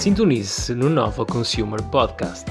[0.00, 2.46] Sintonize-se no Nova Consumer Podcast,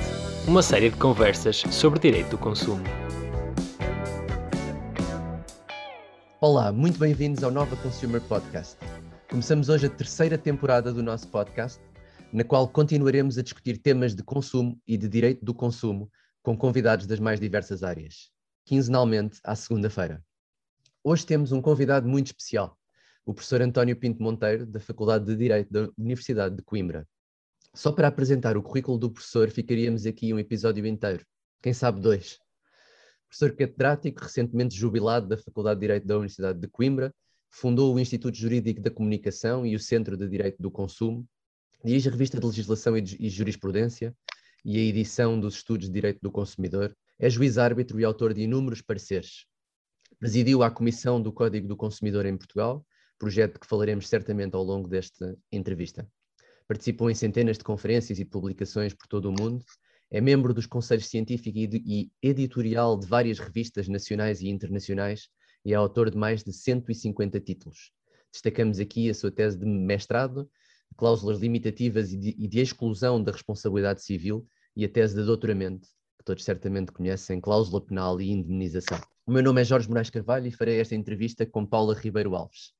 [0.47, 2.83] uma série de conversas sobre direito do consumo.
[6.39, 8.77] Olá, muito bem-vindos ao Nova Consumer Podcast.
[9.27, 11.81] Começamos hoje a terceira temporada do nosso podcast,
[12.31, 16.07] na qual continuaremos a discutir temas de consumo e de direito do consumo
[16.43, 18.29] com convidados das mais diversas áreas,
[18.63, 20.23] quinzenalmente à segunda-feira.
[21.03, 22.77] Hoje temos um convidado muito especial,
[23.25, 27.07] o professor António Pinto Monteiro, da Faculdade de Direito da Universidade de Coimbra.
[27.73, 31.25] Só para apresentar o currículo do professor, ficaríamos aqui um episódio inteiro,
[31.61, 32.39] quem sabe dois.
[33.27, 37.13] Professor catedrático, recentemente jubilado da Faculdade de Direito da Universidade de Coimbra,
[37.49, 41.27] fundou o Instituto Jurídico da Comunicação e o Centro de Direito do Consumo,
[41.83, 44.15] dirige a revista de Legislação e Jurisprudência
[44.65, 48.81] e a edição dos Estudos de Direito do Consumidor, é juiz-árbitro e autor de inúmeros
[48.81, 49.45] pareceres.
[50.19, 52.85] Presidiu a Comissão do Código do Consumidor em Portugal,
[53.17, 56.09] projeto que falaremos certamente ao longo desta entrevista.
[56.69, 59.65] Participou em centenas de conferências e publicações por todo o mundo,
[60.11, 65.29] é membro dos conselhos científico e editorial de várias revistas nacionais e internacionais
[65.65, 67.91] e é autor de mais de 150 títulos.
[68.31, 70.47] Destacamos aqui a sua tese de mestrado,
[70.95, 74.45] cláusulas limitativas e de, e de exclusão da responsabilidade civil
[74.75, 75.87] e a tese de doutoramento,
[76.19, 79.01] que todos certamente conhecem, cláusula penal e indemnização.
[79.25, 82.73] O meu nome é Jorge Moraes Carvalho e farei esta entrevista com Paula Ribeiro Alves.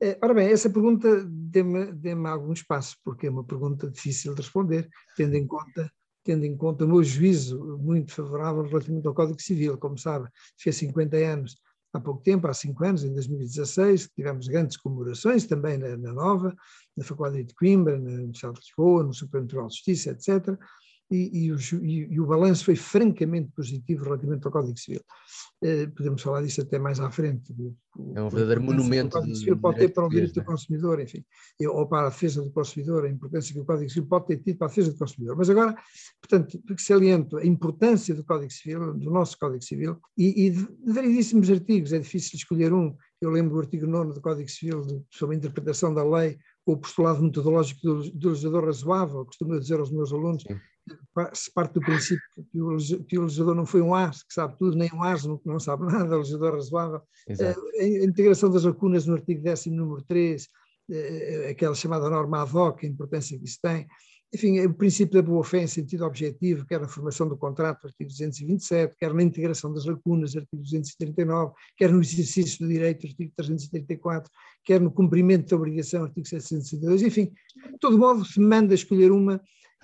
[0.00, 4.40] Eh, ora bem, essa pergunta dê-me dê algum espaço, porque é uma pergunta difícil de
[4.40, 5.92] responder, tendo em conta
[6.24, 9.76] tendo em conta o meu juízo muito favorável relativamente ao Código Civil.
[9.76, 10.26] Como sabe,
[10.56, 11.56] fez 50 anos
[11.92, 16.54] há pouco tempo, há cinco anos, em 2016, tivemos grandes comemorações também na, na Nova,
[16.96, 20.58] na Faculdade de Coimbra, na Universidade de Lisboa, no Supremo Tribunal de Justiça, etc
[21.12, 25.02] e, e, o, e, o balanço foi francamente positivo relativamente ao Código Civil.
[25.62, 27.52] Eh, podemos falar disso até mais à frente.
[27.52, 27.76] O,
[28.16, 29.16] é um verdadeiro monumento.
[29.16, 31.22] O Código Civil pode ter para o direito do consumidor, enfim,
[31.68, 34.56] ou para a defesa do consumidor, a importância que o Código Civil pode ter tido
[34.56, 35.36] para a defesa do consumidor.
[35.36, 35.76] Mas agora,
[36.20, 41.50] portanto, saliento a importância do Código Civil, do nosso Código Civil, e, e de variedíssimos
[41.50, 42.96] artigos, é difícil escolher um.
[43.20, 47.22] Eu lembro do artigo 9 do Código Civil sobre a interpretação da lei, o postulado
[47.22, 50.58] metodológico do, do legislador razoável, costumo dizer aos meus alunos, Sim
[51.32, 54.56] se parte do princípio que o, que o legislador não foi um as que sabe
[54.58, 57.02] tudo, nem um asno que não sabe nada, o legislador razoável.
[57.28, 57.60] Exato.
[57.76, 60.48] Eh, a integração das lacunas no artigo 10 número 3,
[60.90, 63.86] eh, aquela chamada norma ad hoc, a importância que isso tem.
[64.34, 68.96] Enfim, o princípio da boa-fé em sentido objetivo, quer na formação do contrato, artigo 227,
[68.98, 74.30] quer na integração das lacunas, artigo 239, quer no exercício do direito, artigo 334,
[74.64, 77.30] quer no cumprimento da obrigação, artigo 762, enfim,
[77.72, 79.38] de todo modo, se manda escolher uma,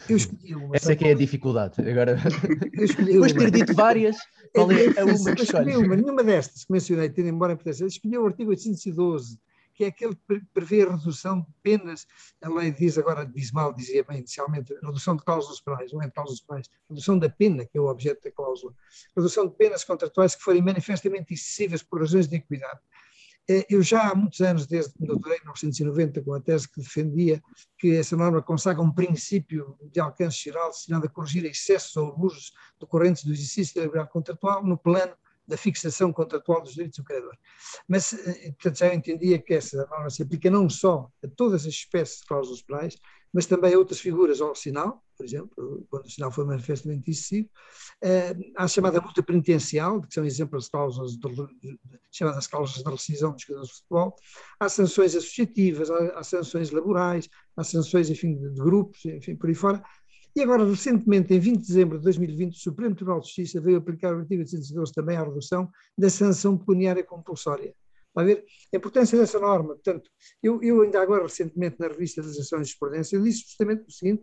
[0.09, 0.77] eu escolhi uma.
[0.77, 1.81] Essa é que é a dificuldade.
[1.81, 4.17] Agora, depois de ter dito várias,
[4.55, 5.77] qual é a uma que?
[5.77, 9.39] Uma, nenhuma destas que mencionei, tendo embora a importância, escolhi o artigo 812,
[9.75, 12.07] que é aquele que prevê a redução de penas.
[12.43, 16.11] A lei diz agora, diz mal, dizia bem inicialmente, redução de cláusulas penais, não é
[16.11, 18.75] cláusulas penais, redução da pena, que é o objeto da cláusula.
[19.17, 22.81] Redução de penas contratuais que forem manifestamente excessivas por razões de equidade.
[23.51, 26.69] É, eu já há muitos anos, desde que me doutorei em 1990, com a tese
[26.69, 27.43] que defendia
[27.79, 32.53] que essa norma consagra um princípio de alcance geral destinado a corrigir excessos ou abusos
[32.79, 35.15] decorrentes do exercício da liberdade contratual no plano
[35.49, 37.35] da fixação contratual dos direitos do credor.
[37.89, 41.73] Mas, eh, portanto, já entendia que essa norma se aplica não só a todas as
[41.73, 42.97] espécies de cláusulas penais,
[43.33, 47.49] mas também a outras figuras, ao sinal, por exemplo, quando o sinal foi manifestamente excessivo,
[48.57, 51.19] há a chamada multa penitencial, que são exemplos de cláusulas de,
[51.61, 51.79] de,
[52.13, 54.15] chamadas cláusulas de rescisão dos jogadores de futebol,
[54.61, 59.49] há sanções associativas, há, há sanções laborais, há sanções, enfim, de, de grupos, enfim, por
[59.49, 59.83] aí fora,
[60.39, 63.79] e agora, recentemente, em 20 de dezembro de 2020, o Supremo Tribunal de Justiça veio
[63.79, 67.75] aplicar o artigo 812 também à redução da sanção pecuniária compulsória.
[68.09, 68.45] Está a ver?
[68.73, 69.75] A importância dessa norma.
[69.75, 70.09] Portanto,
[70.41, 73.91] eu, eu ainda agora, recentemente, na revista das ações de jurisprudência, eu disse justamente o
[73.91, 74.23] seguinte,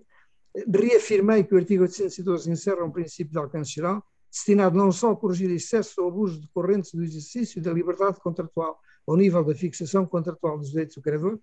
[0.74, 4.02] reafirmei que o artigo 812 encerra um princípio de alcance geral,
[4.32, 9.18] destinado não só a corrigir excessos ou abusos decorrentes do exercício da liberdade contratual ao
[9.18, 11.38] nível da fixação contratual dos direitos do credor,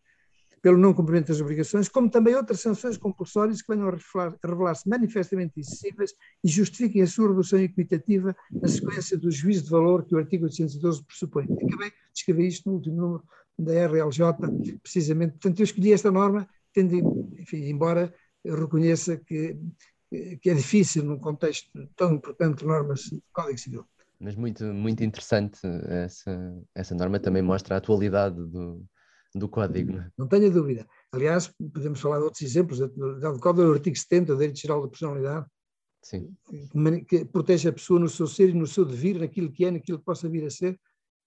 [0.63, 5.59] pelo não cumprimento das obrigações, como também outras sanções compulsórias que venham a revelar-se manifestamente
[5.59, 10.19] excessivas e justifiquem a sua redução equitativa na sequência do juízo de valor que o
[10.19, 11.45] artigo 812 pressupõe.
[11.45, 13.25] Acabei de escrever isto no último número
[13.59, 15.33] da RLJ, precisamente.
[15.33, 18.15] Portanto, eu escolhi esta norma, tendo, enfim, embora
[18.45, 19.59] eu reconheça que,
[20.41, 23.85] que é difícil num contexto tão importante de normas do Código Civil.
[24.21, 28.87] Mas muito, muito interessante essa, essa norma também mostra a atualidade do,
[29.35, 29.93] do código.
[29.93, 30.11] Não, é?
[30.19, 30.87] não tenha dúvida.
[31.13, 34.89] Aliás, podemos falar de outros exemplos, do Código do artigo 70, do Direito Geral da
[34.89, 35.47] Personalidade,
[36.03, 36.35] Sim.
[37.09, 39.99] Que, protege a pessoa no seu ser e no seu devir, naquilo que é, naquilo
[39.99, 40.79] que possa vir a ser.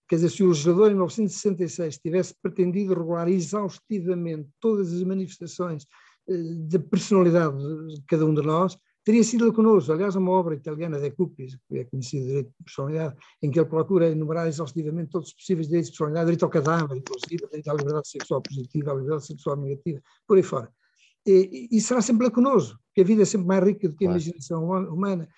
[0.07, 5.88] Quer dizer, se o legislador em 1966 tivesse pretendido regular exaustivamente todas as manifestações
[6.30, 6.38] eh,
[6.68, 9.94] de personalidade de cada um de nós, teria sido lacunoso.
[9.94, 13.69] Aliás, uma obra italiana de Cupis, que é conhecido direito de personalidade, em que ele
[13.69, 17.74] procura enumerar exaustivamente todos os possíveis direitos de personalidade, direito ao cadáver, inclusive, direito à
[17.75, 20.69] liberdade sexual positiva, à liberdade sexual negativa, por aí fora.
[21.25, 24.07] E, e será sempre lacunoso, porque a vida é sempre mais rica do que a
[24.10, 24.22] claro.
[24.22, 25.30] imaginação humana.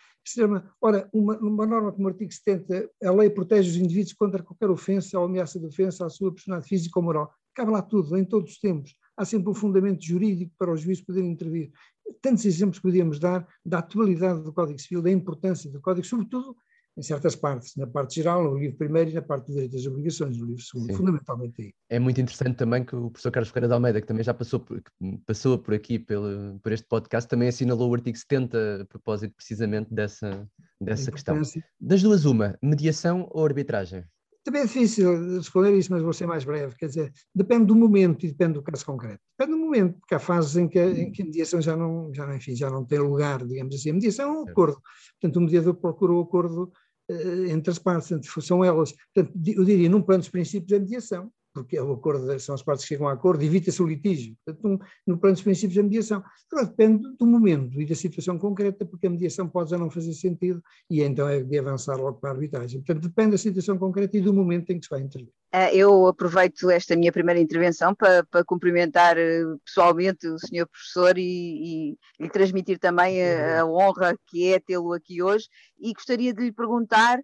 [0.81, 4.70] Ora, uma, uma norma como o artigo 70, a lei protege os indivíduos contra qualquer
[4.70, 7.31] ofensa ou ameaça de ofensa à sua personalidade física ou moral.
[7.56, 8.94] Cabe lá tudo, em todos os tempos.
[9.16, 11.72] Há sempre um fundamento jurídico para os juízes poderem intervir
[12.21, 16.56] tantos exemplos que podíamos dar da atualidade do Código Civil, da importância do Código, sobretudo
[16.98, 19.88] em certas partes, na parte geral, no livro primeiro e na parte de direitos e
[19.88, 20.98] obrigações, no livro segundo, Sim.
[20.98, 21.74] fundamentalmente aí.
[21.89, 24.59] É muito interessante também que o professor Carlos Ferreira de Almeida, que também já passou
[24.59, 24.81] por,
[25.25, 29.94] passou por aqui pelo, por este podcast, também assinalou o artigo 70 a propósito precisamente
[29.94, 30.50] dessa,
[30.81, 31.39] dessa questão.
[31.80, 34.03] Das duas, uma, mediação ou arbitragem?
[34.48, 36.74] Também é difícil responder isso, mas vou ser mais breve.
[36.78, 39.20] Quer dizer, depende do momento e depende do caso concreto.
[39.38, 42.26] Depende do momento, porque há fases em que, em que a mediação já não, já,
[42.26, 43.90] não, enfim, já não tem lugar, digamos assim.
[43.90, 44.82] A mediação é um acordo.
[45.20, 46.72] Portanto, o mediador procura o acordo
[47.12, 48.94] uh, entre as partes, portanto, são elas.
[49.14, 51.30] Portanto, eu diria, num plano dos princípios da mediação,
[51.63, 54.36] porque é o acordo, são as partes que chegam a acordo, evita-se o litígio.
[54.45, 56.24] Portanto, no plano dos princípios da mediação.
[56.51, 60.13] Agora, depende do momento e da situação concreta, porque a mediação pode já não fazer
[60.13, 62.81] sentido e então é de avançar logo para a arbitragem.
[62.81, 65.31] Portanto, depende da situação concreta e do momento em que se vai intervir.
[65.51, 71.18] Ah, eu aproveito esta minha primeira intervenção para, para cumprimentar eh, pessoalmente o senhor professor
[71.18, 75.48] e, e lhe transmitir também a, a honra que é tê-lo aqui hoje
[75.80, 77.19] e gostaria de lhe perguntar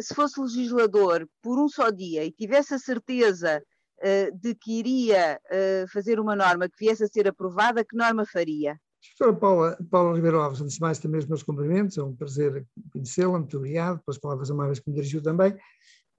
[0.00, 3.62] se fosse legislador por um só dia e tivesse a certeza
[3.98, 8.24] uh, de que iria uh, fazer uma norma que viesse a ser aprovada, que norma
[8.26, 8.78] faria?
[9.18, 12.66] Doutora Paula, Paula Ribeiro Alves, antes de mais também os meus cumprimentos, é um prazer
[12.92, 15.56] conhecê-la, muito obrigado pelas palavras amáveis que me dirigiu também.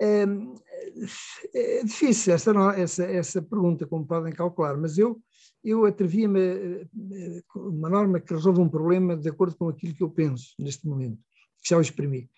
[0.01, 0.23] É,
[1.53, 5.21] é difícil essa, essa, essa pergunta, como podem calcular, mas eu,
[5.62, 6.88] eu atrevia-me
[7.53, 11.19] uma norma que resolve um problema de acordo com aquilo que eu penso neste momento
[11.65, 12.29] já o exprimi.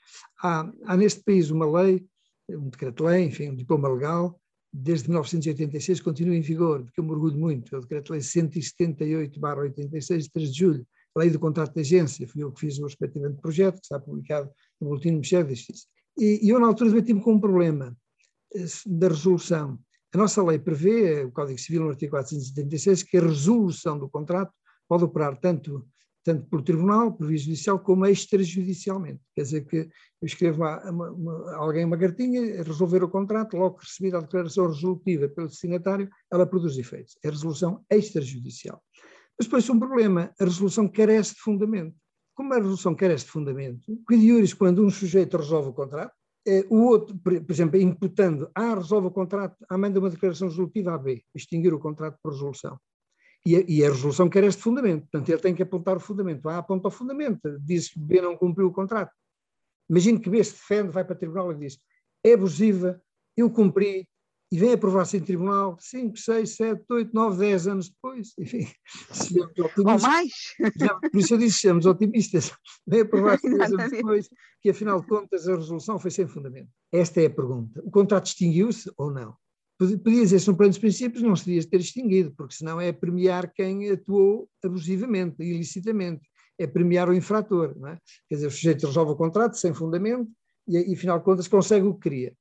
[0.41, 2.05] Há, há neste país uma lei,
[2.49, 4.39] um decreto-lei, enfim, um diploma legal,
[4.73, 10.31] desde 1986 continua em vigor, porque eu me orgulho muito, é o decreto-lei 178-86, de
[10.31, 13.41] 3 de julho, a lei do contrato de agência, fui eu que fiz o respectivamente
[13.41, 15.85] projeto, que está publicado no Boletim da Justiça.
[16.17, 17.95] E, e eu, na altura, debati-me com um problema
[18.55, 19.77] eh, da resolução.
[20.13, 24.53] A nossa lei prevê, o Código Civil, no artigo 476, que a resolução do contrato
[24.87, 25.85] pode operar tanto
[26.23, 29.21] tanto por tribunal, por via judicial, como extrajudicialmente.
[29.35, 33.77] Quer dizer que eu escrevo uma, uma, uma, alguém uma cartinha, resolver o contrato, logo
[33.77, 37.17] recebida a declaração resolutiva pelo destinatário, ela produz efeitos.
[37.23, 38.81] É resolução extrajudicial.
[39.37, 41.95] Mas depois um problema, a resolução carece de fundamento.
[42.35, 46.13] Como a resolução carece de fundamento, quid quando um sujeito resolve o contrato,
[46.47, 50.93] é, o outro, por, exemplo, imputando A resolve o contrato, A manda uma declaração resolutiva
[50.93, 52.79] a B, extinguir o contrato por resolução.
[53.45, 55.01] E a, e a, resolução quer este fundamento.
[55.01, 56.47] Portanto, ele tem que apontar o fundamento.
[56.47, 59.11] A aponta o fundamento, diz que B não cumpriu o contrato.
[59.89, 61.77] Imagine que B se defende, vai para o tribunal e diz
[62.23, 63.01] é abusiva,
[63.35, 64.07] eu cumpri,
[64.51, 68.33] e vem aprovar-se em tribunal 5, 6, 7, 8, 9, 10 anos depois.
[68.37, 68.67] Enfim,
[69.11, 70.03] sejamos otimistas.
[70.03, 70.31] Ou mais?
[70.77, 72.51] Já, por isso eu disse, sejamos otimistas.
[72.85, 74.29] Vem aprovar-se 10 anos depois,
[74.61, 76.69] que afinal de contas a resolução foi sem fundamento.
[76.91, 77.81] Esta é a pergunta.
[77.83, 79.35] O contrato extinguiu-se ou não?
[80.03, 83.51] Podia dizer-se no plano dos princípios, não se devia ter extinguido, porque senão é premiar
[83.51, 87.75] quem atuou abusivamente, ilicitamente, é premiar o infrator.
[87.87, 87.97] É?
[88.29, 90.29] Quer dizer, o sujeito resolve o contrato sem fundamento
[90.67, 92.33] e, e, afinal de contas, consegue o que queria.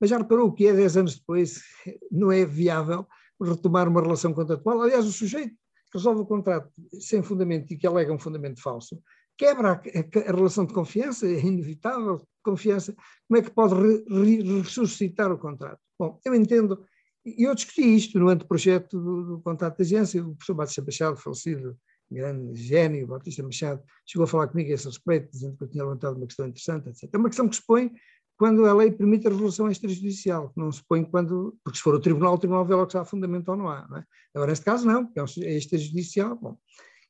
[0.00, 1.62] Mas já reparou que é 10 anos depois,
[2.10, 3.06] não é viável
[3.40, 4.80] retomar uma relação contratual?
[4.80, 5.54] Aliás, o sujeito
[5.90, 9.00] que resolve o contrato sem fundamento e que alega um fundamento falso,
[9.36, 12.94] quebra a, a, a relação de confiança, é inevitável confiança.
[13.28, 15.80] Como é que pode re, re, ressuscitar o contrato?
[15.98, 16.84] Bom, eu entendo,
[17.24, 21.16] e eu discuti isto no anteprojeto do, do contrato de agência, o professor Batista Machado,
[21.16, 21.76] falecido,
[22.10, 25.84] grande gênio, Batista Machado, chegou a falar comigo a esse respeito, dizendo que eu tinha
[25.84, 27.10] levantado uma questão interessante, etc.
[27.12, 27.92] É uma questão que expõe
[28.38, 32.00] quando a lei permite a resolução extrajudicial, não se põe quando, porque se for o
[32.00, 33.86] tribunal, o tribunal vê logo se há fundamento ou não há.
[33.88, 34.04] Não é?
[34.34, 36.36] Agora, neste caso, não, porque é extrajudicial.
[36.36, 36.56] Bom,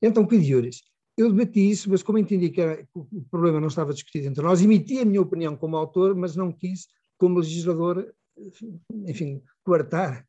[0.00, 0.82] então, cuidiores.
[1.16, 4.42] Eu debati isso, mas como entendi que, era, que o problema não estava discutido entre
[4.42, 8.12] nós, emiti a minha opinião como autor, mas não quis, como legislador,
[9.06, 10.26] enfim, coartar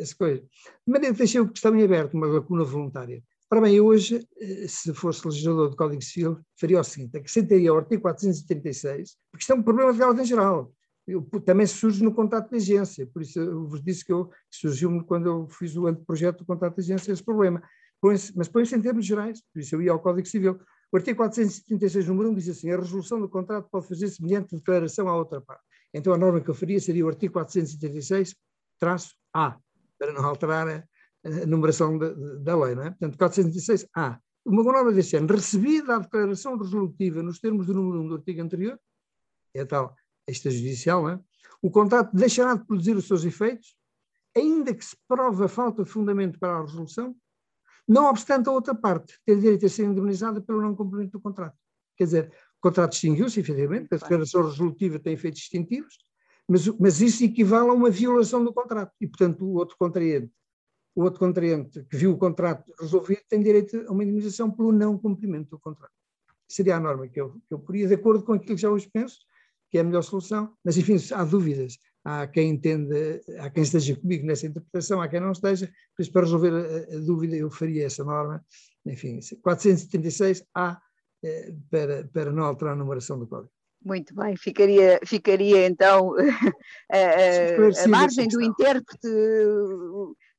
[0.00, 0.44] as coisas.
[0.44, 3.22] De maneira que deixei o que estava em aberto, uma lacuna voluntária.
[3.50, 7.72] Ora bem, eu hoje, eh, se fosse legislador do Código Civil, faria o seguinte, acrescentaria
[7.72, 10.72] o artigo 436, porque isto é um problema de ordem geral.
[11.06, 14.90] Eu, também surge no contrato de agência, por isso eu vos disse que, eu, surgiu
[15.04, 17.62] quando eu fiz o anteprojeto do contrato de agência esse problema.
[18.02, 20.58] Mas põe-se em termos gerais, por isso eu ia ao Código Civil.
[20.92, 25.08] O artigo 436, número 1, diz assim, a resolução do contrato pode fazer-se mediante declaração
[25.08, 25.62] à outra parte.
[25.92, 28.34] Então a norma que eu faria seria o artigo 436,
[28.78, 29.56] traço A,
[29.98, 30.84] para não alterar a,
[31.24, 32.90] a numeração da, da lei, não é?
[32.90, 34.18] Portanto, 406A.
[34.44, 38.42] Uma norma deste ano, recebida a declaração resolutiva nos termos do número 1 do artigo
[38.42, 38.78] anterior,
[39.52, 39.96] é a tal
[40.28, 41.20] extrajudicial, não é?
[41.62, 43.76] o contrato deixará de produzir os seus efeitos,
[44.36, 47.16] ainda que se prove a falta de fundamento para a resolução,
[47.86, 51.56] não obstante a outra parte ter direito a ser indemnizada pelo não cumprimento do contrato.
[51.96, 55.96] Quer dizer, o contrato extinguiu-se, efetivamente, a declaração resolutiva tem efeitos distintivos,
[56.48, 58.92] mas, mas isso equivale a uma violação do contrato.
[59.00, 60.30] E, portanto, o outro contraente
[60.96, 64.96] o outro contraente que viu o contrato resolvido tem direito a uma indemnização pelo não
[64.96, 65.92] cumprimento do contrato.
[66.48, 68.88] Seria a norma que eu, que eu poria, de acordo com aquilo que já hoje
[68.90, 69.18] penso,
[69.70, 71.76] que é a melhor solução, mas enfim, há dúvidas,
[72.06, 76.12] há quem entenda, há quem esteja comigo nessa interpretação, há quem não esteja, por isso
[76.12, 78.44] para resolver a, a dúvida eu faria essa norma,
[78.86, 80.78] enfim, 436A
[81.24, 83.50] eh, para, para não alterar a numeração do código.
[83.84, 86.14] Muito bem, ficaria, ficaria então
[86.90, 89.08] a, a, a margem do intérprete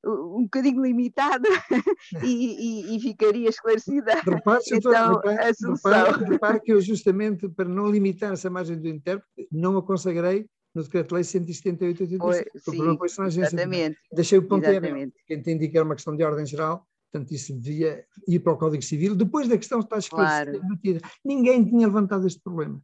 [0.05, 1.49] um bocadinho limitada
[2.23, 5.91] e, e, e, ficaria esclarecida então, repare, a solução.
[5.91, 10.45] Repare, repare, que eu justamente para não limitar essa margem do intérprete não a consagrei
[10.73, 13.97] no decreto-lei 178 sim, exatamente.
[14.11, 17.53] Deixei o ponto aberto, que entendi que era uma questão de ordem geral, portanto isso
[17.53, 21.01] devia ir para o Código Civil, depois da questão estar esclarecida, claro.
[21.25, 22.81] ninguém tinha levantado este problema.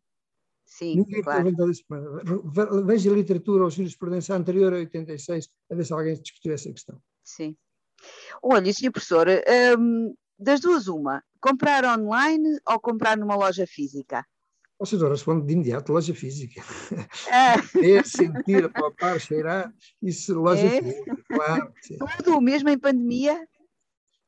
[0.66, 1.44] Sim, Ninguém claro.
[1.44, 2.24] levantado esse problema.
[2.86, 7.00] Veja a literatura ou jurisprudência anterior a 86, a ver se alguém discutiu essa questão.
[7.24, 7.56] Sim.
[8.42, 9.28] Olha, senhor professor,
[9.78, 14.26] um, das duas uma, comprar online ou comprar numa loja física?
[14.84, 16.62] O senhor responde de imediato, loja física.
[17.32, 17.56] Ah.
[17.82, 20.82] É sentir, palpar, cheirar, isso, loja é?
[20.82, 21.74] física, claro.
[22.18, 23.48] Tudo, mesmo em pandemia?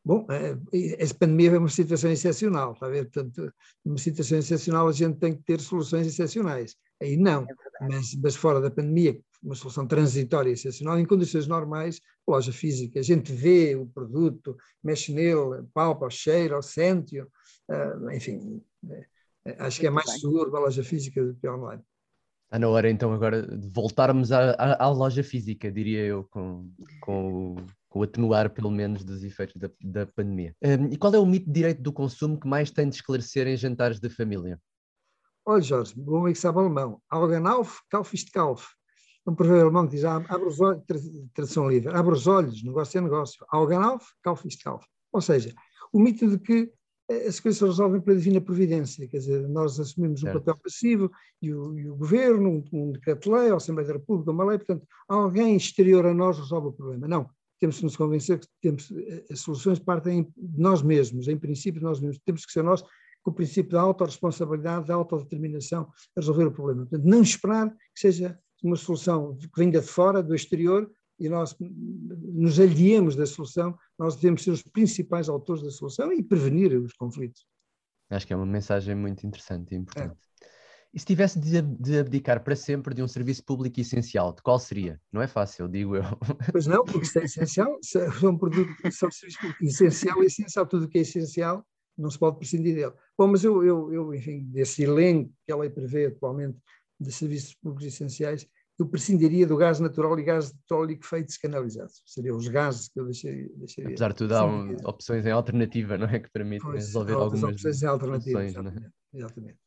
[0.04, 0.58] Bom, é,
[0.98, 3.04] essa pandemia é uma situação excepcional, está a ver?
[3.12, 6.78] Portanto, numa situação excepcional a gente tem que ter soluções excepcionais.
[7.02, 12.00] Aí não, é mas, mas, fora da pandemia, uma solução transitória excepcional, em condições normais,
[12.26, 19.06] loja física, a gente vê o produto, mexe nele, palpa, cheira, sente-o, uh, enfim, é,
[19.60, 21.84] acho que é mais seguro a loja física do que online.
[22.46, 26.70] Está na hora então agora de voltarmos à, à, à loja física, diria eu, com,
[27.02, 27.56] com
[27.96, 30.54] com atenuar pelo menos dos efeitos da, da pandemia.
[30.62, 33.48] Um, e qual é o mito de direito do consumo que mais tem de esclarecer
[33.48, 34.60] em jantares de família?
[35.46, 37.02] Olha, Jorge, bom amigo sabe alemão.
[37.10, 38.68] Augenauf, Kauf ist Kauf.
[39.26, 40.84] Um provérbio alemão que diz, abre os olhos,
[41.34, 43.46] tradução livre, abre os olhos, negócio é negócio.
[43.48, 44.86] Augenauf, Kauf ist Kauf.
[45.14, 45.54] Ou seja,
[45.94, 46.74] o mito de que
[47.10, 50.38] as coisas se resolvem pela divina providência, quer dizer, nós assumimos certo.
[50.38, 54.32] um papel passivo e o, e o governo, um, um decreto-lei, a Assembleia da República,
[54.32, 57.08] uma lei, portanto, alguém exterior a nós resolve o problema.
[57.08, 61.38] Não, temos que nos convencer que temos, eh, as soluções partem de nós mesmos, em
[61.38, 62.84] princípio nós mesmos, temos que ser nós
[63.24, 66.86] com o princípio da autorresponsabilidade, da autodeterminação a resolver o problema.
[66.86, 71.56] Portanto, não esperar que seja uma solução que venha de fora, do exterior, e nós
[71.60, 76.94] nos aliemos da solução, nós devemos ser os principais autores da solução e prevenir os
[76.94, 77.46] conflitos.
[78.10, 80.18] Acho que é uma mensagem muito interessante e importante.
[80.42, 80.46] É.
[80.94, 85.00] E se tivesse de, abdicar para sempre de um serviço público essencial, de qual seria?
[85.12, 86.04] Não é fácil, digo eu.
[86.54, 90.66] Pois não, porque isso é essencial, é um produto, são serviço público essencial, é essencial,
[90.66, 91.66] tudo o que é essencial
[91.98, 92.94] não se pode prescindir dele.
[93.18, 96.58] Bom, mas eu, eu, eu enfim, desse elenco que a lei prevê atualmente
[97.00, 102.02] de serviços públicos essenciais, eu prescindiria do gás natural e gás de petróleo liquefeito canalizados.
[102.06, 103.48] Seriam os gases que eu deixaria.
[103.56, 106.20] deixaria Apesar de tudo, há um, opções em alternativa, não é?
[106.20, 108.44] Que permitem pois, resolver algumas opções em alternativa.
[108.44, 108.80] Exatamente.
[108.82, 108.92] Não é?
[109.14, 109.66] exatamente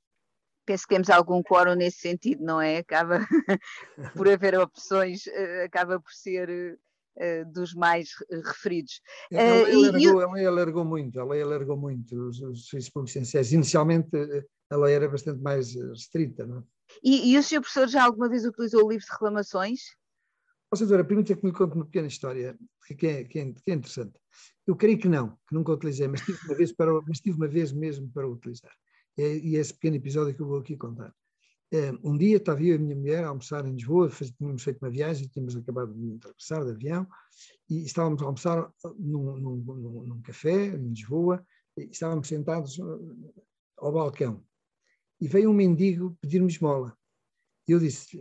[0.68, 2.76] penso que temos algum quórum nesse sentido, não é?
[2.76, 3.20] Acaba
[4.14, 6.78] por haver opções, eh, acaba por ser
[7.16, 8.10] uh, dos mais
[8.44, 9.00] referidos.
[9.32, 13.16] A lei, alargou, a lei alargou muito, a lei alargou muito os, os serviços públicos
[13.16, 13.50] essenciais.
[13.50, 14.10] Inicialmente
[14.70, 16.62] a lei era bastante mais restrita, não é?
[17.02, 19.80] E, e o senhor professor já alguma vez utilizou o livro de reclamações?
[20.70, 23.74] Ó, senhora, permita que me conte uma pequena história que é, que, é, que é,
[23.74, 24.18] interessante.
[24.66, 27.48] Eu creio que não, que nunca utilizei, mas tive uma vez, para, mas tive uma
[27.48, 28.72] vez mesmo para utilizar.
[29.16, 31.12] É, e esse pequeno episódio que eu vou aqui contar.
[32.02, 34.90] Um dia estava eu e a minha mulher a almoçar em Lisboa, tínhamos feito uma
[34.90, 37.06] viagem, tínhamos acabado de atravessar de avião,
[37.68, 41.44] e estávamos a almoçar num, num, num, num café em Lisboa,
[41.76, 42.80] e estávamos sentados
[43.76, 44.42] ao balcão.
[45.20, 46.96] E veio um mendigo pedir-me esmola.
[47.66, 48.18] E eu disse,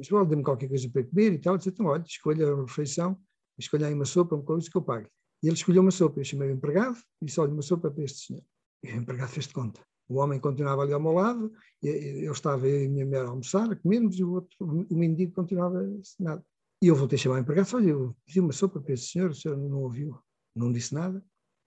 [0.00, 1.54] esmola, dê-me qualquer coisa para comer e tal.
[1.54, 3.20] Eu disse, então, olha, escolha a refeição,
[3.58, 5.08] escolha aí uma sopa, uma coisa que eu pague.
[5.42, 6.20] E ele escolheu uma sopa.
[6.20, 8.42] Eu chamei o empregado e disse, olha, uma sopa para este senhor.
[8.82, 9.80] E o empregado fez de conta.
[10.08, 11.52] O homem continuava ali ao meu lado,
[11.82, 14.96] eu estava eu e a minha mulher a almoçar, a comermos, e o, outro, o
[14.96, 15.84] mendigo continuava
[16.18, 16.42] nada.
[16.82, 19.30] E eu voltei a chamar o empregado, olha, eu pedi uma sopa para esse senhor,
[19.30, 20.18] o senhor não ouviu,
[20.56, 21.22] não disse nada,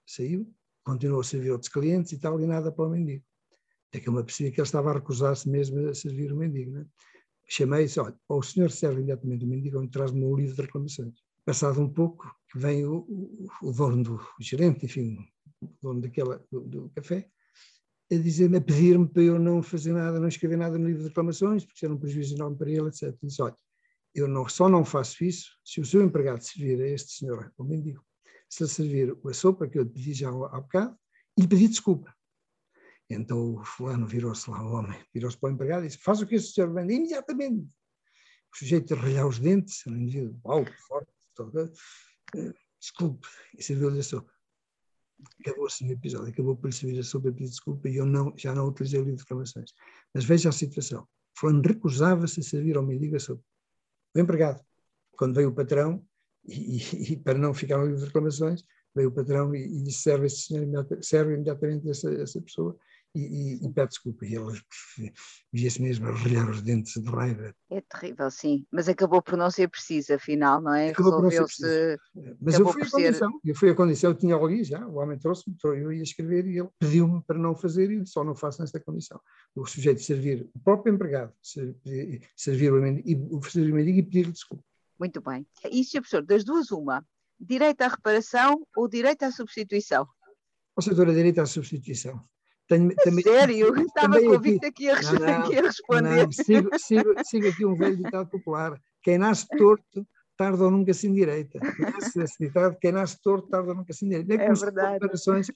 [0.08, 0.52] saiu,
[0.84, 3.24] continuou a servir outros clientes e tal, e nada para o mendigo.
[3.92, 6.72] Até que eu me percebi que ele estava a recusar-se mesmo a servir o mendigo.
[6.72, 6.86] Né?
[7.46, 10.34] Chamei e disse, olha, ou o senhor serve imediatamente o mendigo ou me traz-me o
[10.34, 11.14] livro de reclamações.
[11.44, 15.18] Passado um pouco, vem o, o, o dono do o gerente, enfim,
[15.62, 17.28] o dono daquela, do, do café,
[18.10, 21.10] a dizer-me, a pedir-me para eu não fazer nada, não escrever nada no livro de
[21.10, 23.14] reclamações, porque era um prejuízo enorme para ele, etc.
[23.22, 23.58] Disse, olha,
[24.16, 27.64] eu não, só não faço isso se o seu empregado servir a este senhor, o
[27.64, 28.02] mendigo,
[28.50, 30.96] se servir a sopa que eu lhe pedi já há bocado,
[31.38, 32.14] e lhe pedi desculpa.
[33.14, 36.28] Então o fulano virou-se lá, o homem, virou-se para o empregado e disse, faz o
[36.28, 37.68] que esse senhor manda, imediatamente.
[38.54, 41.72] O sujeito arranhar os dentes, um indivíduo alto, forte, todo,
[42.36, 43.28] eh, desculpe,
[43.58, 44.32] e serviu-lhe a sopa
[45.40, 48.54] acabou assim o episódio, acabou por servir a sopa pedir desculpa e eu não, já
[48.54, 49.74] não utilizei o livro de reclamações.
[50.14, 51.08] Mas veja a situação.
[51.38, 53.44] Fulano recusava-se a servir ao mendigo a sopa.
[54.16, 54.62] O empregado,
[55.12, 56.06] quando veio o patrão,
[56.46, 58.64] e, e, e, para não ficar no livro de reclamações,
[58.96, 62.78] veio o patrão e, e disse serve, senhor, serve imediatamente essa, essa pessoa
[63.16, 64.26] e, e, e pede desculpa.
[64.26, 64.62] E ele
[65.52, 67.54] via-se mesmo a relhar os dentes de raiva.
[67.70, 68.66] É terrível, sim.
[68.72, 70.92] Mas acabou por não ser preciso, afinal, não é?
[70.92, 71.98] Resolveu-se.
[72.40, 73.32] Mas eu fui a condição.
[73.32, 73.50] Ser...
[73.50, 76.60] Eu fui a condição, eu tinha ali já, o homem trouxe-me, eu ia escrever e
[76.60, 79.20] ele pediu-me para não fazer e só não faço nesta condição.
[79.56, 81.34] O sujeito servir, o próprio empregado,
[82.36, 84.64] servir o mendigo e pedir desculpa.
[85.00, 85.48] Muito bem.
[85.72, 86.02] E, Sr.
[86.02, 87.04] Professor, das duas, uma,
[87.40, 90.08] direito à reparação ou direito à substituição?
[90.76, 92.24] Ou seja, direito à substituição.
[92.72, 93.76] Tenho, também, Sério?
[93.82, 96.26] Estava convicta aqui a, não, responder.
[96.26, 98.82] Não, sigo, sigo, sigo, aqui um velho ditado popular.
[99.04, 100.08] Quem nasce torto,
[100.38, 101.08] tarda ou nunca se.
[101.08, 104.42] Esse, esse ditado, quem nasce torto, tarda ou nunca se endireita.
[104.42, 104.94] É, é verdade.
[104.94, 105.48] Reparações,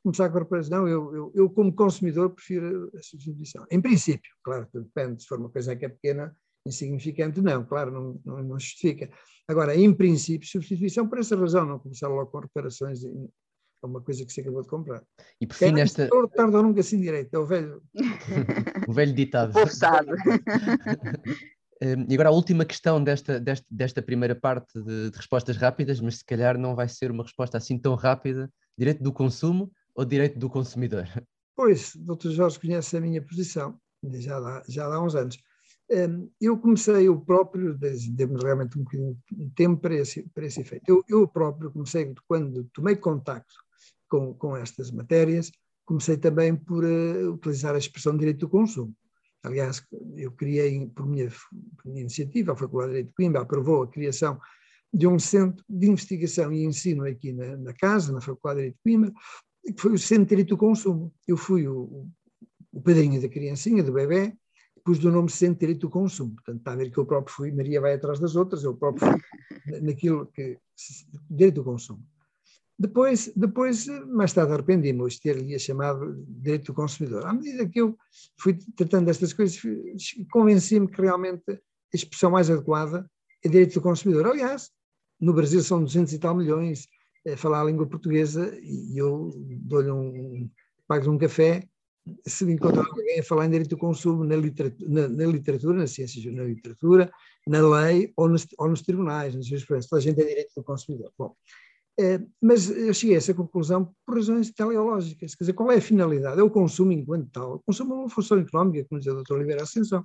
[0.00, 0.70] começar com reparações.
[0.70, 3.66] Não, eu, eu, eu, como consumidor, prefiro a substituição.
[3.68, 8.20] Em princípio, claro, depende, se for uma coisa que é pequena, insignificante, não, claro, não,
[8.24, 9.10] não, não justifica.
[9.48, 13.00] Agora, em princípio, substituição por essa razão, não começar logo com reparações
[13.82, 15.02] é uma coisa que se acabou de comprar.
[15.40, 16.08] E por fim, nesta.
[16.34, 17.82] Tarda nunca assim direito, é o velho.
[18.88, 19.52] o velho ditado.
[19.52, 20.12] Forçado.
[21.82, 25.98] Hum, e agora a última questão desta, desta, desta primeira parte de, de, respostas rápidas,
[25.98, 28.52] mas se calhar não vai ser uma resposta assim tão rápida.
[28.76, 31.08] Direito do consumo ou direito do consumidor?
[31.56, 32.32] Pois, o Dr.
[32.32, 35.38] Jorge conhece a minha posição, já há, já há uns anos.
[35.90, 37.76] Hum, eu comecei eu próprio,
[38.12, 40.84] demos realmente um bocadinho de tempo para esse, para esse efeito.
[40.86, 43.54] Eu, eu próprio comecei, quando tomei contacto
[44.10, 45.50] com, com estas matérias,
[45.86, 48.94] comecei também por uh, utilizar a expressão direito do consumo.
[49.42, 49.82] Aliás,
[50.16, 53.90] eu criei, por minha, por minha iniciativa, a Faculdade de Direito de Coimbra aprovou a
[53.90, 54.38] criação
[54.92, 58.76] de um centro de investigação e ensino aqui na, na casa, na Faculdade de Direito
[58.76, 59.12] de Coimbra,
[59.64, 61.14] que foi o Centro de Direito do Consumo.
[61.26, 62.06] Eu fui o,
[62.72, 64.34] o padrinho da criancinha, do bebê,
[64.84, 66.34] pus do nome Centro de Direito do Consumo.
[66.34, 69.08] Portanto, está a ver que eu próprio fui, Maria vai atrás das outras, eu próprio
[69.08, 70.58] fui naquilo que.
[71.30, 72.02] Direito do Consumo.
[72.80, 77.26] Depois, depois mais tarde arrependi-me hoje ter-lhe chamado direito do consumidor.
[77.26, 77.94] À medida que eu
[78.38, 79.60] fui tratando destas coisas,
[80.32, 81.58] convenci-me que realmente a
[81.92, 83.06] expressão mais adequada
[83.44, 84.26] é direito do consumidor.
[84.28, 84.70] Aliás,
[85.20, 86.86] no Brasil são 200 e tal milhões
[87.30, 90.50] a falar a língua portuguesa e eu dou-lhe um,
[90.88, 91.68] pago um café
[92.26, 95.86] se encontrar alguém a falar em direito do consumo na literatura, na, na, literatura, na
[95.86, 97.12] ciência, na literatura,
[97.46, 100.64] na lei ou nos, ou nos tribunais, nas jurisprudências, toda a gente tem direito do
[100.64, 101.12] consumidor.
[101.18, 101.69] Bom, é,
[102.40, 105.34] mas eu cheguei a essa conclusão por razões teleológicas.
[105.34, 106.40] Quer dizer, qual é a finalidade?
[106.40, 107.56] É o consumo enquanto tal.
[107.56, 109.34] O consumo é uma função económica, como dizia o Dr.
[109.34, 110.04] Oliveira Ascensão.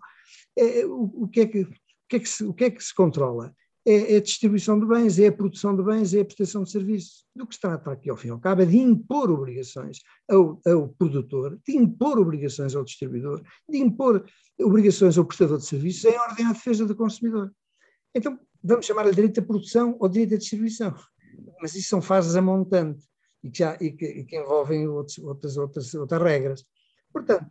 [0.58, 1.70] É, é, o, o, que é que, o,
[2.10, 3.54] que é que se, o que é que se controla?
[3.88, 6.72] É, é a distribuição de bens, é a produção de bens, é a prestação de
[6.72, 7.24] serviços.
[7.36, 10.60] Do que se trata aqui, ao fim e ao cabo, é de impor obrigações ao,
[10.66, 14.26] ao produtor, de impor obrigações ao distribuidor, de impor
[14.60, 17.54] obrigações ao prestador de serviços em ordem à defesa do consumidor.
[18.14, 20.96] Então, vamos chamar-lhe direito da produção ou direito da distribuição
[21.62, 23.04] mas isso são fases a montante
[23.44, 26.66] e que, já, e que, e que envolvem outros, outras, outras, outras regras.
[27.12, 27.46] Portanto,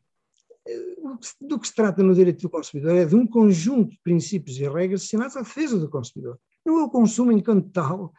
[0.66, 0.94] eh,
[1.40, 4.68] do que se trata no direito do consumidor é de um conjunto de princípios e
[4.68, 6.38] regras destinados à defesa do consumidor.
[6.64, 8.12] Não é o consumo enquanto tal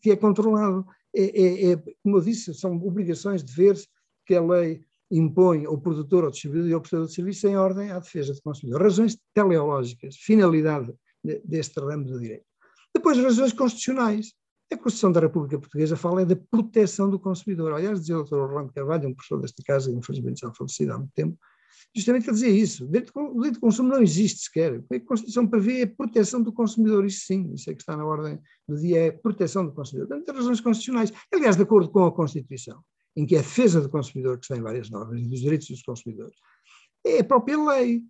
[0.00, 0.86] que, é controlado.
[1.14, 3.86] É, é, é, como eu disse, são obrigações, deveres
[4.26, 7.90] que a lei impõe ao produtor, ao distribuidor e ao prestador de serviço em ordem
[7.90, 8.82] à defesa do consumidor.
[8.82, 10.92] Razões teleológicas, finalidade
[11.44, 12.46] deste ramo do direito.
[12.94, 14.32] Depois, razões constitucionais.
[14.72, 17.74] A Constituição da República Portuguesa fala é da proteção do consumidor.
[17.74, 18.36] Aliás, dizia o Dr.
[18.36, 21.38] Orlando Carvalho, um professor desta casa, infelizmente já falecido há muito tempo,
[21.94, 22.84] justamente a dizer isso.
[22.84, 24.78] O direito de consumo não existe sequer.
[24.78, 27.04] O que a Constituição prevê é a proteção do consumidor.
[27.04, 30.08] Isso sim, isso é que está na ordem do dia, é a proteção do consumidor.
[30.08, 31.12] Portanto, razões constitucionais.
[31.32, 32.82] Aliás, de acordo com a Constituição,
[33.14, 35.68] em que é a defesa do consumidor, que está em várias normas, e dos direitos
[35.68, 36.36] dos consumidores,
[37.04, 38.02] é a própria lei.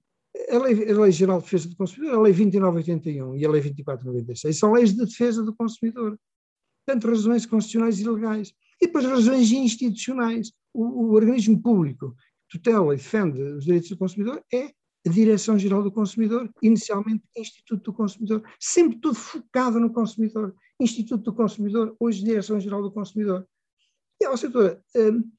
[0.51, 3.61] A lei, a lei Geral de Defesa do Consumidor, a Lei 2981 e a Lei
[3.61, 6.19] 2496 são leis de defesa do consumidor.
[6.85, 8.53] Portanto, razões constitucionais e legais.
[8.81, 10.53] E depois razões institucionais.
[10.75, 12.17] O, o organismo público
[12.49, 14.73] que tutela e defende os direitos do consumidor é
[15.07, 20.55] a Direção-Geral do Consumidor, inicialmente Instituto do Consumidor, sempre tudo focado no consumidor.
[20.81, 23.47] Instituto do Consumidor, hoje Direção-Geral do Consumidor.
[24.21, 25.31] E, ó, doutora, hum,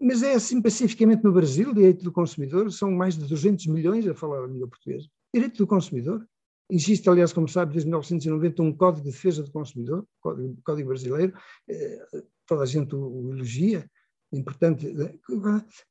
[0.00, 4.14] mas é assim pacificamente no Brasil, direito do consumidor, são mais de 200 milhões a
[4.14, 5.08] falar a língua portuguesa.
[5.34, 6.26] Direito do consumidor.
[6.68, 11.32] Existe, aliás, como sabe, desde 1990 um Código de Defesa do Consumidor, Código, Código Brasileiro,
[11.68, 12.06] eh,
[12.46, 13.88] toda a gente o, elogia,
[14.32, 14.92] importante.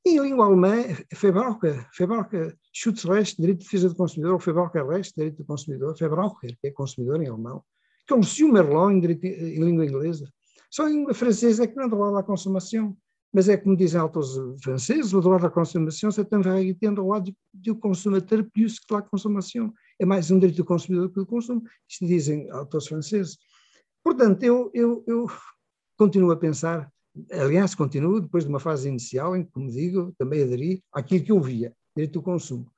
[0.06, 0.84] Em língua alemã,
[1.14, 6.68] Verbraucher, Verbraucher Schutzrecht, Direito de Defesa do Consumidor, ou Verbraucherrecht, Direito do Consumidor, Verbraucher, que
[6.68, 7.64] é consumidor em alemão,
[8.06, 10.30] que é Consumer Law em, em língua inglesa.
[10.70, 12.98] Só em língua francesa é que não é do lado da consumação.
[13.34, 14.30] Mas é como dizem autores
[14.64, 19.02] franceses, o droit da consommation, c'est un vérité droit du, du consommateur plus que la
[19.02, 19.74] consommation.
[20.00, 21.64] É mais um direito do consumidor que do consumo.
[21.88, 23.38] Isto dizem autores franceses.
[24.04, 25.28] Portanto, eu, eu, eu
[25.98, 26.92] continuo a pensar,
[27.32, 31.32] aliás, continuo depois de uma fase inicial em que, como digo, também aderi àquilo que
[31.32, 32.70] eu via, direito do consumo.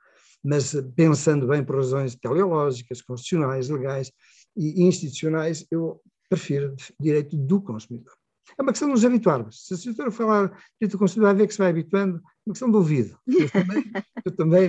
[0.43, 4.11] Mas pensando bem por razões teleológicas, constitucionais, legais
[4.55, 8.13] e institucionais, eu prefiro direito do consumidor.
[8.57, 9.65] É uma questão de nos habituarmos.
[9.65, 10.47] Se a senhora falar
[10.81, 13.17] do consumidor, vai ver que se vai habituando, é uma questão de ouvido.
[13.27, 13.91] Eu também,
[14.25, 14.65] eu também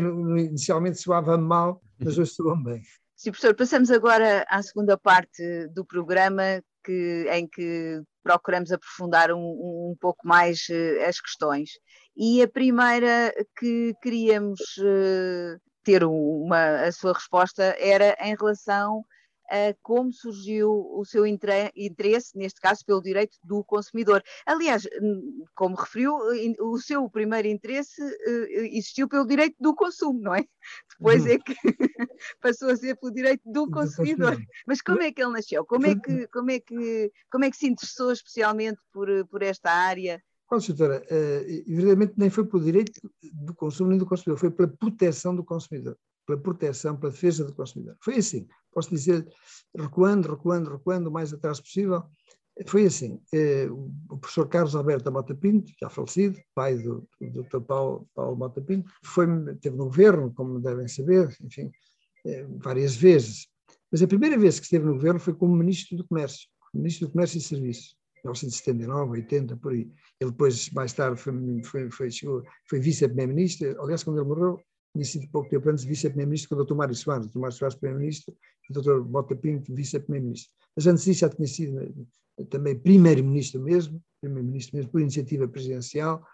[0.47, 2.83] inicialmente soava mal, mas hoje soam bem.
[3.17, 9.39] Sim, professor, passamos agora à segunda parte do programa, que, em que procuramos aprofundar um,
[9.91, 11.71] um pouco mais uh, as questões.
[12.17, 19.05] E a primeira que queríamos uh, ter uma, a sua resposta era em relação
[19.83, 24.23] como surgiu o seu interesse, neste caso, pelo direito do consumidor.
[24.47, 24.87] Aliás,
[25.55, 26.15] como referiu,
[26.61, 30.45] o seu primeiro interesse uh, existiu pelo direito do consumo, não é?
[30.99, 31.29] Depois uhum.
[31.29, 31.55] é que
[32.41, 34.37] passou a ser pelo direito do consumidor.
[34.67, 35.65] Mas como é que ele nasceu?
[35.65, 39.71] Como é que, como é que, como é que se interessou especialmente por, por esta
[39.71, 40.23] área?
[40.51, 42.93] Bom, doutora, uh, evidentemente nem foi pelo direito
[43.35, 45.97] do consumo nem do consumidor, foi pela proteção do consumidor
[46.29, 47.97] pela proteção, pela defesa do consumidor.
[48.03, 49.27] Foi assim, posso dizer,
[49.75, 52.03] recuando, recuando, recuando o mais atrás possível,
[52.67, 53.69] foi assim, eh,
[54.11, 57.61] o professor Carlos Alberto Mota Pinto, já falecido, pai do, do Dr.
[57.61, 61.71] Paulo, Paulo Mota Pinto, foi, teve no governo, como devem saber, enfim,
[62.27, 63.47] eh, várias vezes.
[63.91, 67.13] Mas a primeira vez que esteve no governo foi como Ministro do Comércio, Ministro do
[67.13, 69.91] Comércio e Serviços, 1979, 80, por aí.
[70.21, 71.33] Ele depois, mais tarde, foi,
[71.65, 72.11] foi, foi,
[72.69, 73.81] foi vice-primeiro-ministro.
[73.81, 74.61] Aliás, quando ele morreu,
[74.99, 76.75] tinha sido pouco tempo antes vice-primeiro-ministro com o Dr.
[76.75, 77.39] Mário Soares, o Dr.
[77.39, 78.35] Mário Soares primeiro-ministro,
[78.69, 79.01] o Dr.
[79.03, 80.51] Bota Pinto vice-primeiro-ministro.
[80.75, 81.81] Mas antes disso já tinha sido
[82.39, 86.25] eh, também primeiro-ministro mesmo, primeiro-ministro mesmo por iniciativa presidencial,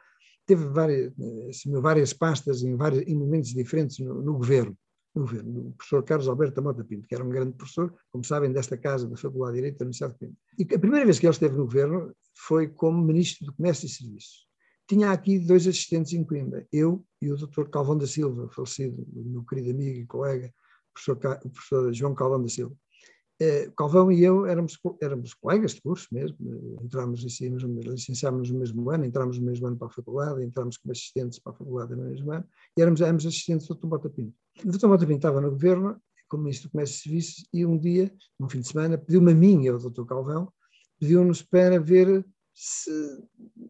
[0.47, 4.77] teve várias, eh, assumiu várias pastas em, vários, em momentos diferentes no, no governo.
[5.15, 8.51] No governo, o professor Carlos Alberto Mota Pinto, que era um grande professor, como sabem,
[8.51, 10.37] desta casa da Faculdade de Direito da Universidade de Pinto.
[10.59, 13.91] E a primeira vez que ele esteve no governo foi como Ministro do Comércio e
[13.91, 14.45] Serviços
[14.87, 17.69] tinha aqui dois assistentes em Coimbra, eu e o Dr.
[17.71, 20.53] Calvão da Silva, falecido, meu querido amigo e colega,
[20.91, 22.77] o professor, professor João Calvão da Silva.
[23.41, 26.37] Eh, Calvão e eu éramos, éramos colegas de curso mesmo,
[26.83, 31.41] entramos, licenciámos no mesmo ano, entramos no mesmo ano para a faculdade, entramos como assistentes
[31.41, 32.45] para a faculdade no mesmo ano,
[32.77, 33.87] e éramos ambos assistentes do Dr.
[33.89, 34.35] Bota Pinto.
[34.65, 34.87] O Dr.
[34.87, 38.49] Bota Pinto estava no governo, como Ministro do Comércio e Serviços, e um dia, num
[38.49, 40.05] fim de semana, pediu-me a mim e ao Dr.
[40.05, 40.53] Calvão,
[41.01, 42.91] pediu-nos para ver se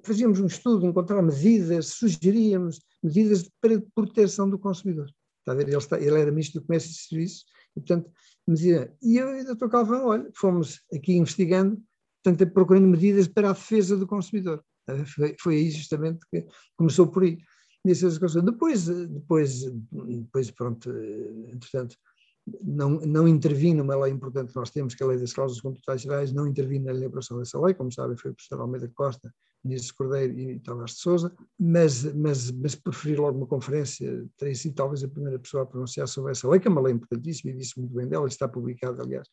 [0.03, 5.11] fazíamos um estudo, encontrar medidas, sugeríamos medidas para proteção do consumidor.
[5.41, 5.69] Está a ver?
[5.69, 7.45] Ele, está, ele era ministro do Comércio e Serviços
[7.77, 8.11] e, portanto,
[8.47, 9.69] me dizia, e eu e o Dr.
[9.69, 11.81] Calvão, olha, fomos aqui investigando,
[12.23, 14.65] portanto, procurando medidas para a defesa do consumidor.
[15.07, 17.39] Foi, foi aí justamente que começou por aí.
[17.85, 20.91] Depois, depois, depois, pronto,
[21.53, 21.97] entretanto,
[22.63, 25.61] não, não intervim numa lei importante que nós temos, que é a Lei das Cláusulas
[25.61, 29.33] Contratuais Gerais, não intervim na elaboração dessa lei, como sabem, foi o professor Almeida Costa,
[29.65, 34.75] ministro Cordeiro e Tavares de Souza, mas, mas, mas preferi logo uma conferência, teria sido
[34.75, 37.57] talvez a primeira pessoa a pronunciar sobre essa lei, que é uma lei importantíssima e
[37.57, 39.29] disse muito bem dela, está publicada, aliás,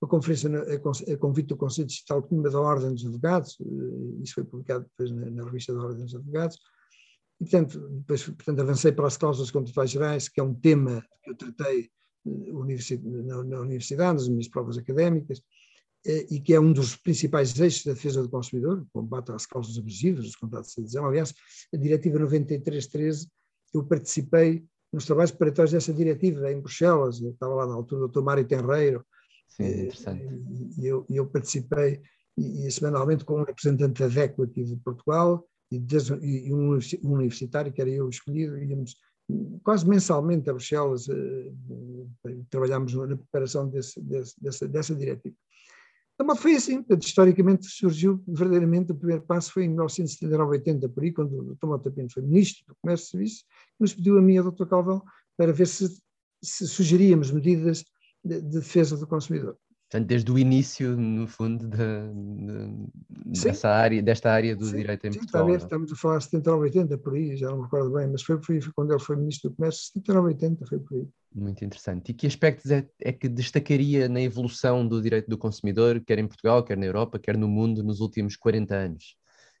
[0.00, 4.34] uma conferência a, a convite do Conselho Digital Coimbra da Ordem dos Advogados, eh, isso
[4.34, 6.58] foi publicado depois na, na revista da Ordem dos Advogados,
[7.40, 11.30] E, portanto, depois portanto, avancei para as cláusulas contratuais gerais, que é um tema que
[11.30, 11.90] eu tratei
[12.24, 15.63] na, na universidade, nas minhas provas académicas, eh,
[16.06, 19.78] e que é um dos principais eixos da defesa do consumidor, o combate às causas
[19.78, 21.06] abusivas, os contratos de adesão.
[21.06, 21.34] Aliás,
[21.72, 23.28] a Diretiva 9313,
[23.72, 28.08] eu participei nos trabalhos preparatórios dessa diretiva em Bruxelas, eu estava lá na altura o
[28.08, 28.22] Dr.
[28.22, 29.04] Mário Tenreiro,
[29.48, 30.24] Sim, eh, interessante.
[30.78, 32.00] e eu, eu participei
[32.36, 37.72] e, e, semanalmente com um representante da DECO aqui de Portugal e, e um universitário,
[37.72, 38.96] que era eu escolhido, íamos
[39.62, 41.52] quase mensalmente a Bruxelas, eh,
[42.50, 45.34] trabalhámos na preparação desse, desse, dessa, dessa diretiva.
[46.24, 51.12] Então, foi assim, historicamente surgiu verdadeiramente o primeiro passo foi em 1979, 80, por aí,
[51.12, 51.66] quando o Dr.
[51.66, 53.44] Mota Pinto foi Ministro do Comércio e Serviços,
[53.78, 54.64] nos pediu a mim e ao Dr.
[54.64, 55.02] Calvão
[55.36, 55.86] para ver se,
[56.42, 57.84] se sugeríamos medidas
[58.24, 59.58] de, de defesa do consumidor.
[59.90, 65.06] Portanto, desde o início, no fundo, de, de, dessa área, desta área do sim, direito
[65.06, 65.46] em sim, Portugal.
[65.48, 68.22] Sim, estamos a falar de 79, 80, por aí, já não me recordo bem, mas
[68.22, 71.08] foi, foi, quando ele foi Ministro do Comércio, 79, 80, foi por aí.
[71.34, 72.10] Muito interessante.
[72.10, 76.26] E que aspectos é, é, que destacaria na evolução do direito do consumidor, quer em
[76.26, 79.16] Portugal, quer na Europa, quer no mundo, nos últimos 40 anos?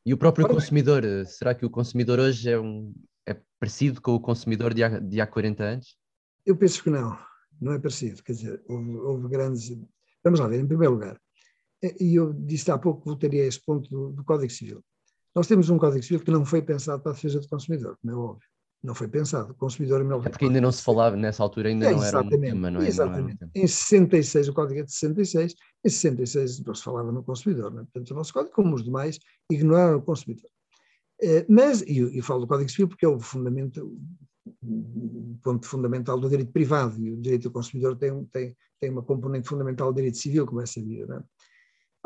[0.06, 1.24] E o próprio Ora consumidor, bem.
[1.24, 2.92] será que o consumidor hoje é, um,
[3.26, 5.96] é parecido com o consumidor de há, de há 40 anos?
[6.44, 7.16] Eu penso que não,
[7.60, 8.22] não é parecido.
[8.22, 9.70] Quer dizer, houve, houve grandes
[10.24, 11.20] Vamos lá ver, em primeiro lugar,
[11.82, 14.82] eh, e eu disse há pouco que voltaria a esse ponto do, do, Código Civil.
[15.34, 18.12] Nós temos um Código Civil que não foi pensado para a defesa do consumidor, como
[18.12, 18.48] é óbvio.
[18.82, 19.52] Não foi pensado.
[19.52, 22.28] O consumidor é porque ainda não se falava, nessa altura ainda é, não era um
[22.28, 22.88] tema, não é?
[22.88, 23.40] Exatamente.
[23.40, 27.72] Não em 66, o Código é de 66, em 66 não se falava no consumidor.
[27.72, 27.84] Não é?
[27.84, 29.18] Portanto, o nosso Código, como os demais,
[29.50, 30.50] ignoraram o consumidor.
[31.22, 33.96] Eh, mas, e eu, eu falo do Código Civil porque é o fundamento,
[34.62, 39.02] o ponto fundamental do direito privado, e o direito do consumidor tem, tem, tem uma
[39.02, 41.12] componente fundamental do direito civil, como é sabido.
[41.14, 41.22] É?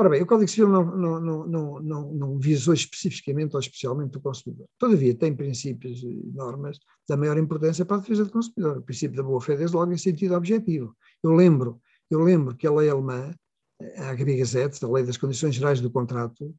[0.01, 4.21] Ora bem, o Código Civil não, não, não, não, não, visou especificamente ou especialmente o
[4.21, 4.69] consumidor.
[4.79, 8.79] Todavia, tem princípios e normas da maior importância para a defesa do consumidor.
[8.79, 10.97] O princípio da boa-fé, desde logo, em sentido objetivo.
[11.21, 13.35] Eu lembro, eu lembro que a lei alemã,
[13.97, 16.55] a HB Gazette, a Lei das Condições Gerais do Contrato,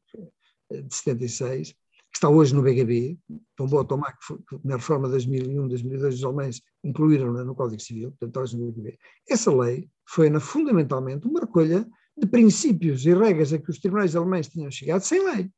[0.70, 1.74] de 76,
[2.10, 3.16] que está hoje no BGB,
[3.56, 7.80] tão boa tomar que, foi, na reforma de 2001, 2002 os alemães incluíram no Código
[7.80, 8.98] Civil, portanto hoje no BGB.
[9.28, 14.16] Essa lei foi na, fundamentalmente uma recolha de princípios e regras a que os tribunais
[14.16, 15.50] alemães tinham chegado sem lei,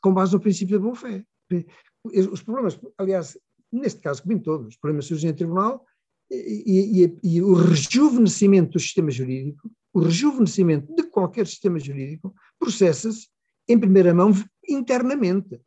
[0.00, 1.24] com base no princípio da boa-fé.
[2.04, 3.36] Os problemas, aliás,
[3.72, 5.84] neste caso, como em todos, os problemas surgem em tribunal
[6.30, 13.28] e, e, e, o rejuvenescimento do sistema jurídico, o rejuvenescimento de qualquer sistema jurídico, processa-se
[13.68, 14.32] em primeira mão
[14.68, 15.60] internamente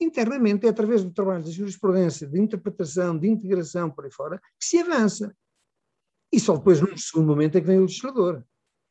[0.00, 4.66] internamente é através do trabalho de jurisprudência, de interpretação, de integração por aí fora, que
[4.66, 5.34] se avança.
[6.32, 8.44] E só depois, num segundo momento, é que vem o legislador.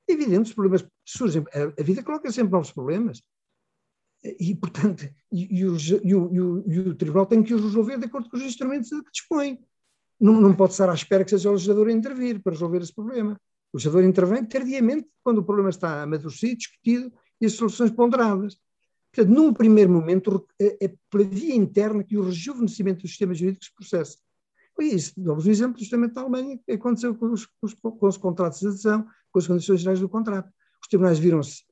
[0.08, 3.22] É evidente, os problemas surgem, a, vida coloca sempre novos problemas.
[4.24, 8.06] E, portanto, e, e, o, e, o, e, o, Tribunal tem que os resolver de
[8.06, 9.60] acordo com os instrumentos que dispõe.
[10.20, 12.94] Não, não pode estar à espera que seja o legislador a intervir para resolver esse
[12.94, 13.40] problema.
[13.72, 18.58] O legislador intervém tardiamente, quando o problema está amadurecido, discutido e as soluções ponderadas.
[19.12, 23.74] Portanto, num primeiro momento, é, pela via interna que o rejuvenescimento dos sistemas jurídicos se
[23.74, 24.18] processa.
[24.76, 25.14] Foi isso.
[25.18, 28.60] Damos um exemplo justamente da Alemanha, que aconteceu com os, com, os, com os, contratos
[28.60, 30.50] de adesão, com as condições gerais do contrato.
[30.82, 31.64] Os tribunais viram-se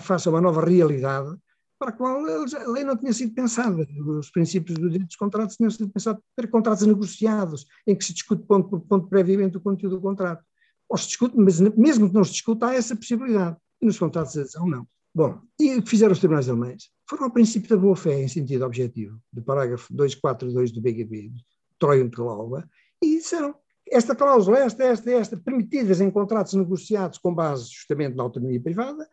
[0.00, 1.36] face a uma nova realidade
[1.78, 3.86] para a qual a lei não tinha sido pensada.
[4.06, 8.12] Os princípios do direito dos contratos tinham sido pensados para contratos negociados, em que se
[8.12, 10.44] discute ponto por ponto previamente o conteúdo do contrato.
[10.88, 13.56] Ou se discute, mas mesmo que não se discuta, há essa possibilidade.
[13.80, 14.86] E nos contratos de adesão, não.
[15.14, 16.90] Bom, e o que fizeram os tribunais alemães?
[17.08, 21.30] Foram ao princípio da boa-fé, em sentido objetivo, do parágrafo 242 do BGB,
[21.78, 22.68] Troian Cláusula,
[23.00, 23.54] e disseram
[23.88, 29.08] esta cláusula, esta, esta, esta, permitidas em contratos negociados com base justamente na autonomia privada,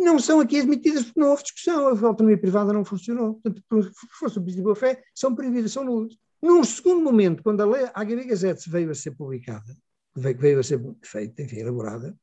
[0.00, 3.34] não são aqui admitidas porque não houve discussão, a autonomia privada não funcionou.
[3.34, 6.16] Portanto, por força do princípio da boa-fé, são proibidas, são nulas.
[6.42, 9.76] Num segundo momento, quando a lei, HB Gazette veio a ser publicada,
[10.16, 12.16] veio, veio a ser feita, enfim, elaborada,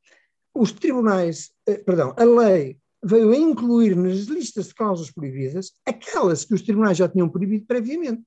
[0.54, 6.46] os tribunais, eh, perdão, a lei veio a incluir nas listas de cláusulas proibidas aquelas
[6.46, 8.24] que os tribunais já tinham proibido previamente,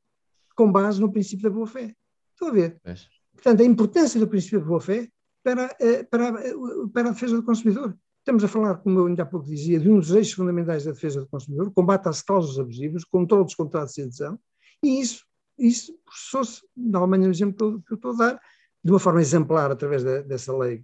[0.56, 1.94] com base no princípio da boa-fé.
[2.32, 2.80] Estão a ver?
[2.84, 2.94] É.
[3.32, 5.08] Portanto, a importância do princípio da boa-fé
[5.42, 6.54] para, eh, para, eh,
[6.92, 7.96] para a defesa do consumidor.
[8.18, 10.92] Estamos a falar, como eu ainda há pouco dizia, de um dos eixos fundamentais da
[10.92, 14.38] defesa do consumidor, combate às cláusulas abusivas, controle dos contratos de adesão,
[14.82, 15.24] e isso,
[15.58, 18.40] isso processou-se, na Alemanha, no exemplo que eu estou a dar,
[18.82, 20.82] de uma forma exemplar através da, dessa lei,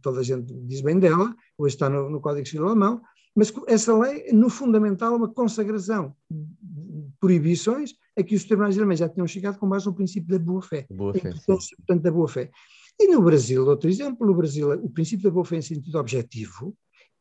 [0.00, 3.02] toda a gente diz bem dela, hoje está no, no Código Civil Alemão,
[3.36, 8.98] mas essa lei, no fundamental, é uma consagração de proibições a que os tribunais alemães
[8.98, 10.86] já tinham chegado com base no princípio da boa-fé.
[10.90, 12.50] Boa fé, portanto, da boa-fé.
[12.98, 16.74] E no Brasil, outro exemplo, no Brasil, o princípio da boa-fé em sentido objetivo,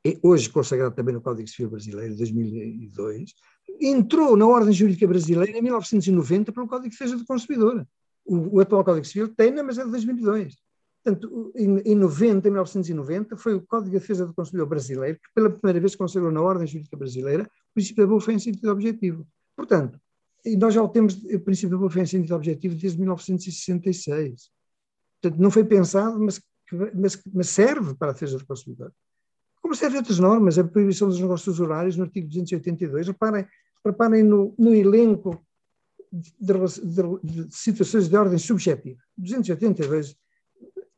[0.05, 3.33] é hoje consagrado também no Código Civil Brasileiro, de 2002,
[3.81, 7.85] entrou na ordem jurídica brasileira em 1990 pelo Código de Defesa do Consumidor.
[8.23, 10.55] O, o atual Código Civil tem, mas é de 2002.
[11.05, 15.33] Portanto, em, em 90, em 1990, foi o Código de Defesa do Consumidor brasileiro que
[15.35, 19.27] pela primeira vez consagrou na ordem jurídica brasileira o princípio da boa-fé em sentido objetivo.
[19.55, 19.99] Portanto,
[20.57, 24.49] nós já temos o princípio da boa-fé em sentido objetivo desde 1966.
[25.21, 26.41] Portanto, não foi pensado, mas,
[26.95, 28.91] mas, mas serve para a defesa do consumidor.
[29.61, 33.45] Como serve outras normas, a proibição dos negócios horários no artigo 282, reparem,
[33.85, 35.45] reparem no, no elenco
[36.11, 38.99] de, de, de, situações de ordem subjetiva.
[39.15, 40.15] 282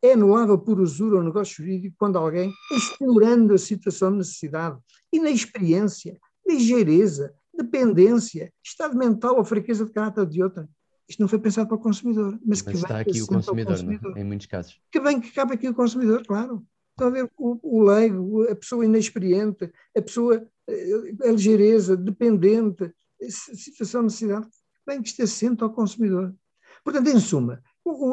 [0.02, 4.78] é anulável por usura o negócio jurídico quando alguém, explorando a situação de necessidade,
[5.12, 10.70] inexperiência, ligeireza, dependência, estado mental ou fraqueza de caráter de outra.
[11.10, 14.18] Isto não foi pensado para o consumidor, mas, mas que está aqui o consumidor, consumidor.
[14.18, 14.80] em muitos casos.
[14.92, 16.66] Que bem que cabe aqui o consumidor, claro.
[16.92, 22.92] Estão a ver o, o leigo, a pessoa inexperiente, a pessoa, eh, a ligeireza, dependente,
[23.30, 24.48] situação de necessidade,
[24.86, 26.36] bem que isto assenta ao consumidor.
[26.84, 27.62] Portanto, em suma,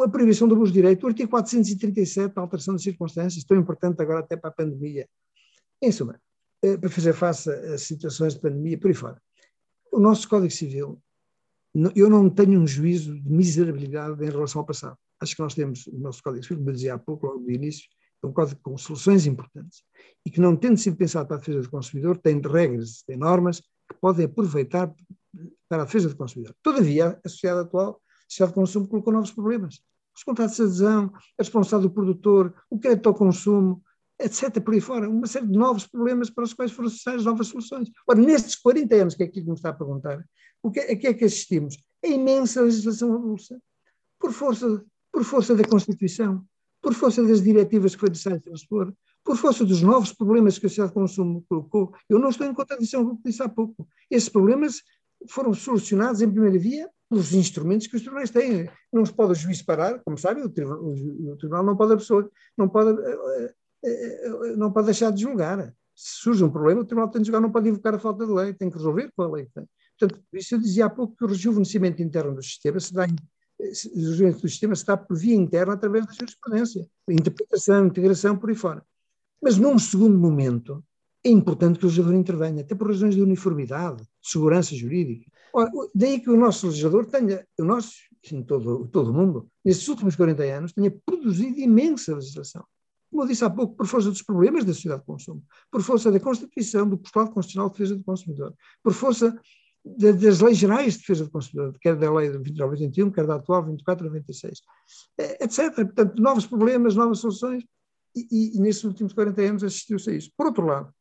[0.03, 4.01] a proibição do abuso de direito, o artigo 437, a alteração de circunstâncias, tão importante
[4.01, 5.09] agora até para a pandemia.
[5.83, 6.21] Em suma,
[6.63, 9.23] eh, para fazer face a situações de pandemia, por aí fora.
[9.93, 11.01] O nosso Código Civil,
[11.95, 14.97] eu não tenho um juízo de miserabilidade em relação ao passado.
[15.21, 17.51] Acho que nós temos o nosso Código Civil, como eu dizia há pouco, logo no
[17.51, 17.85] início,
[18.23, 19.83] é um código com soluções importantes
[20.25, 23.61] e que, não tendo sido pensado para a defesa do consumidor, tem regras, tem normas
[23.61, 24.93] que podem aproveitar
[25.69, 26.55] para a defesa do consumidor.
[26.63, 28.01] Todavia, a sociedade atual
[28.35, 29.81] sociedade de consumo colocou novos problemas.
[30.17, 33.83] Os contratos de adesão, a responsabilidade do produtor, o crédito ao consumo,
[34.19, 34.61] etc.
[34.61, 35.09] por aí fora.
[35.09, 37.91] Uma série de novos problemas para os quais foram necessárias novas soluções.
[38.09, 40.25] Ora, nestes 40 anos, que é aquilo que me está a perguntar,
[40.63, 41.77] o que, a que é que assistimos?
[42.05, 43.61] A imensa legislação avulsa.
[44.19, 46.45] Por força, por força da Constituição,
[46.81, 48.93] por força das diretivas que foi necessário transpor,
[49.25, 51.95] por força dos novos problemas que a sociedade de consumo colocou.
[52.09, 53.89] Eu não estou em contradição com o que disse há pouco.
[54.11, 54.83] Esses problemas
[55.29, 58.69] foram solucionados em primeira via os instrumentos que os tribunais têm.
[58.93, 62.69] Não se pode o juiz parar, como sabe, o tribunal, não pode a pessoa, não
[62.69, 65.75] pode, eh, eh, eh, não pode deixar de julgar.
[65.95, 68.33] Se surge um problema, o tribunal tem de julgar, não pode invocar a falta de
[68.33, 69.49] lei, tem que resolver com a lei.
[69.99, 73.07] Portanto, isso eu dizia há pouco que o rejuvenescimento interno do sistema se dá,
[73.61, 78.57] rejuvenescimento do sistema se dá por via interna através da jurisprudência, interpretação, integração, por aí
[78.57, 78.85] fora.
[79.41, 80.83] Mas num segundo momento,
[81.25, 85.31] é importante que o legislador intervenha, até por razões de uniformidade, de segurança jurídica.
[85.55, 87.93] Ora, daí que o nosso legislador tenha, o nosso,
[88.31, 92.63] em todo, todo o mundo, nesses últimos 40 anos, tenha produzido imensa legislação.
[93.11, 96.11] Como eu disse há pouco, por força dos problemas da sociedade de consumo, por força
[96.13, 99.41] da Constituição, do postulado constitucional de defesa do consumidor, por força
[99.85, 103.37] de, das leis gerais de defesa do consumidor, quer da lei de 2981, quer da
[103.37, 104.61] atual 2496,
[105.41, 105.75] etc.
[105.75, 107.65] Portanto, novos problemas, novas soluções,
[108.15, 110.31] e, e, e nesses últimos 40 anos assistiu-se a isso.
[110.37, 110.93] Por outro lado,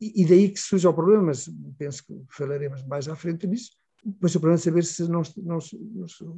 [0.00, 3.72] e, e, daí que surge o problema, mas penso que falaremos mais à frente disso,
[4.20, 5.58] mas o problema é saber se não, não,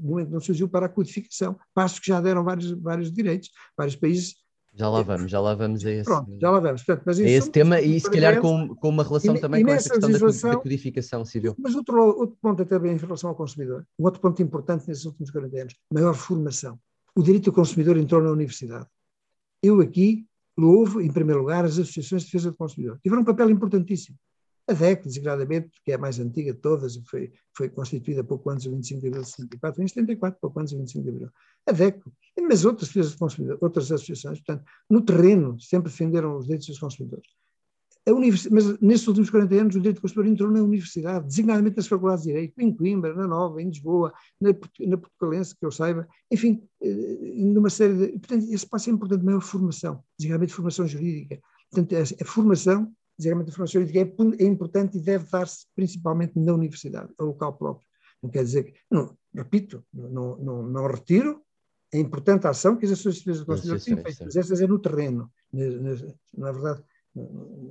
[0.02, 4.34] momento não surgiu para a codificação, passos que já deram vários, vários direitos, vários países.
[4.74, 6.82] Já lá vamos, já lá vamos a esse, Pronto, já lá vamos.
[6.82, 10.50] Portanto, mas esse tema e se calhar com, com uma relação também com essa questão
[10.50, 11.54] da, codificação civil.
[11.58, 15.04] Mas outro, outro ponto até bem em relação ao consumidor, um outro ponto importante nesses
[15.04, 16.78] últimos 40 anos, maior formação.
[17.14, 18.86] O direito do consumidor entrou na universidade.
[19.62, 22.98] Eu aqui louvo, em primeiro lugar, as associações de defesa do consumidor.
[23.02, 24.16] Tiveram um papel importantíssimo.
[24.68, 28.64] A DEC, desgradamente, que é a mais antiga de todas, foi, foi constituída pouco antes
[28.64, 31.30] do 25 de abril de 74, em 74, pouco antes do 25 de abril.
[31.66, 32.00] A DEC,
[32.48, 37.26] mas outras do consumidor, outras associações, portanto, no terreno, sempre defenderam os direitos dos consumidores
[38.50, 42.32] mas nesses últimos 40 anos o direito consumidor entrou na universidade, designadamente nas faculdades de
[42.32, 47.44] Direito, em Coimbra, na Nova, em Lisboa, na, na Portugalense, que eu saiba, enfim, eh,
[47.44, 48.18] numa série de...
[48.18, 51.40] Portanto, esse passo é importante, maior formação, designadamente formação jurídica.
[51.70, 56.32] Portanto, a, a formação, designadamente a formação jurídica é, é importante e deve dar-se principalmente
[56.36, 57.86] na universidade, ao local próprio.
[58.20, 61.40] Não quer dizer que, não, repito, não, não, não retiro,
[61.92, 64.78] é importante a ação que as associações de consumidor têm feito, mas essas é no
[64.78, 66.82] terreno, na, na, na verdade,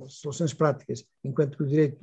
[0.08, 1.98] soluções práticas, enquanto que o direito,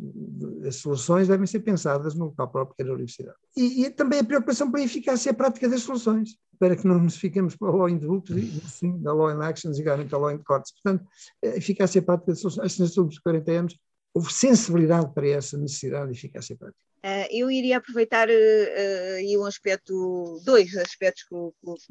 [0.66, 3.38] as soluções devem ser pensadas no local próprio, é a universidade.
[3.56, 7.16] E, e também a preocupação para a eficácia prática das soluções, para que não nos
[7.16, 10.14] fiquemos para a law in the books e sim da law in actions e garante
[10.14, 10.72] a law in courts.
[10.72, 11.08] Portanto,
[11.44, 13.80] a eficácia prática das soluções, acho que nestes últimos 40 anos
[14.14, 16.89] houve sensibilidade para essa necessidade de eficácia prática.
[17.02, 21.36] Uh, eu iria aproveitar uh, um aspecto, dois aspectos que,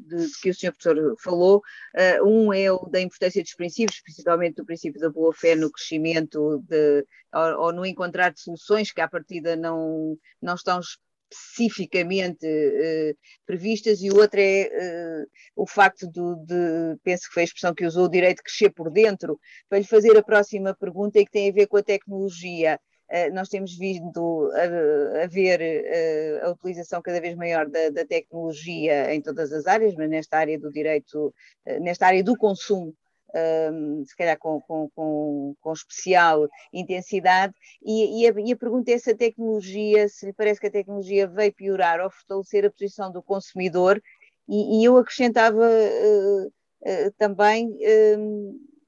[0.03, 0.71] de, que o Sr.
[0.71, 1.61] Professor falou.
[2.23, 7.05] Um é o da importância dos princípios, principalmente do princípio da boa-fé no crescimento de,
[7.33, 12.47] ou, ou, no encontrar de soluções que à partida não, não estão especificamente
[13.45, 17.85] previstas e o outro é o facto do, de, penso que foi a expressão que
[17.85, 21.31] usou, o direito de crescer por dentro, para lhe fazer a próxima pergunta e que
[21.31, 22.79] tem a ver com a tecnologia.
[23.11, 28.05] Uh, nós temos vindo a, a ver uh, a utilização cada vez maior da, da,
[28.05, 31.33] tecnologia em todas as áreas, mas nesta área do direito,
[31.65, 32.93] uh, nesta área do consumo,
[33.73, 37.53] um, se calhar com, com, com, com especial intensidade,
[37.83, 40.71] e, e, a, e, a, pergunta é se a tecnologia, se lhe parece que a
[40.71, 43.99] tecnologia veio piorar ou fortalecer a posição do consumidor,
[44.47, 45.67] e, e eu acrescentava
[47.17, 47.77] também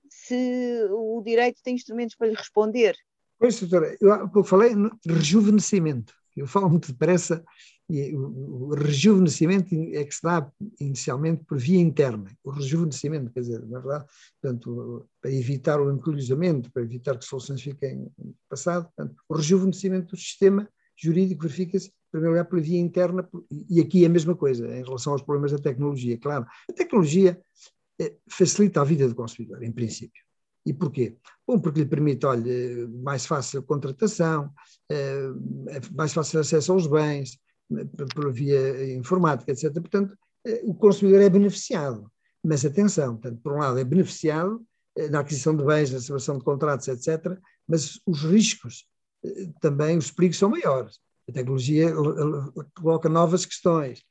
[0.10, 2.96] se o direito tem instrumentos para lhe responder.
[3.42, 6.14] Pois, doutora, eu falei de rejuvenescimento.
[6.38, 7.44] Eu falo muito depressa
[7.90, 10.48] e o, rejuvenescimento é que se dá
[10.80, 12.30] inicialmente por via interna.
[12.44, 14.06] O rejuvenescimento, quer dizer, na verdade,
[14.40, 20.12] portanto, para evitar o encolhimento, para evitar que soluções fiquem no passado, portanto, o rejuvenescimento
[20.12, 23.28] do sistema jurídico verifica-se, em primeiro lugar, pela via interna,
[23.68, 26.16] e aqui é a mesma coisa, em relação aos problemas da tecnologia.
[26.20, 27.42] Claro, a tecnologia
[28.00, 30.22] eh, facilita a vida do consumidor, em princípio.
[30.66, 31.18] E porquê?
[31.48, 34.54] Bom, porque lhe permite, olha, mais fácil contratação,
[34.90, 35.30] eh,
[35.96, 37.40] mais fácil acesso aos bens,
[38.14, 39.74] pela via informática, etc.
[39.74, 42.12] Portanto, eh, o consumidor é beneficiado.
[42.44, 44.64] Mas atenção, portanto, por um lado é beneficiado
[45.10, 47.38] na aquisição de bens, na celebração de contratos, etc.
[47.68, 48.86] Mas os riscos,
[49.62, 51.00] também os perigos são maiores.
[51.30, 51.94] A tecnologia
[52.76, 54.04] coloca novas questões.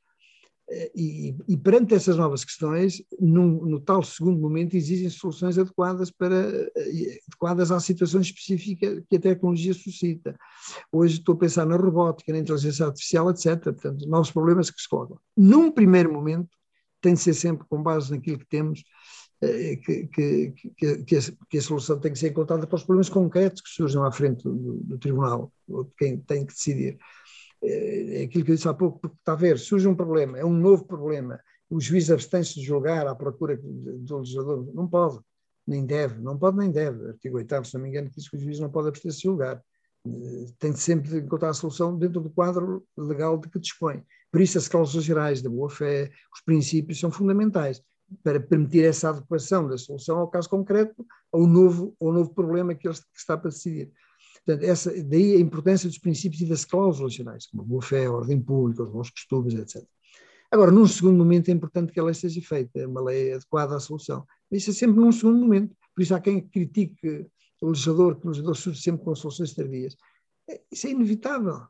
[0.95, 6.47] E, e, perante essas novas questões, no, no, tal segundo momento, exigem soluções adequadas, para,
[7.27, 10.33] adequadas à situação específica que a tecnologia suscita.
[10.89, 13.61] Hoje estou a pensar na robótica, na inteligência artificial, etc.
[13.63, 15.19] Portanto, novos problemas que se colocam.
[15.35, 16.49] Num primeiro momento,
[17.01, 18.83] tem de ser sempre com base naquilo que temos,
[19.41, 23.09] eh, que, que, que, a, que, a, solução tem que ser encontrada para os problemas
[23.09, 26.97] concretos que surgem à frente do, do tribunal, ou de quem tem que decidir.
[27.63, 30.37] É, é aquilo que eu disse há pouco, porque está a ver, surge um problema,
[30.37, 31.39] é um novo problema,
[31.69, 35.19] o juiz abstém-se de julgar à procura do legislador, não pode,
[35.65, 38.39] nem deve, não pode nem deve, artigo 8 se não me engano, diz que o
[38.39, 39.63] juiz não pode abster-se de julgar,
[40.05, 44.03] eh, tem de sempre encontrar a solução dentro do quadro legal de que dispõe.
[44.31, 47.81] Por isso as cláusulas gerais da boa-fé, os princípios são fundamentais
[48.23, 52.87] para permitir essa adequação da solução ao caso concreto, ao novo, ao novo problema que
[52.87, 53.91] ele está para decidir.
[54.45, 58.11] Portanto, essa, daí a importância dos princípios e das cláusulas gerais, como a boa-fé, a
[58.11, 59.83] ordem pública, os bons costumes, etc.
[60.51, 63.75] Agora, num segundo momento, é importante que a lei seja feita, é uma lei adequada
[63.75, 64.25] à solução.
[64.51, 65.75] Isso é sempre num segundo momento.
[65.95, 67.27] Por isso há quem critique
[67.61, 69.95] o legislador, que o legislador surge sempre com soluções tardias.
[70.49, 71.61] É, isso é inevitável.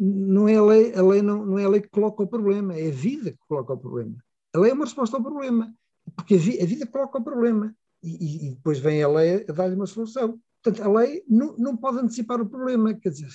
[0.00, 2.74] Não é a lei, a lei não, não é a lei que coloca o problema,
[2.74, 4.16] é a vida que coloca o problema.
[4.54, 5.74] A lei é uma resposta ao problema,
[6.16, 7.74] porque a, vi, a vida coloca o problema.
[8.02, 10.38] E, e, depois vem a lei a dar-lhe uma solução.
[10.64, 13.28] Portanto, a lei não, não pode antecipar o problema, quer dizer,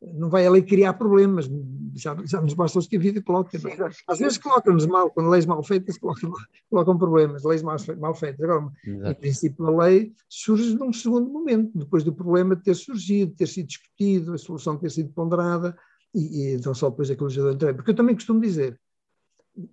[0.00, 1.50] não vai a lei criar problemas,
[1.92, 3.56] já, já nos basta os que a vida coloca.
[3.56, 3.90] É?
[4.06, 6.32] Às vezes colocam-nos mal, quando leis mal feitas colocam,
[6.70, 8.40] colocam problemas, leis mal, mal feitas.
[8.48, 9.10] Agora, Exato.
[9.10, 13.66] em princípio, a lei surge num segundo momento, depois do problema ter surgido, ter sido
[13.66, 15.76] discutido, a solução ter sido ponderada,
[16.14, 17.74] e, e então só depois é que o legislador entra.
[17.74, 18.78] Porque eu também costumo dizer,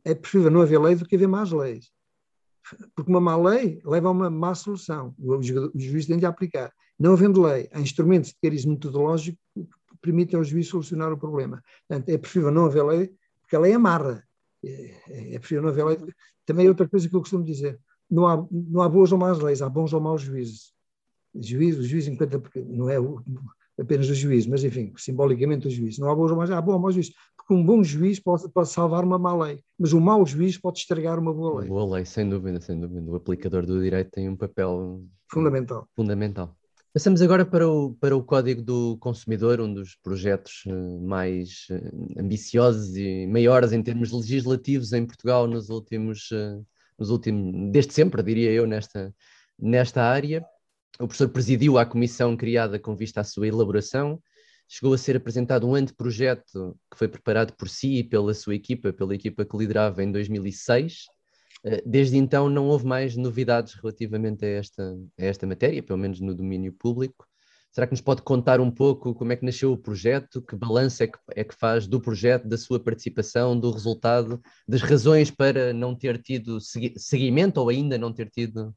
[0.04, 1.92] é preferível não haver lei do que haver más leis.
[2.96, 5.14] Porque uma má lei leva a uma má solução.
[5.20, 6.72] O, juiz tem de aplicar.
[7.00, 11.62] Não havendo lei, há instrumentos de cariz metodológico que permitem ao juiz solucionar o problema.
[11.88, 13.12] Portanto, é preferível não haver lei,
[13.42, 14.24] porque a lei amarra.
[14.64, 16.14] É, é, preferível não haver lei.
[16.46, 17.80] Também é outra coisa que eu costumo dizer.
[18.10, 20.74] Não há, não há boas ou más leis, há bons ou maus juízes.
[21.36, 23.22] Juiz, o juiz enquanto não é o,
[23.80, 25.98] apenas o juiz, mas enfim, simbolicamente o juiz.
[25.98, 27.12] Não há bons ou maus, há bom ou mau juiz
[27.46, 30.80] porque um bom juiz pode, pode salvar uma má lei, mas um mau juiz pode
[30.80, 31.70] estragar uma boa lei.
[31.70, 33.12] Boa lei, sem dúvida, sem dúvida.
[33.12, 35.88] O aplicador do direito tem um papel fundamental.
[35.96, 36.56] fundamental.
[36.94, 40.72] Passamos agora para o, para o Código do Consumidor, um dos projetos eh,
[41.02, 46.62] mais eh, ambiciosos e maiores em termos legislativos em Portugal nos últimos, eh,
[46.98, 49.14] nos últimos desde sempre, diria eu, nesta,
[49.60, 50.46] nesta área.
[51.00, 54.22] O professor presidiu a comissão criada com vista à sua elaboração
[54.68, 58.92] chegou a ser apresentado um anteprojeto que foi preparado por si e pela sua equipa,
[58.92, 61.06] pela equipa que liderava em 2006.
[61.66, 66.20] Eh, desde então não houve mais novidades relativamente a esta, a esta matéria, pelo menos
[66.20, 67.26] no domínio público.
[67.72, 71.02] Será que nos pode contar um pouco como é que nasceu o projeto, que balanço
[71.02, 75.74] é que, é que faz do projeto, da sua participação, do resultado, das razões para
[75.74, 78.76] não ter tido seguimento ou ainda não ter tido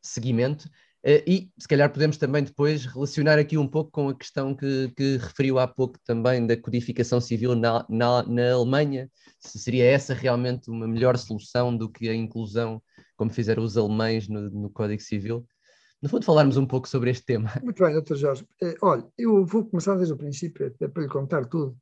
[0.00, 0.70] seguimento
[1.04, 5.16] e se calhar podemos também depois relacionar aqui um pouco com a questão que, que
[5.18, 10.68] referiu há pouco também da codificação civil na, na, na, Alemanha, se seria essa realmente
[10.68, 12.82] uma melhor solução do que a inclusão,
[13.16, 15.46] como fizeram os alemães no, no Código Civil.
[16.02, 17.50] No fundo, falarmos um pouco sobre este tema.
[17.62, 18.46] Muito bem, doutor Jorge.
[18.62, 21.76] Eh, olha, eu vou começar desde o princípio, até para lhe contar tudo.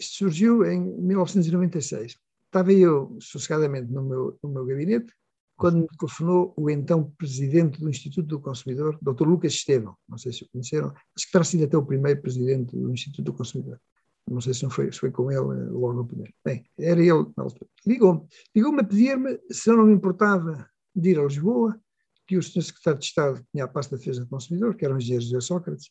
[0.00, 2.16] Surgiu em 1996.
[2.46, 5.12] Estava eu sossegadamente no meu, no meu gabinete,
[5.56, 9.26] quando me telefonou o então presidente do Instituto do Consumidor, Dr.
[9.26, 12.76] Lucas Estevão, não sei se o conheceram, acho que terá sido até o primeiro presidente
[12.76, 13.80] do Instituto do Consumidor.
[14.28, 16.32] Não sei se, não foi, se foi com ele eh, logo no primeiro.
[16.42, 17.68] Bem, era ele na altura.
[17.86, 18.26] Ligou-me.
[18.54, 21.78] Ligou-me a pedir-me se eu não me importava de ir a Lisboa,
[22.26, 22.62] que o Sr.
[22.62, 25.40] Secretário de Estado tinha a pasta de defesa do consumidor, que era o engenheiro José
[25.40, 25.90] Sócrates,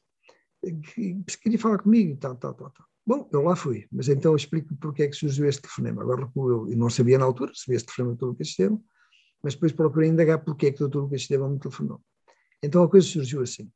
[0.95, 2.85] que queria falar comigo e tal, tal, tal, tal.
[3.05, 6.01] Bom, eu lá fui, mas então explico porque é que surgiu este telefonema.
[6.01, 8.81] Agora, eu, não sabia na altura, sabia este telefonema do Lucas Estevam,
[9.43, 10.99] mas depois procurei indagar porque é que o Dr.
[10.99, 12.01] Lucas Estevam me telefonou.
[12.63, 13.69] Então a coisa surgiu assim.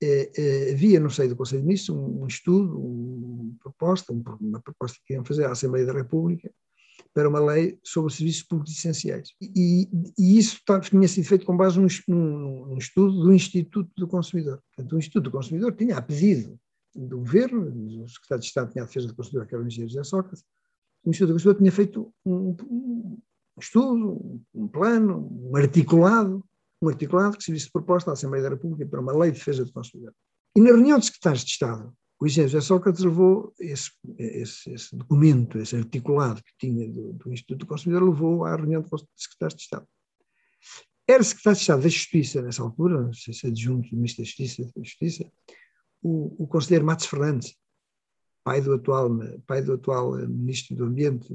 [0.00, 4.98] É, é, havia no seio do Conselho de Ministros um, estudo, uma proposta, uma proposta
[5.04, 6.50] que iam fazer à Assembleia da República
[7.14, 9.30] para uma lei sobre serviços públicos essenciais.
[9.40, 9.88] E,
[10.18, 14.62] e isso tinha sido feito com base num, num, estudo do Instituto do Consumidor.
[14.74, 16.58] Portanto, o Instituto do Consumidor tinha, a pedido
[16.94, 19.92] do governo, o secretário de Estado tinha a defesa do consumidor, que era o engenheiro
[19.92, 20.44] José Sócrates,
[21.04, 23.18] o Instituto do Consumidor tinha feito um
[23.60, 26.44] estudo, um plano, um articulado,
[26.80, 29.64] um articulado que servisse de proposta à Assembleia da República para uma lei de defesa
[29.64, 30.14] do consumidor.
[30.56, 35.58] E na reunião de secretários de Estado, o José Sócrates levou esse, esse, esse, documento,
[35.58, 39.62] esse articulado que tinha do, do, Instituto do Consumidor, levou à reunião de secretários de
[39.62, 39.86] Estado.
[41.08, 44.26] Era secretário de Estado da Justiça nessa altura, não sei se adjunto do Ministro da
[44.26, 45.30] Justiça, da Justiça
[46.02, 47.56] o, o conselheiro Matos Fernandes,
[48.44, 49.08] pai do atual,
[49.46, 51.32] pai do atual Ministro do Ambiente.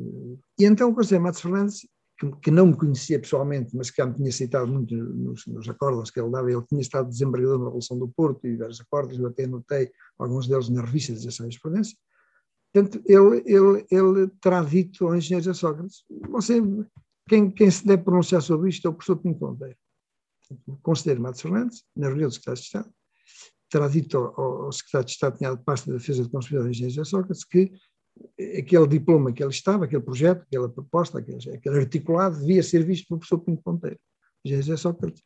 [0.60, 1.88] E então o conselheiro Matos Fernandes
[2.18, 5.70] que, que, não me conhecia pessoalmente, mas que já me tinha citado muito nos, nos
[5.70, 9.20] acordos que ele dava, ele tinha estado desembargador na Revolução do Porto e vários acordos,
[9.20, 11.98] eu até anotei alguns deles na revista de Gestão e Jurisprudência.
[12.74, 16.62] Portanto, ele, ele, ele terá dito ao engenheiro Sócrates, você,
[17.28, 19.78] quem, quem se deve pronunciar sobre isto é o professor Pinto Monteiro.
[20.66, 22.90] O conselheiro Matos Fernandes, na reunião do secretário de Estado,
[23.70, 26.96] terá dito ao, ao secretário de Estado, tinha de pasta da defesa do consumidor, engenheiro
[26.96, 27.72] José Sócrates, que
[28.58, 33.08] aquele diploma que ele estava, aquele projeto, aquela proposta, aquele, aquele articulado, devia ser visto
[33.08, 33.98] pelo professor Pinto Ponteiro.
[34.46, 35.24] José Sócrates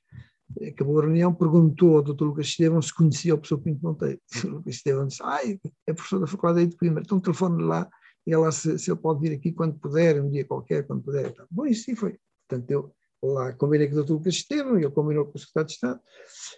[0.68, 2.24] acabou a reunião, perguntou ao Dr.
[2.26, 4.20] Lucas Estevão se conhecia o professor Pinto Monteiro.
[4.46, 7.90] O Lucas Estevão disse, ai, é professor da Faculdade de Coimbra, então telefone lá
[8.26, 11.32] e ela se, se, ele pode vir aqui quando puder, um dia qualquer, quando puder.
[11.32, 12.18] Então, bom, isso sim foi.
[12.48, 14.14] Portanto, eu lá combinei com o Dr.
[14.14, 16.00] Lucas Estevão, ele combinou com o Secretário de Estado,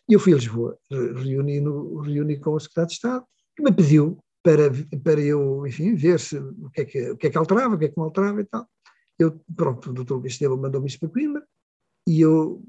[0.09, 3.25] e eu fui a Lisboa, reuni, no, reuni com o Secretário de Estado,
[3.55, 4.69] que me pediu para,
[5.03, 7.79] para eu, enfim, ver se, o, que é que, o que é que alterava, o
[7.79, 8.67] que é que não alterava e tal.
[9.17, 11.43] Eu, pronto, o doutor Estevam mandou-me isso para Coimbra
[12.07, 12.61] e eu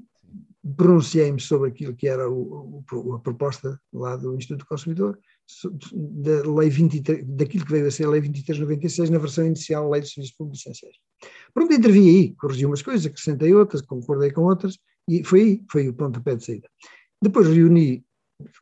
[0.77, 5.19] pronunciei-me sobre aquilo que era o, o, a proposta lá do Instituto do Consumidor,
[5.93, 10.01] da lei 23, daquilo que veio a ser a lei 2396 na versão inicial, lei
[10.01, 10.95] de serviços públicos essenciais.
[11.53, 15.89] Pronto, intervi aí, corrigi umas coisas, acrescentei outras, concordei com outras, e foi aí, foi
[15.89, 16.67] o pontapé de saída.
[17.21, 18.04] Depois reuni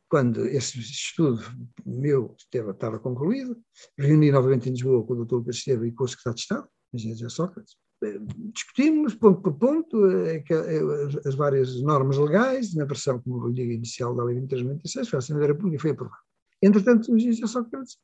[0.09, 1.43] quando esse estudo
[1.85, 3.57] meu esteve, estava concluído,
[3.97, 5.35] reuni novamente em Lisboa com o Dr.
[5.35, 8.19] Lucas Estevam e com o Secretário de Estado, engenheiro Sócrates, eh,
[8.53, 13.71] discutimos ponto por ponto eh, eh, as várias normas legais, na versão, como eu digo,
[13.71, 16.21] inicial da Lei 2396, foi a Assembleia da República e foi aprovado.
[16.61, 17.97] Entretanto, o engenheiro Sócrates,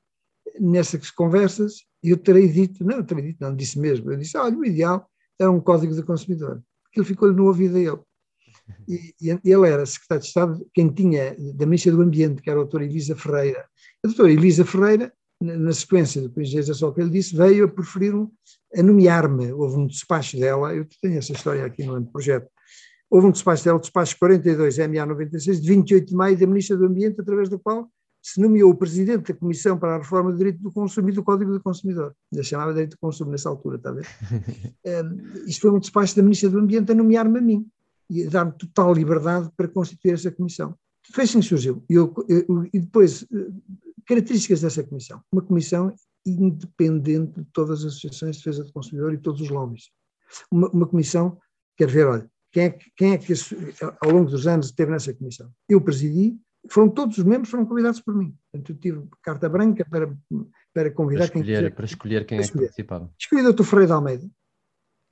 [0.60, 4.66] nessas conversas, eu terei dito, não, terei dito, não, disse mesmo, eu disse, olha, o
[4.66, 5.08] ideal
[5.40, 6.62] era um código de consumidor,
[6.96, 8.00] ele ficou-lhe no ouvido a ele.
[8.88, 12.60] E, e, ele era secretário de Estado, quem tinha, da Ministra do Ambiente, que era
[12.60, 13.66] a doutora Elisa Ferreira.
[14.04, 17.68] A doutora Elisa Ferreira, na, na sequência do engenheiro só que ele disse, veio a
[17.68, 18.30] preferir um,
[18.76, 19.52] a nomear-me.
[19.54, 22.48] Houve um despacho dela, eu tenho essa história aqui no projeto.
[23.10, 26.78] Houve um despacho dela, o despacho 42 MA 96, de 28 de maio, da Ministra
[26.78, 27.90] do Ambiente, através do qual
[28.22, 31.24] se nomeou o presidente da Comissão para a Reforma do Direito do Consumo e do
[31.24, 32.14] Código do Consumidor.
[32.34, 34.06] Já chamava Direito do Consumo nessa altura, está a ver?
[35.06, 37.66] um, isto foi um despacho da Ministra do Ambiente a nomear-me a mim
[38.10, 40.76] e dar-me total liberdade para constituir essa comissão.
[41.14, 41.84] Foi assim que surgiu.
[41.90, 43.52] Eu, eu, e depois, eh,
[44.06, 45.22] características dessa comissão.
[45.32, 45.94] Uma comissão
[46.26, 49.92] independente de todas as associações de defesa do consumidor e todos os lobbies.
[50.52, 51.38] Uma, uma comissão,
[51.78, 53.34] quero ver, olha, quem é, quem é que
[54.02, 55.52] ao longo dos anos esteve nessa comissão?
[55.68, 56.38] Eu presidi,
[56.70, 58.36] foram todos os membros foram convidados por mim.
[58.52, 60.16] Portanto, eu tive carta branca para,
[60.74, 62.66] para convidar para escolher, quem Para escolher quem para escolher.
[62.66, 63.14] é que participava.
[63.20, 63.64] Escolhi o Dr.
[63.64, 64.32] Ferreira de Almeida,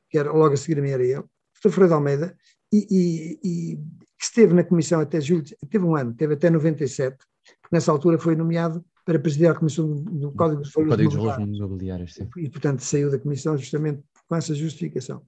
[0.10, 1.24] que era logo a seguir a mim era ele.
[1.64, 1.70] Dr.
[1.70, 2.38] Ferreira de Almeida,
[2.72, 3.76] e, e, e,
[4.18, 8.18] que esteve na comissão até julho, teve um ano, teve até 97, porque nessa altura
[8.18, 12.14] foi nomeado para presidir a comissão do, Código dos Valores Imobiliários.
[12.16, 12.30] Sim.
[12.38, 15.22] E, portanto, saiu da comissão justamente com essa justificação.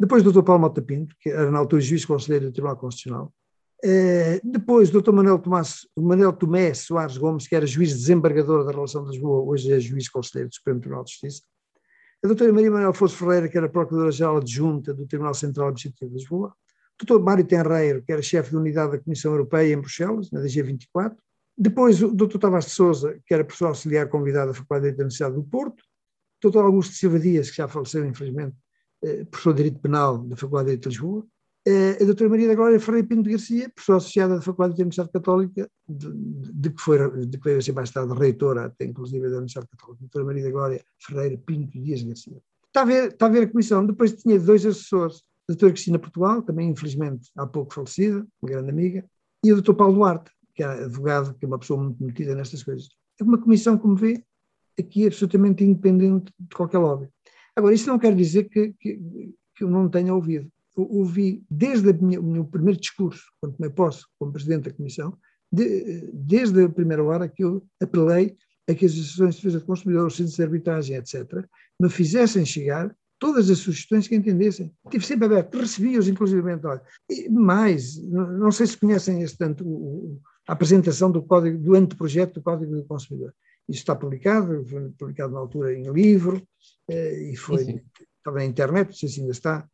[0.00, 0.42] Depois, o Dr.
[0.42, 3.32] Paulo Mota Pinto, que era na altura juiz conselheiro do Tribunal Constitucional.
[3.84, 5.12] Eh, depois, o Dr.
[5.12, 9.72] Manuel, Tomás, Manuel Tomé Soares Gomes, que era juiz desembargador da relação de Lisboa, hoje
[9.72, 11.42] é juiz conselheiro do Supremo Tribunal de Justiça.
[12.24, 16.16] A doutora Maria Manuel Força Ferreira, que era Procuradora-Geral Adjunta do Tribunal Central Administrativo de
[16.16, 16.52] Lisboa.
[17.00, 17.20] Dr.
[17.20, 21.16] Mário Tenreiro, que era chefe de unidade da Comissão Europeia em Bruxelas, na DG 24.
[21.56, 22.38] Depois o Dr.
[22.38, 25.82] Tavares de Souza, que era professor auxiliar convidado da Faculdade de Universidade do Porto.
[26.42, 26.58] Dr.
[26.58, 28.56] Augusto Silva Dias, que já faleceu, infelizmente,
[29.02, 31.26] eh, professor de Direito Penal da Faculdade de Direito de Lisboa.
[32.00, 35.68] a doutora Maria da Glória Ferreira Pinto Garcia, professora associada da Faculdade de Universidade Católica,
[35.86, 39.36] de, de, que foi, de que veio a ser mais tarde reitora, até inclusive da
[39.36, 42.40] Universidade Católica, doutora Maria da Glória Ferreira Pinto Dias Garcia.
[42.68, 43.84] Está a ver, está a, ver a comissão.
[43.84, 48.70] Depois tinha dois assessores, a doutora Cristina Portugal, também infelizmente há pouco falecida, uma grande
[48.70, 49.04] amiga,
[49.44, 52.62] e o doutor Paulo Duarte, que é advogado, que é uma pessoa muito metida nestas
[52.62, 52.88] coisas.
[53.20, 54.22] É uma comissão, como vê,
[54.78, 57.08] aqui absolutamente independente de qualquer lobby.
[57.56, 59.00] Agora, isso não quer dizer que, que,
[59.56, 60.50] que eu não tenha ouvido
[60.84, 65.16] ouvi desde o meu primeiro discurso, quando tomei posse como presidente da comissão,
[65.52, 68.36] de, desde a primeira hora que eu apelei
[68.68, 71.44] a que as associações de defesa do consumidor, os centros de arbitragem, etc.,
[71.80, 74.72] me fizessem chegar todas as sugestões que entendessem.
[74.84, 76.66] Estive sempre aberto, recebi-os inclusivamente.
[76.66, 81.74] Olha, e mais, não sei se conhecem este tanto, o, a apresentação do código, do
[81.74, 83.34] anteprojeto do Código do Consumidor.
[83.68, 86.42] Isso está publicado, foi publicado na altura em livro,
[86.88, 89.68] eh, e foi, sim, sim estava na internet, não sei se ainda está,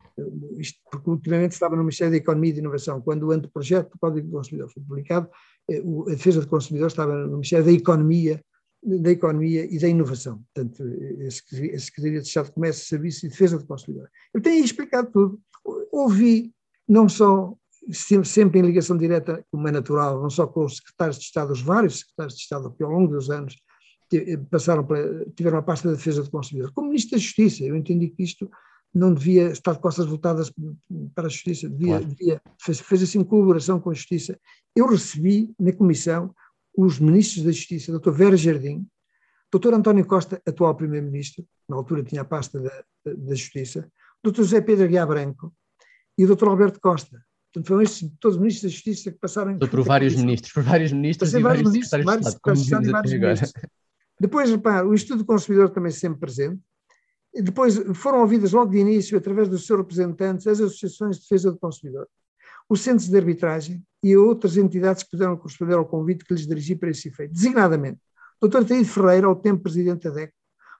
[0.57, 3.99] isto, porque ultimamente estava no Ministério da Economia e de Inovação, quando o anteprojeto do
[3.99, 5.29] Código do Consumidor foi publicado,
[5.69, 8.41] eh, a defesa do consumidor estava no Ministério da Economia,
[8.85, 10.83] da Economia e da Inovação, portanto,
[11.19, 14.09] esse, esse Secretaria de Estado de Comércio, Serviço e Defesa do Consumidor.
[14.33, 15.39] Eu tenho explicado tudo,
[15.91, 16.53] ouvi
[16.87, 17.55] não só
[17.91, 21.61] sempre em ligação direta, como é natural, não só com os secretários de Estado, os
[21.61, 23.55] vários secretários de Estado que ao longo dos anos
[24.49, 26.71] passaram para, tiveram a pasta da defesa do consumidor.
[26.73, 28.49] Como Ministro da Justiça, eu entendi que isto
[28.93, 30.51] não devia estar de costas voltadas
[31.13, 32.05] para a Justiça, devia, claro.
[32.05, 34.39] devia fez assim colaboração com a Justiça.
[34.75, 36.33] Eu recebi na Comissão
[36.77, 38.11] os Ministros da Justiça, Dr.
[38.11, 38.87] Vera Jardim,
[39.53, 39.73] Dr.
[39.73, 43.89] António Costa, atual Primeiro-Ministro, na altura tinha a pasta da, da Justiça,
[44.23, 44.37] Dr.
[44.37, 45.53] José Pedro Aguiar Branco
[46.17, 46.47] e o Dr.
[46.47, 47.23] Alberto Costa.
[47.53, 49.57] Portanto, foram estes todos os ministros da Justiça que passaram.
[49.57, 53.13] Por vários ministros, por vários ministros e vários, vários ministros, vários secretários de Estado, vários
[53.13, 53.53] ministros.
[54.19, 56.61] Depois, repara, o Instituto do Consumidor também sempre presente.
[57.33, 61.51] E depois foram ouvidas logo de início, através dos seus representantes, as associações de defesa
[61.51, 62.07] do consumidor,
[62.69, 66.75] os centros de arbitragem e outras entidades que puderam corresponder ao convite que lhes dirigi
[66.75, 67.33] para esse efeito.
[67.33, 67.99] Designadamente,
[68.39, 68.63] Dr.
[68.63, 70.31] Taíde Ferreira, ao tempo presidente da DEC,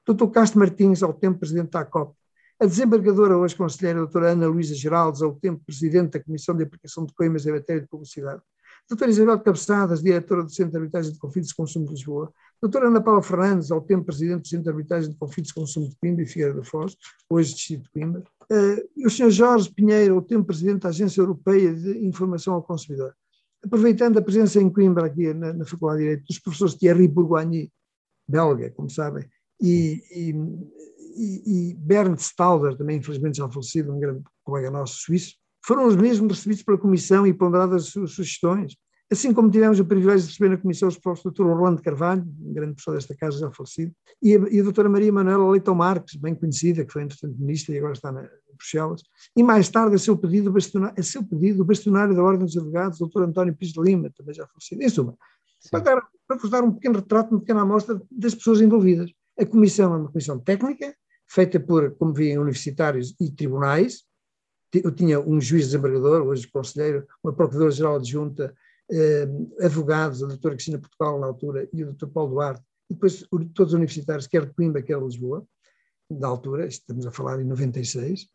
[0.07, 0.27] Dr.
[0.27, 2.15] Castro Martins, ao tempo presidente da ACOP,
[2.59, 7.03] a desembargadora, hoje conselheira, doutora Ana Luísa Geraldes, ao tempo presidente da Comissão de Aplicação
[7.03, 8.43] de Coimas em matéria de publicidade,
[8.87, 12.89] doutora Isabel Cabeçadas, diretora do Centro de Arbitragem de Conflitos de Consumo de Lisboa, doutora
[12.89, 15.95] Ana Paula Fernandes, ao tempo presidente do Centro de Arbitragem de Conflitos de Consumo de
[15.95, 16.95] Coimbra e Figueira da Foz,
[17.27, 18.23] hoje Distrito de Coimbra,
[18.97, 19.29] o Sr.
[19.29, 23.15] Jorge Pinheiro, ao tempo presidente da Agência Europeia de Informação ao Consumidor.
[23.63, 27.71] Aproveitando a presença em Coimbra, aqui na, na Faculdade de Direito, dos professores Thierry Bourgoigny,
[28.27, 29.27] belga, como sabem,
[29.61, 35.35] e, e, e, Bernd Stalder, também infelizmente já falecido, um grande colega nosso suíço,
[35.65, 38.75] foram os mesmos recebidos pela Comissão e ponderadas sugestões.
[39.11, 41.45] Assim como tivemos o privilégio de receber na Comissão os professores Dr.
[41.45, 45.13] Orlando Carvalho, um grande professor desta casa já falecido, e a, e a doutora Maria
[45.13, 49.03] Manuela Leitão Marques, bem conhecida, que foi entretanto ministra e agora está na Bruxelas,
[49.35, 50.51] e mais tarde, a seu pedido,
[50.97, 53.23] a seu pedido o bastonário da Ordem dos Advogados, o Dr.
[53.23, 54.81] António Pires de Lima, também já falecido.
[54.81, 55.15] Em suma,
[55.69, 59.11] para, dar, para vos dar um pequeno retrato, uma pequena amostra das pessoas envolvidas.
[59.37, 60.95] A comissão é uma comissão técnica,
[61.27, 64.05] feita por, como veem, universitários e tribunais,
[64.73, 68.53] eu tinha um juiz desembargador, hoje conselheiro, uma procuradora-geral adjunta,
[69.59, 73.73] advogados, a doutora Cristina Portugal na altura e o doutor Paulo Duarte, e depois todos
[73.73, 75.45] os universitários, quer de Coimbra, quer de Lisboa,
[76.09, 78.27] da altura, estamos a falar em 96.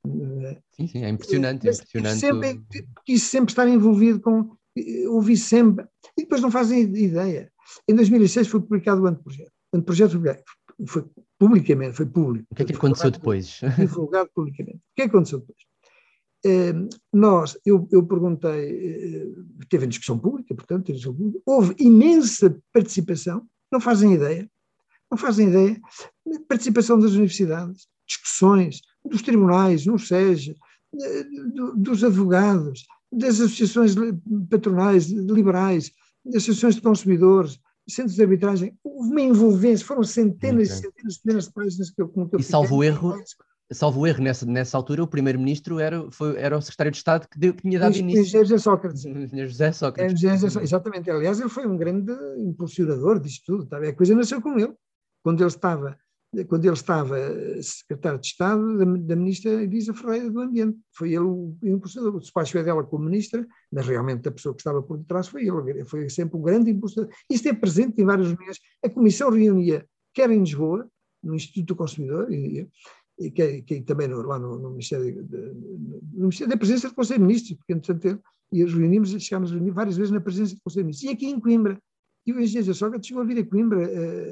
[0.43, 1.69] Eh, sim, sim, é impressionante.
[1.69, 2.19] É impressionante.
[2.19, 2.61] Sempre,
[3.05, 5.87] quis sempre estar envolvido com, eh, ouvi sempre,
[6.19, 7.51] e depois não fazem ideia.
[7.89, 9.53] Em 2006 foi publicado o anteprojeto.
[9.73, 10.21] O anteprojeto
[10.87, 11.05] foi
[11.39, 12.47] publicamente, foi público.
[12.51, 13.61] O que é que aconteceu depois?
[13.79, 14.79] Divulgado publicamente.
[14.79, 15.70] O que é que aconteceu depois?
[17.13, 19.27] Nós, eu, eu perguntei, eh,
[19.69, 24.51] teve discussão pública, portanto, discussão pública, houve imensa participação, não fazem ideia,
[25.11, 25.81] não fazem ideia,
[26.49, 30.55] participação das universidades, discussões, dos tribunais, no SES,
[31.03, 31.25] eh,
[31.77, 33.95] dos advogados, das associações
[34.49, 35.93] patronais, liberais,
[36.25, 41.45] das associações de consumidores, centros de arbitragem, houve uma envolvência, foram centenas e centenas, centenas
[41.45, 43.15] de páginas que eu, que eu E salvo erro,
[43.73, 47.39] salvo erro, nessa, nessa altura, o primeiro-ministro era, foi, era o secretário de Estado que,
[47.39, 48.23] deu, que tinha dado início.
[48.23, 49.05] Engenheiro José Sócrates.
[49.07, 50.25] Engenheiro José Sócrates.
[50.25, 51.11] É, José, exatamente.
[51.11, 53.67] Aliás, ele foi um grande impulsionador disto tudo.
[53.67, 53.79] Tá?
[53.79, 54.75] A coisa nasceu com ele.
[55.23, 55.97] Quando ele estava,
[56.49, 57.17] quando ele estava
[57.63, 60.79] secretário de Estado da, da ministra Elisa Ferreira do Ambiente.
[60.93, 62.17] Foi ele o impulsionador.
[62.17, 65.47] O despacho é dela como ministra, mas realmente a pessoa que estava por detrás foi
[65.47, 65.85] ele.
[65.85, 67.15] Foi sempre um grande impulsionador.
[67.31, 68.59] Isto é presente em várias reuniões.
[68.85, 70.89] A comissão reunia, quer em Lisboa,
[71.23, 72.67] no Instituto do Consumidor, e,
[73.21, 75.37] e que, que também no, lá no, no, Ministério de,
[76.15, 79.55] no Ministério da Presidência do Conselho de Ministros, porque entretanto e nos reunimos, chegámos a
[79.55, 81.79] reunir várias vezes na presença do Conselho de Ministros, e aqui em Coimbra.
[82.27, 83.87] E o engenheiro Sócrates chegou a vir a Coimbra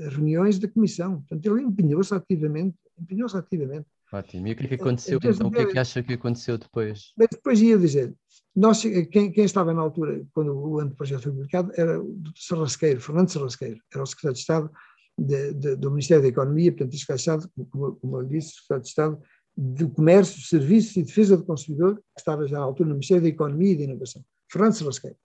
[0.06, 3.86] a reuniões da Comissão, portanto ele empenhou-se ativamente, empenhou-se ativamente.
[4.12, 5.30] Ótimo, e o que é que aconteceu então?
[5.30, 5.46] então?
[5.48, 7.12] O que é que acha que aconteceu depois?
[7.16, 8.14] Depois ia dizer,
[8.56, 12.18] nós, quem, quem, estava na altura, quando o anteprojeto foi publicado, era o.
[12.34, 14.70] Sarrasqueiro, Fernando Sarrasqueiro, era o secretário de Estado
[15.18, 18.52] de, de, do Ministério da Economia, portanto, o secretário de Estado, como, como eu disse,
[18.52, 19.22] secretário de Estado
[19.56, 23.28] do Comércio, Serviços e Defesa do Consumidor, que estava já na altura no Ministério da
[23.28, 25.16] Economia e da Inovação, Fernando Sarrasqueiro.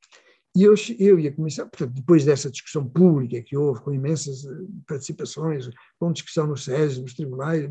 [0.55, 4.45] E eu, eu e a Comissão, portanto, depois dessa discussão pública que houve, com imensas
[4.45, 4.49] eh,
[4.87, 5.67] participações,
[5.99, 7.67] com discussão nos SES, nos tribunais,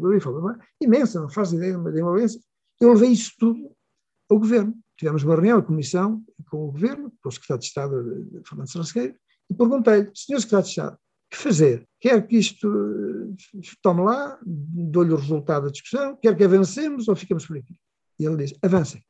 [0.81, 2.41] imensa, não faz ideia de uma violência,
[2.81, 3.71] eu levei isso tudo
[4.29, 4.75] ao Governo.
[4.99, 9.15] Tivemos uma reunião, a Comissão, com o Governo, com o Secretário de Estado, Fernando Sarrasqueiro,
[9.49, 10.99] e perguntei-lhe, Senhor Secretário de Estado,
[11.31, 11.89] que fazer?
[12.03, 17.15] Quer que isto eh, tome lá, dou-lhe o resultado da discussão, quer que avancemos ou
[17.15, 17.77] ficamos por aqui?
[18.19, 19.05] E ele disse, avancem.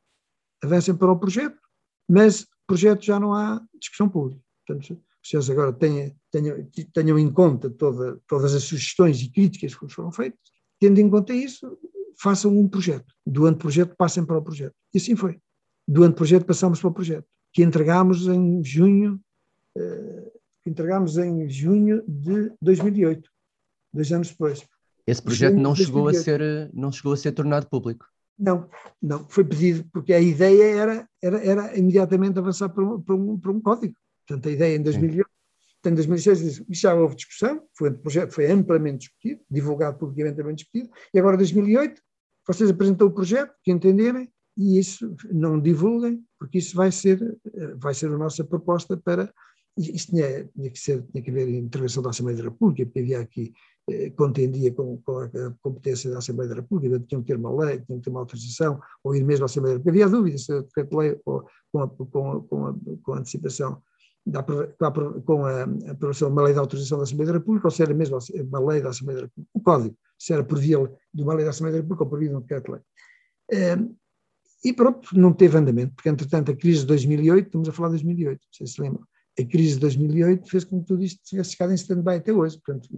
[0.62, 1.58] Avancem para o projeto,
[2.06, 4.42] mas projeto já não há discussão pública.
[4.66, 9.88] Portanto, senhores agora tenham, tenham, tenham em conta toda, todas as sugestões e críticas que
[9.88, 10.38] foram feitas,
[10.78, 11.78] tendo em conta isso,
[12.20, 13.14] façam um projeto.
[13.26, 14.74] Do anteprojeto passem para o projeto.
[14.92, 15.38] E assim foi.
[15.88, 19.18] Do anteprojeto passamos para o projeto, que entregámos em junho,
[20.66, 23.28] eh, entregámos em junho de 2008,
[23.92, 24.66] dois anos depois.
[25.06, 28.06] Esse projeto não chegou, a ser, não chegou a ser tornado público?
[28.38, 28.68] Não,
[29.00, 33.38] não, foi pedido, porque a ideia era, era, era imediatamente avançar para um, para, um,
[33.38, 33.94] para um código.
[34.26, 35.28] Portanto, a ideia em 2008,
[35.86, 40.90] em 2006 já houve discussão, foi, o projeto foi amplamente discutido, divulgado publicamente também discutido,
[41.12, 42.00] e agora em 2008
[42.46, 47.38] vocês apresentam o projeto, que entenderem, e isso não divulguem, porque isso vai ser,
[47.76, 49.32] vai ser a nossa proposta para.
[49.76, 53.20] Isto tinha, tinha, que, ser, tinha que haver intervenção da Assembleia da República, porque havia
[53.20, 53.52] aqui
[53.90, 55.30] eh, contendia com, com, a
[55.62, 58.80] competência da Assembleia da República, tinham que ter uma lei, tinham que ter uma autorização,
[59.02, 60.04] ou ir mesmo à Assembleia da República.
[60.04, 62.06] Havia dúvidas se o decreto-lei ou com a, com,
[62.42, 63.82] com, a, com a antecipação,
[64.24, 64.42] da, a,
[65.22, 67.94] com a aprovação de uma lei de autorização da Assembleia da República, ou se era
[67.94, 70.78] mesmo uma lei da Assembleia da República, o código, se era por via
[71.12, 72.80] de uma lei da Assembleia da República ou por via de um decreto-lei.
[73.50, 73.78] Eh,
[74.64, 77.94] e pronto, não teve andamento, porque entretanto a crise de 2008, estamos a falar de
[77.94, 79.04] 2008, não sei se lembram,
[79.38, 82.58] a crise de 2008 fez com que tudo isto tivesse ficado em stand-by até hoje,
[82.58, 82.88] portanto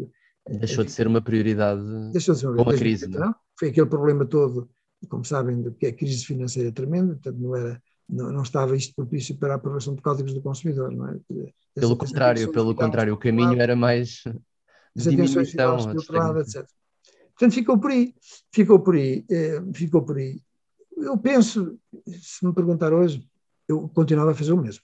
[0.49, 1.81] Deixou de ser uma prioridade
[2.13, 3.09] Deixou de ser uma com a crise.
[3.09, 3.31] Não?
[3.31, 3.35] É?
[3.59, 4.69] Foi aquele problema todo,
[5.09, 8.95] como sabem, que é a crise financeira tremenda, portanto não, era, não, não estava isto
[8.95, 10.93] propício para a aprovação de códigos do consumidor.
[10.93, 11.19] Não é?
[11.75, 14.23] Pelo contrário, pelo contrário, o caminho era mais
[14.95, 15.43] diminuição.
[16.41, 16.67] etc.
[17.33, 18.15] Portanto, ficou por aí,
[18.53, 20.41] ficou por aí, eh, ficou por aí.
[20.97, 21.77] Eu penso,
[22.07, 23.27] se me perguntar hoje,
[23.67, 24.83] eu continuava a fazer o mesmo.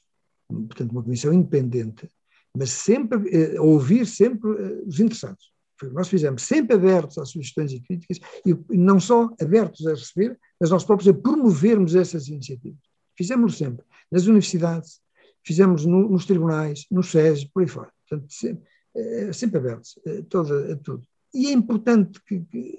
[0.51, 2.09] Portanto, uma comissão independente
[2.57, 5.53] mas sempre eh, ouvir sempre eh, os interessados.
[5.79, 9.87] Foi o que nós fizemos, sempre abertos às sugestões e críticas, e não só abertos
[9.87, 12.81] a receber, mas nós próprios a promovermos essas iniciativas.
[13.17, 15.01] Fizemos sempre, nas universidades,
[15.45, 17.91] fizemos no, nos tribunais, nos SES, por aí fora.
[18.07, 21.03] Portanto, sempre, eh, sempre abertos eh, toda, a tudo.
[21.33, 22.77] E é importante que, que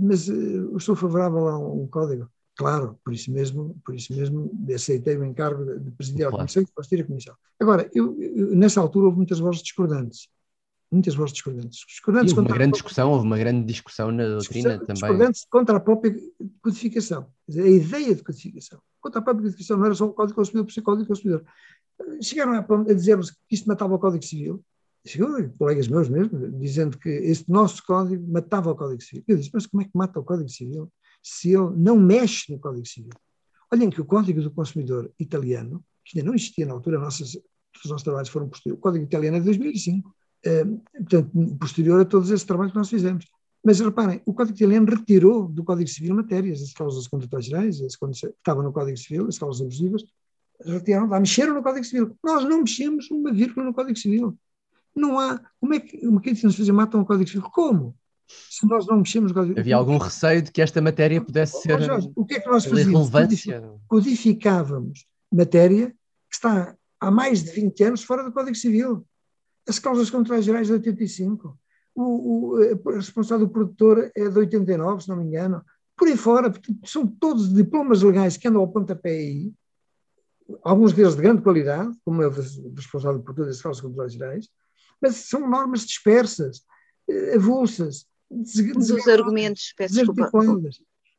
[0.00, 2.28] mas eh, eu sou favorável a um, um código
[2.60, 6.66] Claro, por isso mesmo, por isso mesmo aceitei o encargo de presidir a Comissão e
[6.66, 7.34] de a Comissão.
[7.58, 10.28] Agora, eu, eu, nessa altura houve muitas vozes discordantes.
[10.92, 11.86] Muitas vozes discordantes.
[11.88, 14.94] discordantes houve uma grande discussão, houve uma grande discussão na doutrina discussão, também.
[14.94, 16.14] Discordantes contra a própria
[16.60, 17.28] codificação.
[17.48, 18.78] Dizer, a ideia de codificação.
[19.00, 21.42] Contra a própria codificação, não era só o Código Consumidor por ser Código Consumidor.
[22.20, 24.62] Chegaram a, a dizer-nos que isto matava o Código Civil.
[25.06, 29.24] Chegou, colegas meus mesmo, dizendo que este nosso código matava o Código Civil.
[29.26, 30.92] Eu disse, mas como é que mata o Código Civil?
[31.22, 33.12] Se ele não mexe no Código Civil.
[33.72, 37.90] Olhem que o Código do Consumidor italiano, que ainda não existia na altura, nossas, os
[37.90, 40.14] nossos trabalhos foram posteriores, o Código italiano é de 2005,
[40.44, 43.26] eh, portanto, posterior a todos esses trabalhos que nós fizemos.
[43.62, 47.94] Mas reparem, o Código italiano retirou do Código Civil matérias, as cláusulas contratuais gerais, as
[47.94, 50.02] que estavam no Código Civil, as cláusulas abusivas,
[50.64, 52.16] retiraram lá, mexeram no Código Civil.
[52.24, 54.38] Nós não mexemos uma vírgula no Código Civil.
[54.94, 55.40] Não há.
[55.60, 57.48] Como é que crítica nos fazer matam o Código Civil?
[57.50, 57.94] Como?
[58.48, 59.32] Se nós não mexemos.
[59.36, 61.80] Havia algum receio de que esta matéria pudesse ser.
[61.80, 63.10] Jorge, o que é que nós fazíamos?
[63.88, 69.06] Codificávamos matéria que está há mais de 20 anos fora do Código Civil.
[69.68, 71.58] As causas contratuais gerais de 85.
[71.94, 75.64] O, o, responsável do produtor é de 89, se não me engano.
[75.96, 76.52] Por aí fora,
[76.84, 79.52] são todos diplomas legais que andam ao pontapé aí,
[80.62, 84.48] alguns deles de grande qualidade, como é o responsável do produtor das causas contratuais gerais,
[85.00, 86.62] mas são normas dispersas,
[87.08, 90.30] eh, avulsas, um dos argumentos, peço desculpa,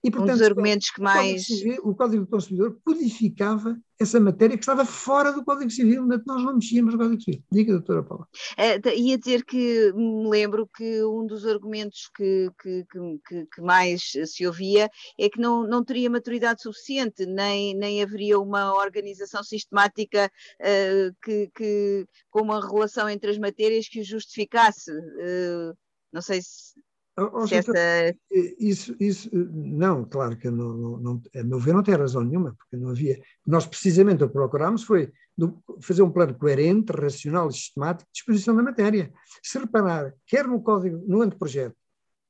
[0.03, 1.47] e, portanto, um dos argumentos que mais.
[1.83, 6.55] O Código do Consumidor codificava essa matéria que estava fora do Código Civil, nós não
[6.55, 7.43] mexíamos no Código Civil.
[7.51, 8.27] Diga, doutora Paula.
[8.57, 12.83] Uh, ia dizer que me lembro que um dos argumentos que, que,
[13.27, 14.89] que, que, mais se ouvia
[15.19, 20.31] é que não, não teria maturidade suficiente, nem, nem haveria uma organização sistemática
[20.61, 24.91] uh, que, que, com uma relação entre as matérias que o justificasse.
[24.91, 25.77] Uh,
[26.11, 26.73] não sei se
[27.17, 28.15] Oh, esta...
[28.57, 32.77] Isso, isso, não, claro que não, não, a meu ver não tem razão nenhuma, porque
[32.77, 33.21] não havia.
[33.45, 35.11] Nós precisamente o que procurámos foi
[35.81, 39.11] fazer um plano coerente, racional e sistemático de disposição da matéria.
[39.43, 41.75] Se reparar, quer no código, no anteprojeto,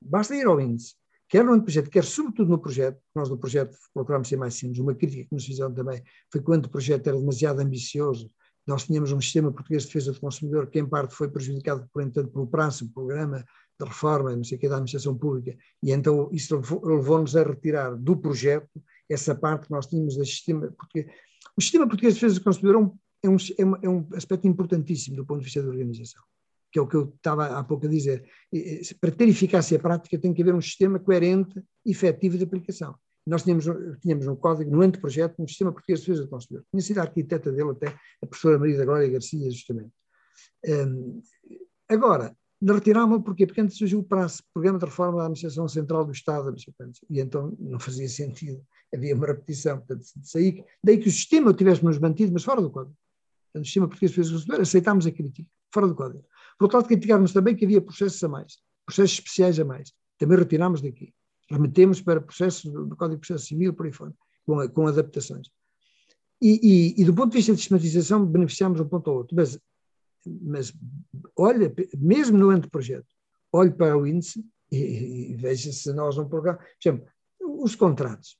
[0.02, 0.96] basta ir ao índice,
[1.30, 4.96] quer no anteprojeto, quer sobretudo no projeto, nós no projeto procurámos ser mais simples, uma
[4.96, 6.02] crítica que nos fizeram também
[6.32, 8.32] foi que o anteprojeto era demasiado ambicioso,
[8.66, 12.02] nós tínhamos um sistema português de defesa do consumidor que em parte foi prejudicado, por
[12.02, 13.44] entanto, pelo prazo, programa
[13.84, 17.96] de reforma, não sei o que, da administração pública, e então isso levou-nos a retirar
[17.96, 21.08] do projeto essa parte que nós tínhamos do sistema português.
[21.58, 22.76] O sistema português de defesa do consumidor
[23.24, 26.22] é um, é um, é um aspecto importantíssimo do ponto de vista da organização,
[26.72, 28.24] que é o que eu estava há pouco a dizer.
[29.00, 32.96] Para ter eficácia prática tem que haver um sistema coerente, efetivo de aplicação.
[33.28, 33.66] Nós tínhamos,
[34.02, 36.66] tínhamos um código no anteprojeto, um sistema português de defesa do consumidor.
[36.72, 37.88] Tinha sido a arquiteta dele até,
[38.22, 39.92] a professora Maria da Glória Garcia, justamente.
[40.66, 41.22] Um,
[41.88, 43.48] agora, retirámos-lo porquê?
[43.48, 46.54] Porque antes surgiu o prazo, Programa de Reforma da Administração Central do Estado,
[47.10, 49.78] e então não fazia sentido, havia uma repetição.
[49.78, 52.96] Portanto, daí, daí que o sistema tivéssemos mantido, mas fora do código.
[53.46, 56.24] Portanto, o sistema português defesa do consumidor, aceitámos a crítica, fora do código.
[56.58, 59.92] Por outro lado, criticámos também que havia processos a mais, processos especiais a mais.
[60.20, 61.14] Também retirámos daqui.
[61.50, 64.14] Remetemos para processos do Código de Processo Civil, por aí fora,
[64.46, 65.48] com, com adaptações.
[66.40, 66.60] E,
[66.98, 69.36] e, e, do ponto de vista de sistematização, beneficiámos um ponto ou outro.
[69.36, 69.60] Mas
[70.26, 70.74] mas
[71.36, 73.08] olha, mesmo no anteprojeto,
[73.52, 76.66] olhe para o índice e, e veja se nós não programamos.
[77.40, 78.38] Os contratos.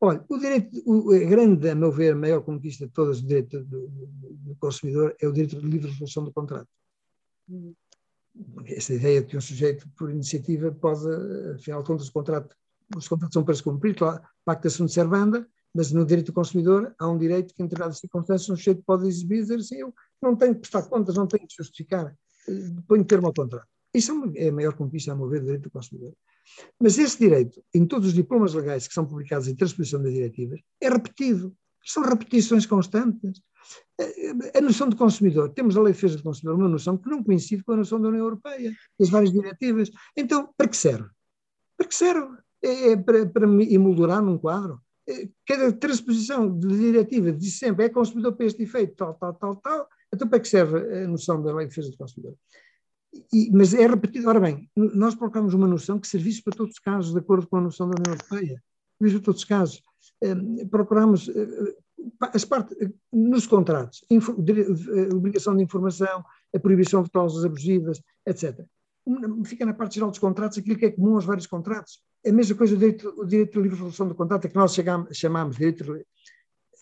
[0.00, 3.28] Olha, o direito, o, a grande, a meu ver, a maior conquista de todas do
[3.28, 6.68] direito do, do, do, consumidor é o direito de livre resolução do contrato.
[8.66, 11.06] Essa ideia de que um sujeito, por iniciativa, pode,
[11.54, 12.54] afinal de contas, o contrato,
[12.94, 16.94] os contratos são para se cumprir, claro, pacta sunt servanda, mas no direito do consumidor
[16.98, 19.94] há um direito que, em determinadas circunstâncias, um sujeito pode exibir e dizer assim: eu
[20.22, 22.16] não tenho que prestar contas, não tenho que justificar,
[22.88, 23.68] ponho termo ao contrato.
[23.92, 26.14] Isso é a maior conquista, a meu ver, do direito do consumidor.
[26.80, 30.60] Mas esse direito, em todos os diplomas legais que são publicados em transposição das diretivas,
[30.80, 31.54] é repetido.
[31.84, 33.42] São repetições constantes.
[34.54, 37.22] A noção de consumidor, temos a Lei de Defesa do Consumidor, uma noção que não
[37.22, 39.90] coincide com a noção da União Europeia, das várias diretivas.
[40.16, 41.08] Então, para que serve?
[41.76, 42.36] Para que serve?
[42.62, 44.80] É, é para, para emoldurar num quadro?
[45.46, 49.88] Cada transposição de diretiva diz sempre é consumidor para este efeito, tal, tal, tal, tal,
[50.12, 52.34] então para que serve a noção da lei de defesa do consumidor?
[53.32, 56.78] E, mas é repetido, ora bem, nós colocamos uma noção que serviço para todos os
[56.78, 58.62] casos, de acordo com a noção da União Europeia,
[58.98, 59.82] serviço para todos os casos.
[60.22, 61.76] Um, procuramos uh,
[62.20, 62.76] as partes,
[63.12, 68.64] nos contratos, a obrigação de informação, a proibição de cláusulas abusivas, etc.
[69.44, 72.56] Fica na parte geral dos contratos aquilo que é comum aos vários contratos a mesma
[72.56, 75.56] coisa o direito, o direito de livre resolução do contrato, é que nós chegamos, chamamos
[75.56, 76.06] de direito,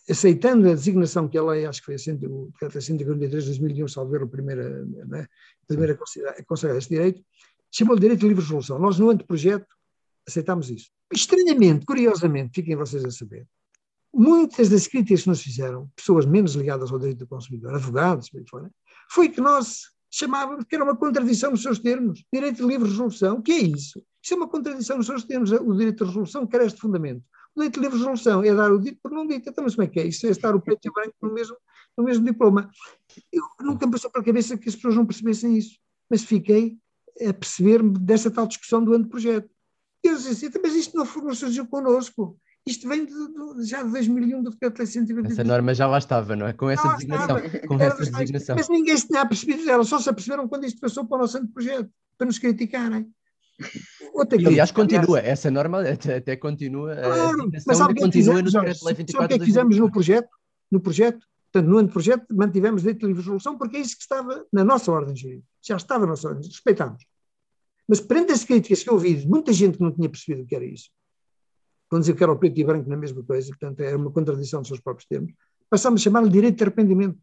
[0.09, 4.27] aceitando a designação que a lei, acho que foi a 143 de 2001, salvo a
[4.27, 5.27] primeira, né,
[5.63, 7.23] a primeira a considerar este direito,
[7.71, 8.79] chamou de direito de livre resolução.
[8.79, 9.67] Nós, no anteprojeto,
[10.27, 10.91] aceitámos isso.
[11.13, 13.47] Estranhamente, curiosamente, fiquem vocês a saber,
[14.13, 18.71] muitas das críticas que nos fizeram, pessoas menos ligadas ao direito do consumidor, advogados, fora,
[19.11, 22.25] foi que nós chamávamos que era uma contradição nos seus termos.
[22.33, 24.03] Direito de livre resolução, o que é isso?
[24.25, 25.53] Isso é uma contradição nos seus termos.
[25.53, 27.23] O direito de resolução quer este fundamento.
[27.55, 29.51] O direito de livre resolução é dar o dito por não dito.
[29.51, 30.07] Então, mas como é que é?
[30.07, 31.55] Isso é estar o preto e o branco no mesmo,
[31.97, 32.71] no mesmo diploma.
[33.31, 35.79] Eu nunca me passou pela cabeça que as pessoas não percebessem isso.
[36.09, 36.79] Mas fiquei
[37.21, 39.51] a perceber-me dessa tal discussão do anteprojeto.
[40.03, 42.39] Eu disse assim, então, mas isto não, não surgiu connosco.
[42.67, 45.33] Isto vem de, de, já de 2001 do decreto de 120.
[45.33, 46.55] Essa norma já lá estava, não é?
[46.55, 47.37] Com essa designação.
[47.69, 48.57] Com essa designação.
[48.57, 51.37] Mas ninguém se tinha apercebido dela, só se aperceberam quando isto passou para o nosso
[51.37, 53.13] anteprojeto, para nos criticarem.
[53.61, 58.95] E, aliás, continua, aliás, essa norma até, até continua, claro, mas sabe continua no decreto-lei
[58.95, 60.29] 24 Sabe o que é que fizemos no projeto?
[60.71, 64.45] No projeto, portanto, no anteprojeto, mantivemos direito de livre resolução, porque é isso que estava
[64.53, 65.47] na nossa ordem jurídica.
[65.63, 67.05] Já estava na nossa ordem, respeitámos.
[67.89, 70.47] Mas perante as críticas que eu ouvi de muita gente que não tinha percebido o
[70.47, 70.91] que era isso,
[71.89, 74.61] quando dizia que era o preto e branco na mesma coisa, portanto, era uma contradição
[74.61, 75.33] dos seus próprios termos,
[75.71, 77.19] passámos a chamar-lhe direito de arrependimento.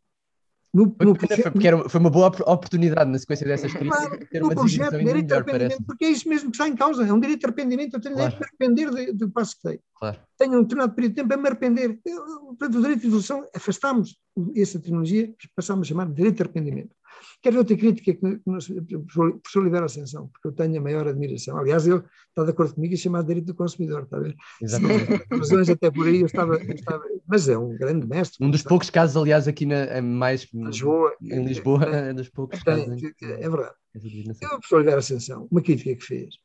[0.74, 4.26] No, no projeto, foi porque era, foi uma boa oportunidade na sequência dessas crises claro,
[4.28, 7.06] ter uma projeto, direito melhor, de arrependimento, porque é isso mesmo que está em causa,
[7.06, 8.32] é um direito de arrependimento, eu tenho claro.
[8.32, 9.80] direito de arrepender do passo que dei.
[10.00, 10.18] Claro.
[10.38, 12.00] Tenho um determinado período de tempo a me arrepender.
[12.04, 14.18] Portanto, o direito de evolução, afastámos
[14.56, 16.96] essa terminologia, passámos a chamar de direito de arrependimento.
[17.42, 21.58] Quero outra crítica que o professor Oliveira Ascensão, porque eu tenho a maior admiração.
[21.58, 24.36] Aliás, ele está de acordo comigo e chama de direito do consumidor, está a ver?
[24.62, 25.26] Exatamente.
[25.32, 28.46] Razões até por aí eu estava, eu estava, Mas é um grande mestre.
[28.46, 32.86] Um dos poucos casos, aliás, aqui na, mais Lisboa, em Lisboa, é, dos poucos tem,
[32.86, 33.04] casos.
[33.04, 33.76] Em, é verdade.
[33.94, 36.36] Eu, o professor Oliveira Ascensão, uma crítica que fez,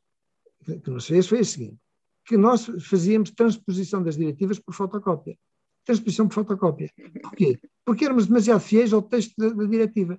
[0.82, 1.78] que nos fez, foi a seguinte,
[2.24, 5.38] que nós fazíamos transposição das diretivas por fotocópia.
[5.84, 6.90] Transposição por fotocópia.
[7.22, 7.60] Porquê?
[7.84, 10.18] Porque éramos demasiado fiéis ao texto da, da diretiva.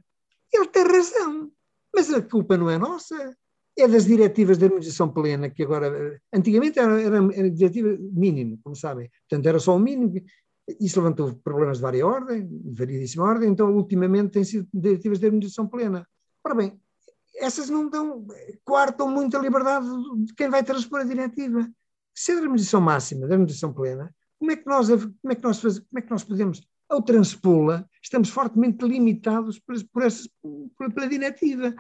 [0.54, 1.52] Ele tem razão,
[1.94, 3.16] mas a culpa não é nossa.
[3.78, 8.76] é das diretivas de harmonização plena, que agora, antigamente era, era, era diretiva mínimo, como
[8.76, 10.14] sabem, portanto era só o mínimo,
[10.80, 15.28] isso levantou problemas de várias ordem, de variedíssima ordem, então ultimamente tem sido diretivas de
[15.28, 16.06] harmonização plena.
[16.44, 16.80] Ora bem,
[17.38, 18.26] essas não dão,
[18.66, 19.88] coartam muita liberdade
[20.26, 21.70] de quem vai transpor a diretiva.
[22.14, 25.44] Se é de harmonização máxima, de harmonização plena, como é que nós, como é que
[25.44, 30.30] nós, faz, como é que nós podemos, ao transpô-la, estamos fortemente limitados por, por essa,
[30.42, 31.76] por, pela diretiva.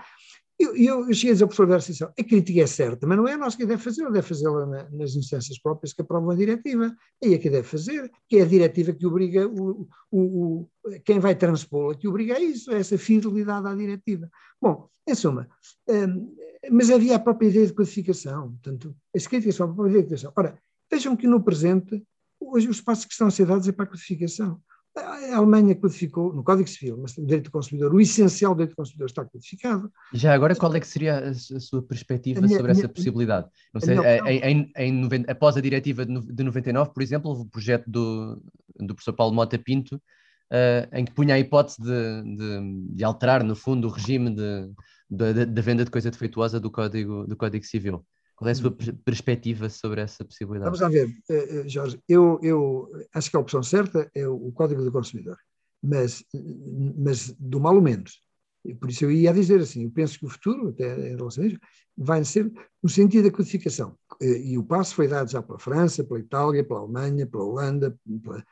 [0.59, 3.15] Eu, eu, eu cheguei a dizer ao professor da Associação, a crítica é certa, mas
[3.15, 6.31] não é nós que deve fazer, ele deve fazê-la na, nas instâncias próprias que aprovam
[6.31, 6.95] a diretiva.
[7.21, 10.69] É aí que deve fazer, que é a diretiva que obriga o, o, o
[11.05, 14.27] quem vai transpô-la, que obriga a isso, a essa fidelidade à diretiva.
[14.59, 15.47] Bom, em suma,
[15.87, 16.35] um,
[16.71, 20.09] mas havia a própria ideia de codificação, portanto, as críticas são a própria ideia de
[20.09, 20.33] codificação.
[20.35, 20.59] Ora,
[20.91, 22.03] vejam que no presente,
[22.39, 24.59] hoje os passos que estão a ser dados é para a codificação.
[24.97, 28.73] A Alemanha codificou no Código Civil, mas o direito do consumidor, o essencial do direito
[28.73, 29.91] do consumidor está codificado.
[30.13, 33.47] Já agora, qual é que seria a, a sua perspectiva minha, sobre essa minha, possibilidade?
[33.73, 38.41] Não sei, em, em, em, após a diretiva de 99, por exemplo, o projeto do,
[38.79, 43.43] do professor Paulo Mota Pinto, uh, em que punha a hipótese de, de, de, alterar,
[43.43, 44.35] no fundo, o regime
[45.09, 48.05] da venda de coisa defeituosa do Código, do Código Civil.
[48.37, 48.97] Qual é a sua hum.
[49.03, 50.65] perspectiva sobre essa possibilidade?
[50.65, 51.99] Vamos lá ver, eh, eh, Jorge.
[52.07, 55.37] Eu, eu acho que a opção certa é o Código do Consumidor,
[55.81, 56.23] mas,
[56.95, 58.21] mas do mal ou menos.
[58.79, 61.47] Por isso eu ia dizer assim: eu penso que o futuro, até em relação a
[61.47, 61.57] isso,
[61.97, 62.51] vai ser
[62.83, 63.97] no sentido da codificação.
[64.21, 67.97] Eh, e o passo foi dado já pela França, pela Itália, pela Alemanha, pela Holanda,
[68.23, 68.45] pela,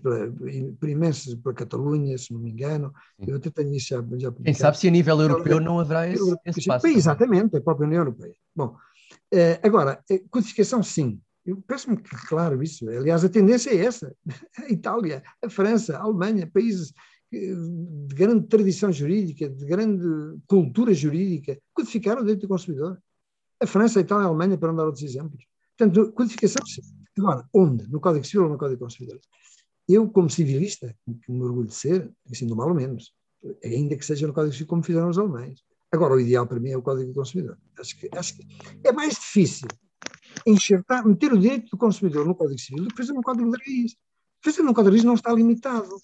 [0.00, 0.32] pela,
[0.78, 2.92] por imensos, pela Catalunha, se não me engano.
[3.26, 4.04] Eu até tenho isso já.
[4.16, 6.86] já Quem sabe se a nível europeu não haverá esse, esse passo.
[6.86, 8.36] Exatamente, a própria União Europeia.
[8.54, 8.76] Bom,
[9.32, 11.20] Uh, agora, codificação, sim.
[11.44, 12.88] Eu penso-me que, claro, isso.
[12.88, 14.14] Aliás, a tendência é essa.
[14.56, 16.92] A Itália, a França, a Alemanha, países
[17.30, 20.06] de grande tradição jurídica, de grande
[20.46, 22.98] cultura jurídica, codificaram o direito do consumidor.
[23.60, 25.44] A França, a Itália, a Alemanha, para não dar outros exemplos.
[25.76, 26.82] Portanto, codificação, sim.
[27.18, 27.88] Agora, onde?
[27.90, 29.20] No Código Civil ou no Código do Consumidor?
[29.88, 33.12] Eu, como civilista, que me orgulho de ser, assim, do mal ou menos,
[33.62, 35.60] ainda que seja no Código Civil como fizeram os alemães,
[35.94, 37.56] Agora, o ideal para mim é o Código do Consumidor.
[37.78, 38.44] Acho que, acho que
[38.82, 39.68] é mais difícil
[40.44, 43.56] enxertar, meter o direito do consumidor no Código Civil do que fazer no Código de
[43.64, 43.96] Raiz.
[44.42, 45.96] Fazer no Código de Raiz não está limitado.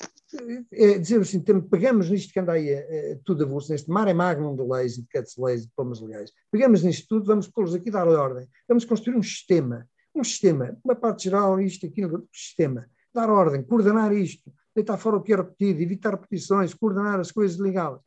[0.73, 4.07] É dizer assim, pegamos nisto que anda aí é, é, tudo a bolsa, neste mar
[4.07, 6.31] é magnum de leis e de cats leis e de pomas legais.
[6.53, 8.47] Pegamos nisto tudo, vamos pô-los aqui dar ordem.
[8.69, 9.89] Vamos construir um sistema.
[10.15, 12.89] Um sistema, uma parte geral, isto, aquilo, um sistema.
[13.13, 17.59] Dar ordem, coordenar isto, deitar fora o que é repetido, evitar repetições, coordenar as coisas,
[17.59, 18.03] ligá-las.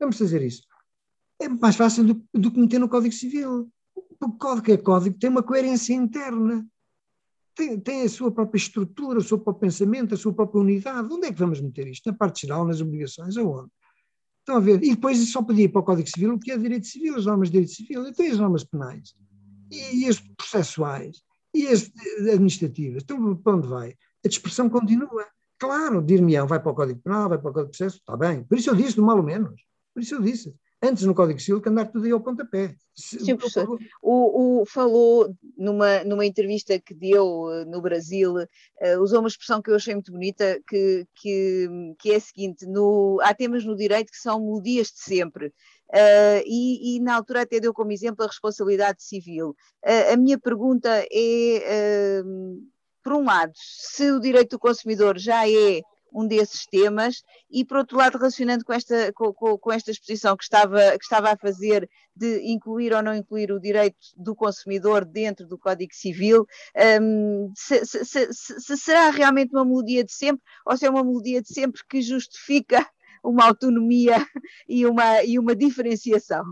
[0.00, 0.62] Vamos fazer isso
[1.40, 3.70] é mais fácil do, do que meter no Código Civil.
[4.20, 6.66] O código é código, tem uma coerência interna,
[7.54, 11.12] tem, tem, a sua própria estrutura, o seu próprio pensamento, a sua própria unidade.
[11.12, 12.10] Onde é que vamos meter isto?
[12.10, 13.70] Na parte geral, nas obrigações, aonde?
[14.40, 14.82] Estão a ver?
[14.82, 17.48] E depois só pedir para o Código Civil o que é direito civil, as normas
[17.48, 19.14] de direito civil, e tem as normas penais,
[19.70, 21.22] e, e as processuais,
[21.54, 23.02] e as administrativas.
[23.04, 23.94] Então, para onde vai?
[24.24, 25.26] A dispersão continua.
[25.58, 28.44] Claro, dir-me-ão, vai para o Código Penal, vai para o Código de Processo, está bem.
[28.44, 29.60] Por isso eu disse, do mal ou menos.
[29.92, 32.74] Por isso eu disse antes no Código Civil que andar tudo aí ao pontapé.
[32.94, 33.78] Sim, professor.
[34.02, 39.62] O, o, falou numa, numa entrevista que deu eh, no Brasil, uh, usou uma expressão
[39.62, 41.68] que eu achei muito bonita, que, que,
[41.98, 45.46] que é a seguinte: no, há temas no direito que são melodias de sempre.
[45.90, 49.50] Uh, e, e, na altura até deu como exemplo a responsabilidade civil.
[49.84, 52.22] Uh, a minha pergunta é,
[53.02, 55.80] por um lado, se o direito do consumidor já é
[56.12, 60.44] um desses temas e por outro lado relacionando com esta, com, com, esta exposição que
[60.44, 65.46] estava, que estava a fazer de incluir ou não incluir o direito do consumidor dentro
[65.46, 66.46] do Código Civil,
[67.00, 71.04] um, se, se, se, se, será realmente uma melodia de sempre ou se é uma
[71.04, 72.86] melodia de sempre que justifica
[73.22, 74.16] uma autonomia
[74.68, 76.44] e uma, e uma diferenciação?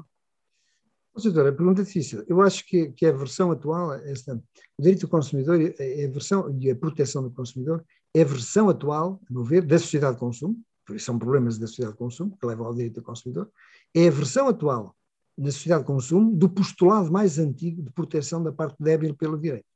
[1.22, 2.22] Doutora, a pergunta é difícil.
[2.28, 4.34] Eu acho que, que a versão atual, esta,
[4.78, 7.82] o direito do consumidor é a versão e a proteção do consumidor
[8.16, 11.58] é a versão atual, a meu ver, da sociedade de consumo, por isso são problemas
[11.58, 13.50] da sociedade de consumo que levam ao direito do consumidor,
[13.94, 14.96] é a versão atual
[15.36, 19.66] na sociedade de consumo do postulado mais antigo de proteção da parte débil pelo direito.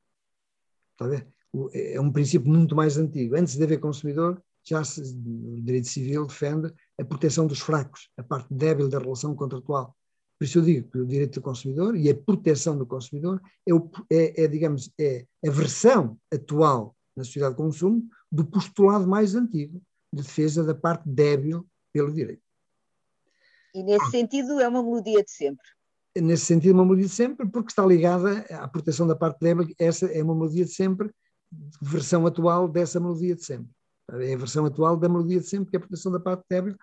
[0.92, 1.28] Está a ver?
[1.74, 3.36] É um princípio muito mais antigo.
[3.36, 8.22] Antes de haver consumidor, já se, o direito civil defende a proteção dos fracos, a
[8.22, 9.94] parte débil da relação contratual.
[10.38, 13.72] Por isso eu digo que o direito do consumidor e a proteção do consumidor é,
[14.10, 19.80] é, é digamos, é a versão atual na sociedade de consumo do postulado mais antigo
[20.12, 22.42] de defesa da parte débil pelo direito.
[23.74, 25.66] E nesse sentido é uma melodia de sempre.
[26.16, 29.68] Nesse sentido, uma melodia de sempre, porque está ligada à proteção da parte débil.
[29.78, 31.10] Essa é uma melodia de sempre,
[31.80, 33.70] versão atual dessa melodia de sempre.
[34.12, 36.76] É a versão atual da melodia de sempre, que é a proteção da parte débil,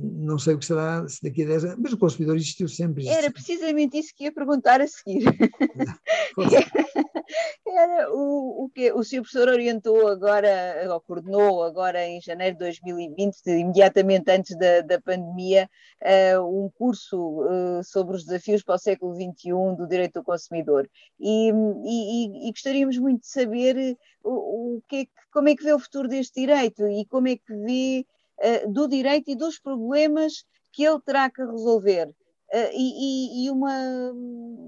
[0.00, 3.02] não sei o que será daqui a 10 anos, mas o consumidor existiu sempre.
[3.02, 3.22] Existiu.
[3.22, 5.24] Era precisamente isso que ia perguntar a seguir.
[7.66, 10.48] Era o, o que o senhor professor orientou agora,
[10.90, 15.68] ou coordenou agora em janeiro de 2020, imediatamente antes da, da pandemia,
[16.02, 20.88] uh, um curso uh, sobre os desafios para o século XXI do direito do consumidor.
[21.20, 25.72] E, e, e gostaríamos muito de saber o, o que é, como é que vê
[25.72, 28.06] o futuro deste direito e como é que vê
[28.38, 32.08] uh, do direito e dos problemas que ele terá que resolver.
[32.08, 33.72] Uh, e, e, uma,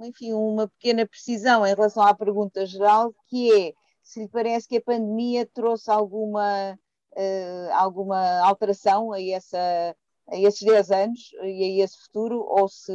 [0.04, 4.76] enfim, uma pequena precisão em relação à pergunta geral, que é se lhe parece que
[4.76, 6.78] a pandemia trouxe alguma,
[7.12, 9.96] uh, alguma alteração a, essa,
[10.28, 12.92] a esses 10 anos e a esse futuro, ou se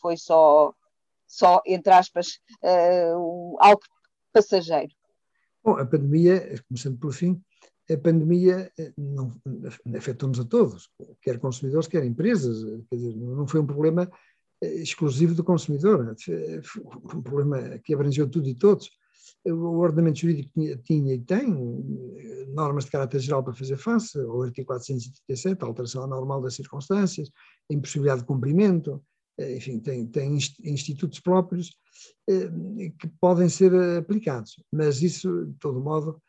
[0.00, 0.72] foi só,
[1.26, 2.38] só entre aspas,
[3.58, 3.82] algo
[4.32, 4.92] passageiro.
[5.64, 7.42] Bom, a pandemia, começando pelo fim,
[7.90, 9.32] a pandemia não,
[9.96, 10.88] afetou-nos a todos,
[11.20, 12.64] quer consumidores, quer empresas.
[12.88, 14.10] Quer dizer, não foi um problema
[14.62, 16.14] exclusivo do consumidor,
[16.62, 16.82] foi
[17.14, 18.90] um problema que abrangeu tudo e todos.
[19.44, 21.52] O ordenamento jurídico tinha, tinha, e tem
[22.54, 27.28] normas de caráter geral para fazer face, o artigo 437, a alteração anormal das circunstâncias,
[27.70, 29.02] a impossibilidade de cumprimento,
[29.38, 31.76] enfim, tem, tem institutos próprios
[32.98, 36.22] que podem ser aplicados, mas isso, de todo modo,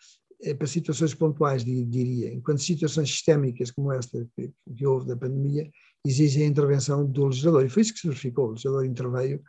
[0.58, 2.34] para situações pontuais, diria.
[2.34, 5.70] Enquanto situações sistémicas como esta que, que houve da pandemia
[6.06, 7.66] exigem a intervenção do legislador.
[7.66, 8.48] E foi isso que se verificou.
[8.48, 9.41] O legislador interveio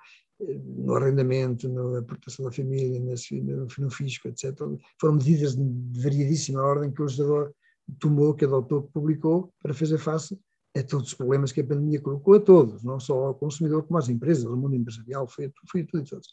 [0.42, 4.54] eh, no arrendamento, na proteção da família, no, fisco, etc.
[5.00, 7.52] Foram medidas de variadíssima ordem que o legislador
[7.98, 10.38] tomou, que adotou, que publicou, para fazer face
[10.76, 13.98] a todos os problemas que a pandemia colocou a todos, não só ao consumidor, como
[13.98, 16.28] às empresas, ao mundo empresarial, foi, foi a tudo e todos.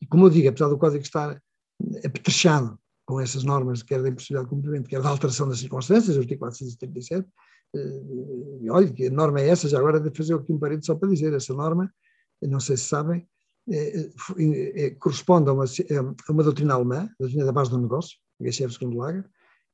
[0.00, 1.38] E como eu digo, apesar do código estar
[2.04, 6.40] apetrechado com essas normas, quer da impossibilidade de cumprimento, quer da alteração das circunstâncias, artigo
[6.40, 7.28] 437,
[8.60, 9.68] e olha, que norma é essa?
[9.68, 11.92] Já agora de fazer aqui um parede só para dizer, essa norma,
[12.42, 13.26] não sei se sabem,
[13.68, 14.10] é,
[14.74, 18.78] é, corresponde a uma, a uma doutrina alemã, a doutrina da base do negócio, Geschäft
[18.78, 19.24] segundo Lager,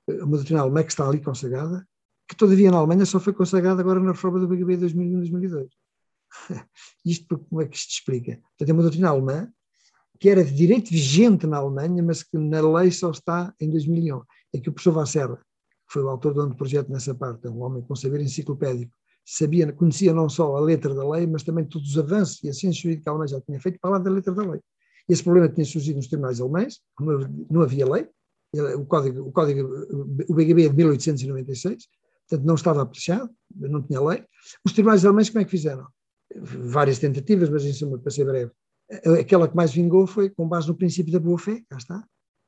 [0.09, 1.87] uma doutrina alemã que está ali consagrada,
[2.29, 5.69] que todavia na Alemanha só foi consagrada agora na reforma do BGB de 2001-2002.
[7.05, 8.39] Isto como é que isto explica?
[8.51, 9.51] Portanto, é uma doutrina alemã
[10.19, 14.21] que era de direito vigente na Alemanha, mas que na lei só está em 2001.
[14.53, 17.63] É que o professor Vasserra, que foi o autor do projeto nessa parte, é um
[17.63, 18.93] homem com saber enciclopédico,
[19.25, 22.53] sabia, conhecia não só a letra da lei, mas também todos os avanços e a
[22.53, 24.61] ciência jurídica alemã já tinha feito para lá da letra da lei.
[25.09, 26.81] Esse problema tinha surgido nos tribunais alemães,
[27.51, 28.09] não havia lei,
[28.77, 29.69] o código, o código,
[30.29, 31.89] o BGB é de 1896,
[32.29, 34.25] portanto não estava apreciado, não tinha lei.
[34.65, 35.87] Os tribunais alemães como é que fizeram?
[36.35, 38.53] Várias tentativas, mas em suma, para ser breve,
[39.19, 42.05] aquela que mais vingou foi com base no princípio da boa-fé, cá está,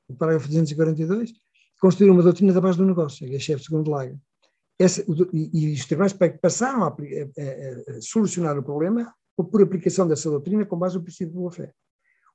[0.08, 1.32] o parágrafo 242,
[1.80, 4.18] construíram uma doutrina da base do negócio, que é chefe segundo Laga.
[4.78, 10.08] Essa, e, e, os tribunais passaram a, a, a, a, solucionar o problema por aplicação
[10.08, 11.72] dessa doutrina com base no princípio da boa-fé.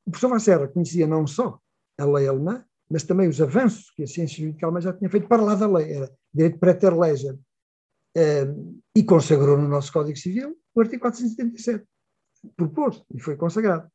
[0.06, 1.60] O professor Vasserra conhecia não só
[1.98, 5.28] a lei alemã, mas também os avanços que a ciência jurídica alemã já tinha feito
[5.28, 7.40] para lá da lei, era direito preter legem,
[8.16, 8.48] eh,
[8.96, 11.84] e consagrou no nosso Código Civil o artigo 477,
[12.56, 13.90] propôs e foi consagrado.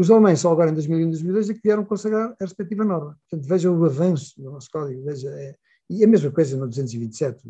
[0.00, 3.18] Os alemães, só agora em 2001 e 2002, é que vieram consagrar a respectiva norma.
[3.28, 5.04] Portanto, vejam o avanço do nosso código.
[5.04, 5.54] Veja, é,
[5.90, 7.46] e a mesma coisa no 227,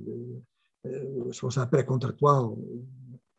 [0.84, 2.58] o responsável pré-contratual,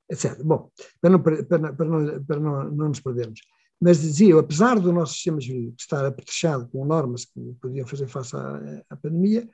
[0.09, 0.41] etc.
[0.41, 3.41] Bom, para, não, para, para, não, para não, não nos perdermos.
[3.81, 8.33] Mas dizia, apesar do nosso sistema jurídico estar apetrechado com normas que podiam fazer face
[8.33, 9.45] à, à pandemia,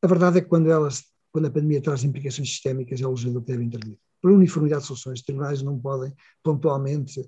[0.00, 3.42] a verdade é que quando, elas, quando a pandemia traz implicações sistémicas, é o legislador
[3.42, 3.98] que deve intervir.
[4.20, 7.20] Por uniformidade de soluções, os tribunais não podem pontualmente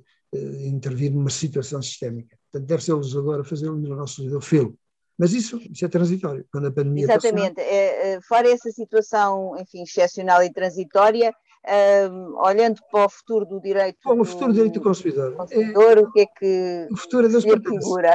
[0.66, 2.36] intervir numa situação sistémica.
[2.50, 4.78] Portanto, deve ser o legislador a fazer o nosso legislador fê-lo.
[5.18, 6.44] Mas isso, isso é transitório.
[6.50, 7.54] Quando a pandemia Exatamente.
[7.54, 7.68] Passar...
[7.68, 13.60] É, é, fora essa situação, enfim, excepcional e transitória, uh, olhando para o futuro do
[13.60, 13.98] direito.
[14.04, 15.36] Bom, o futuro do direito do consumidor.
[15.36, 16.88] consumidor é, o que é que.
[16.90, 17.78] O futuro a Deus pertence.
[17.78, 18.08] Figura?
[18.08, 18.14] É,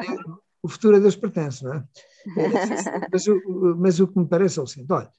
[0.61, 1.83] o futuro a Deus pertence, não é?
[3.11, 5.09] mas, o, mas o que me parece é o seguinte: olha,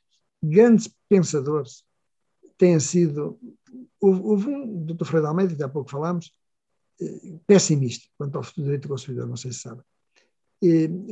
[0.43, 1.85] grandes pensadores
[2.59, 3.39] têm sido.
[4.01, 5.05] Houve, houve um, Dr.
[5.05, 6.33] Freire Almeida, que há pouco falámos,
[7.47, 9.83] pessimista quanto ao futuro do direito do consumidor, não sei se sabe.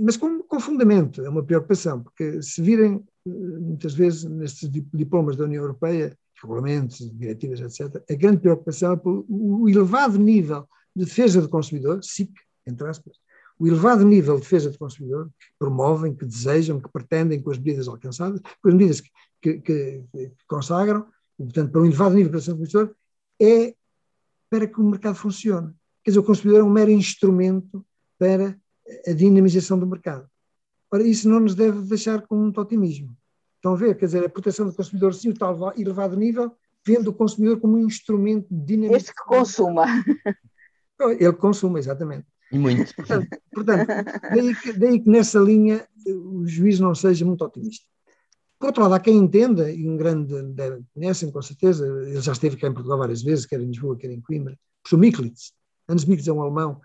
[0.02, 5.36] mas com, com, fundamento, é uma preocupação, porque se virem eh, muitas vezes nestes diplomas
[5.36, 11.04] da União Europeia, regulamentos, diretivas, etc., a grande preocupação é por o elevado nível de
[11.04, 12.32] defesa do consumidor, SIC,
[12.66, 13.16] entre aspas,
[13.58, 17.58] o elevado nível de defesa do consumidor que promovem, que desejam, que pretendem com as
[17.58, 21.06] medidas alcançadas, com as medidas que, que, que, consagram,
[21.36, 22.96] portanto, para um elevado nível de defesa do consumidor,
[23.40, 23.74] é
[24.50, 25.72] para que o mercado funcione.
[26.02, 27.84] Quer dizer, o consumidor é um mero instrumento
[28.18, 28.58] para
[29.06, 30.28] a dinamização do mercado.
[30.90, 33.16] Ora, isso não nos deve deixar com muito otimismo.
[33.56, 33.96] Estão a ver?
[33.96, 36.52] Quer dizer, a proteção do consumidor, sim, o tal elevado nível,
[36.86, 38.96] vendo o consumidor como um instrumento dinâmico.
[38.96, 39.84] Este que consuma.
[41.18, 42.26] Ele consuma, exatamente.
[42.50, 42.94] E muito.
[42.94, 43.86] Portanto, portanto
[44.30, 47.86] daí, que, daí que nessa linha o juiz não seja muito otimista.
[48.58, 50.34] Por outro lado, há quem entenda, e um grande
[50.92, 54.10] conhecem com certeza, ele já esteve cá em Portugal várias vezes, quer em Lisboa, quer
[54.10, 54.58] em Coimbra,
[54.90, 55.52] o Miklitz.
[55.88, 56.80] Hans Miklitz é um alemão,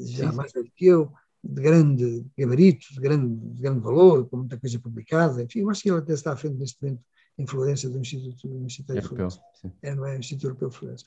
[0.00, 1.12] já sim, mais velho que eu,
[1.42, 5.42] de grande gabarito, de grande, de grande valor, com muita coisa publicada.
[5.42, 7.02] Enfim, eu acho que ele até está à frente neste momento
[7.38, 9.40] em Florença do Instituto, Instituto Europeu, de Florença.
[9.82, 10.18] É, não é?
[10.18, 11.04] Instituto Europeu de Florença.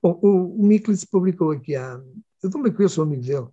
[0.00, 2.00] Bom, o, o Miklitz publicou aqui há.
[2.42, 3.48] Eu também conheço o amigo dele,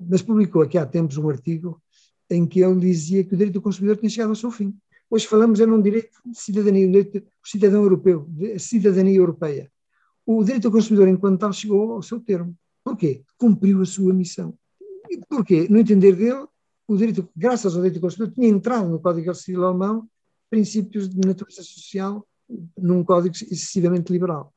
[0.00, 1.80] mas publicou aqui há tempos um artigo
[2.28, 4.76] em que ele dizia que o direito do consumidor tinha chegado ao seu fim.
[5.10, 9.70] Hoje falamos é num direito de cidadania, um direito de cidadão europeu, de cidadania europeia.
[10.26, 12.56] O direito do consumidor, enquanto tal, chegou ao seu termo.
[12.82, 13.22] Porquê?
[13.38, 14.56] Cumpriu a sua missão.
[15.10, 15.66] E porquê?
[15.68, 16.46] No entender dele,
[16.86, 20.08] o direito, graças ao direito do consumidor, tinha entrado no Código Civil Alemão
[20.50, 22.26] princípios de natureza social
[22.76, 24.54] num código excessivamente liberal.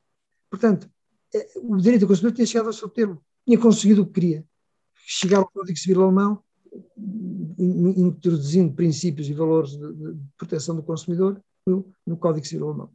[0.49, 0.89] Portanto,
[1.33, 4.45] é, o direito do consumidor tinha chegado ao seu termo, tinha conseguido o que queria.
[4.95, 6.43] Chegar ao Código Civil Alemão,
[7.57, 12.91] introduzindo princípios e valores de, proteção do consumidor no, no Código Civil Alemão.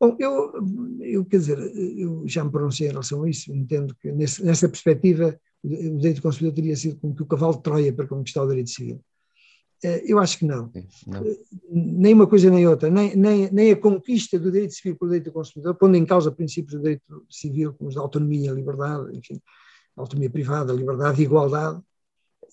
[0.00, 0.52] Bom, eu,
[1.00, 4.68] eu, quer dizer, eu já me pronunciei em relação a isso, entendo que nesse, nessa
[4.68, 8.42] perspectiva o direito do consumidor teria sido como que o cavalo de Troia para conquistar
[8.42, 9.00] o direito civil.
[9.82, 10.70] Eh, eu acho que não.
[11.06, 11.24] não.
[11.24, 11.38] Eh,
[11.70, 12.90] nem uma coisa nem outra.
[12.90, 16.32] Nem, nem, nem a conquista do direito civil pelo direito do consumidor, pondo em causa
[16.32, 19.40] princípios do direito civil, como os da autonomia, liberdade, enfim,
[19.96, 21.80] autonomia privada, liberdade e igualdade,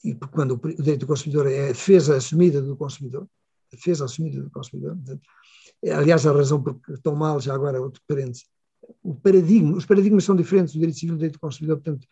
[0.06, 3.28] e quando o direito do consumidor é a defesa assumida do consumidor,
[3.74, 4.98] a defesa assumida do consumidor,
[5.84, 8.46] é, aliás, a razão porque estão mal, já agora outro parênteses,
[9.04, 12.08] o paradigma, os paradigmas são diferentes do direito civil e do direito do consumidor, portanto,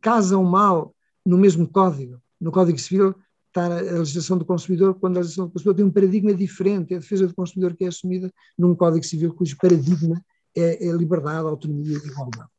[0.00, 0.94] casam mal
[1.26, 3.14] no mesmo código, no Código Civil,
[3.48, 6.96] está a legislação do consumidor, quando a legislação do consumidor tem um paradigma diferente, é
[6.96, 10.22] a defesa do consumidor que é assumida num Código Civil cujo paradigma
[10.56, 12.50] é, é liberdade, autonomia e igualdade.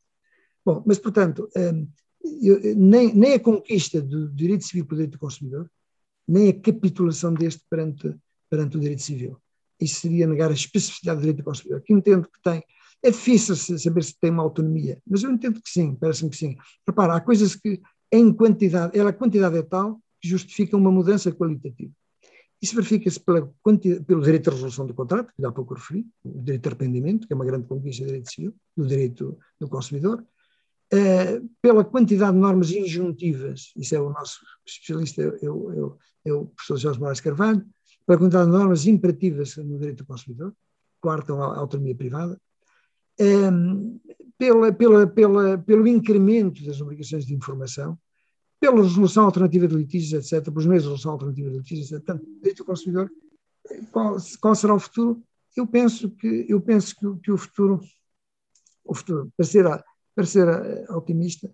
[0.64, 1.86] Bom, mas, portanto, hum,
[2.76, 5.70] nem, nem a conquista do direito civil pelo direito do consumidor,
[6.26, 8.14] nem a capitulação deste perante,
[8.50, 9.36] perante o direito civil.
[9.80, 12.62] Isso seria negar a especificidade do direito do consumidor, que entendo que tem.
[13.02, 16.56] É difícil saber se tem uma autonomia, mas eu entendo que sim, parece-me que sim.
[16.86, 17.80] Repara, há coisas que,
[18.10, 21.92] em quantidade, ela, a quantidade é tal que justifica uma mudança qualitativa.
[22.60, 26.68] Isso verifica-se pelo direito de resolução do contrato, que há pouco referi, o direito de
[26.68, 30.24] arrependimento, que é uma grande conquista do direito civil, do direito do consumidor,
[30.92, 36.46] uh, pela quantidade de normas injuntivas, isso é o nosso especialista, é, o, é o
[36.46, 37.64] professor Jorge Moraes Carvalho,
[38.06, 40.54] pela quantidade de normas imperativas no direito do consumidor,
[41.00, 42.40] quartam a autonomia privada,
[43.20, 47.98] um, eh, pela, pela, pela, pelo incremento das obrigações de informação,
[48.60, 52.26] pela resolução alternativa de litígios, etc., pelos meios de resolução alternativa de litígios, etc., portanto,
[52.38, 53.10] direito do consumidor,
[53.90, 55.22] qual, qual, será o futuro?
[55.56, 57.80] Eu penso que, eu penso que, que o futuro,
[58.84, 59.66] o futuro, para ser,
[60.16, 61.48] para ser eh, otimista,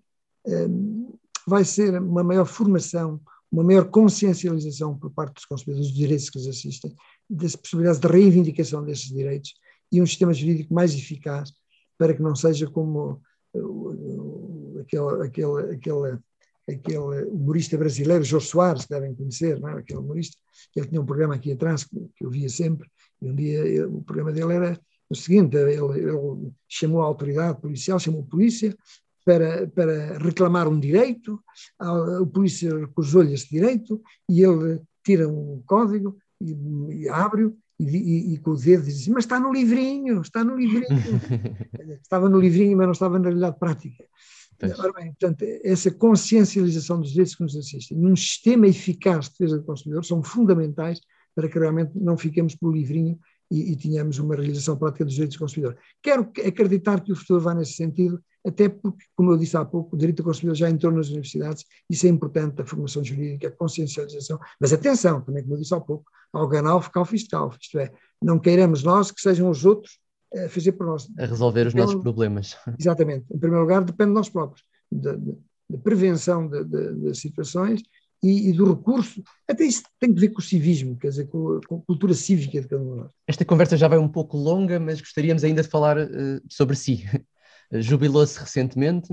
[0.45, 1.13] um,
[1.45, 3.19] vai ser uma maior formação,
[3.51, 6.95] uma maior consciencialização por parte dos consumidores dos direitos que lhes assistem,
[7.29, 9.53] das possibilidades de reivindicação desses direitos
[9.91, 11.51] e um sistema jurídico mais eficaz
[11.97, 13.21] para que não seja como
[13.53, 16.19] uh, aquele, aquele, aquele
[16.67, 19.79] aquele humorista brasileiro, Jô Soares, que devem conhecer, não é?
[19.79, 20.37] aquele humorista,
[20.73, 22.89] ele tinha um programa aqui atrás que, eu via sempre,
[23.21, 24.79] e um dia o programa dele era
[25.13, 28.75] o seguinte, ele, ele, chamou a autoridade policial, chamou a polícia
[29.25, 31.39] para, para reclamar um direito,
[31.79, 37.85] a, a polícia recusou-lhe esse direito, e ele tira um código e, e abre-o, e,
[37.85, 40.87] e, e, com o dedo diz assim, mas está no livrinho, está no livrinho.
[42.01, 44.05] estava no livrinho, mas não estava na realidade prática.
[44.77, 49.57] Ora bem, portanto, essa consciencialização dos direitos que nos assistem, num sistema eficaz de defesa
[49.57, 51.01] do consumidor, são fundamentais
[51.35, 55.37] para que realmente não fiquemos pelo livrinho e, e tenhamos uma realização prática dos direitos
[55.37, 55.77] do consumidor.
[56.01, 59.95] Quero acreditar que o futuro vai nesse sentido, até porque, como eu disse há pouco,
[59.95, 63.51] o direito do consumidor já entrou nas universidades, isso é importante, a formação jurídica, a
[63.51, 67.91] consciencialização, mas atenção, também como eu disse há pouco, ao ganal, fiscal, fiscal, isto é,
[68.21, 69.99] não queiramos nós que sejam os outros
[70.35, 71.07] a fazer por nós.
[71.17, 72.57] A resolver os nossos problemas.
[72.79, 73.25] Exatamente.
[73.31, 75.15] Em primeiro lugar, depende de nós próprios, da,
[75.83, 77.81] prevenção de, de, de situações
[78.23, 79.21] e, e, do recurso.
[79.47, 82.61] Até isso tem que ver com o civismo, quer dizer, com, com a cultura cívica
[82.61, 83.11] de cada um de nós.
[83.27, 87.03] Esta conversa já vai um pouco longa, mas gostaríamos ainda de falar uh, sobre si.
[87.71, 89.09] Jubilou-se recentemente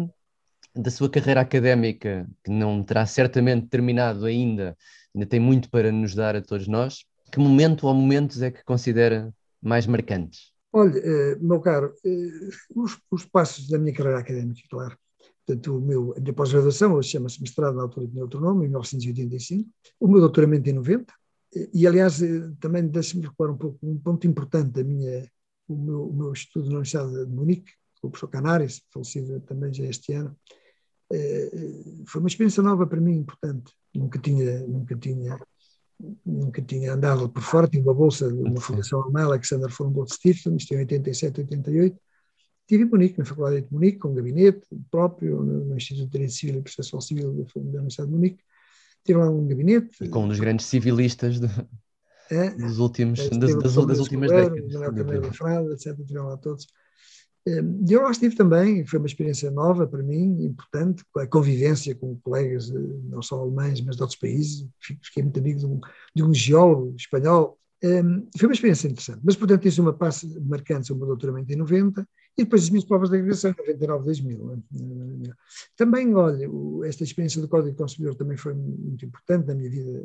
[0.74, 4.76] da sua carreira académica, que não terá certamente terminado ainda,
[5.14, 7.04] ainda tem muito para nos dar a todos nós.
[7.32, 10.52] Que momento ou momentos é que considera mais marcantes?
[10.72, 14.96] Olha, eh, meu caro, eh, os, os, passos da minha carreira académica, claro.
[15.50, 18.68] Portanto, o meu, a minha pós-graduação, hoje chama-se mestrado na altura de outro nome, em
[18.68, 19.68] 1985,
[19.98, 21.12] o meu doutoramento em 90,
[21.74, 25.28] e aliás, eh, também deixe-me recuar um pouco, um ponto importante da minha,
[25.66, 29.74] o meu, o meu estudo na Universidade de Munique, com o professor Canaris, falecido também
[29.74, 30.36] já este ano.
[32.06, 33.72] Foi uma experiência nova para mim, importante.
[33.92, 35.40] Nunca tinha, nunca tinha,
[36.24, 37.66] nunca tinha andado por fora.
[37.66, 41.98] Tinha uma bolsa de uma fundação alemã, Alexander von Bolt Stiftung, isto em 87, 88.
[42.70, 44.60] Estive em Munique, na Faculdade de Munique, com um gabinete
[44.92, 48.44] próprio, no, Instituto de Direito Civil e Processo Civil da Universidade de Munique.
[49.04, 50.04] Tive lá um gabinete.
[50.04, 51.48] E com um dos grandes civilistas de,
[52.30, 54.72] é, dos últimos, é, das, das, das últimas décadas.
[54.72, 55.96] Manuel Carneiro Frada, etc.
[56.06, 56.68] Tiveram lá todos.
[57.44, 61.92] Ehm, e eu lá estive também, foi uma experiência nova para mim, importante, a convivência
[61.96, 62.78] com colegas, eh,
[63.08, 64.64] não só alemães, mas de outros países.
[64.78, 65.80] Fiquei muito amigo de um,
[66.14, 67.58] de um geólogo espanhol.
[67.82, 69.22] Ehm, foi uma experiência interessante.
[69.24, 72.84] Mas, portanto, isso uma passe marcante, o meu doutoramento em 90, e depois as minhas
[72.84, 74.62] provas de regressão, 99, 2000.
[75.76, 76.48] Também, olha,
[76.86, 80.02] esta experiência do Código Consumidor também foi muito importante na minha vida,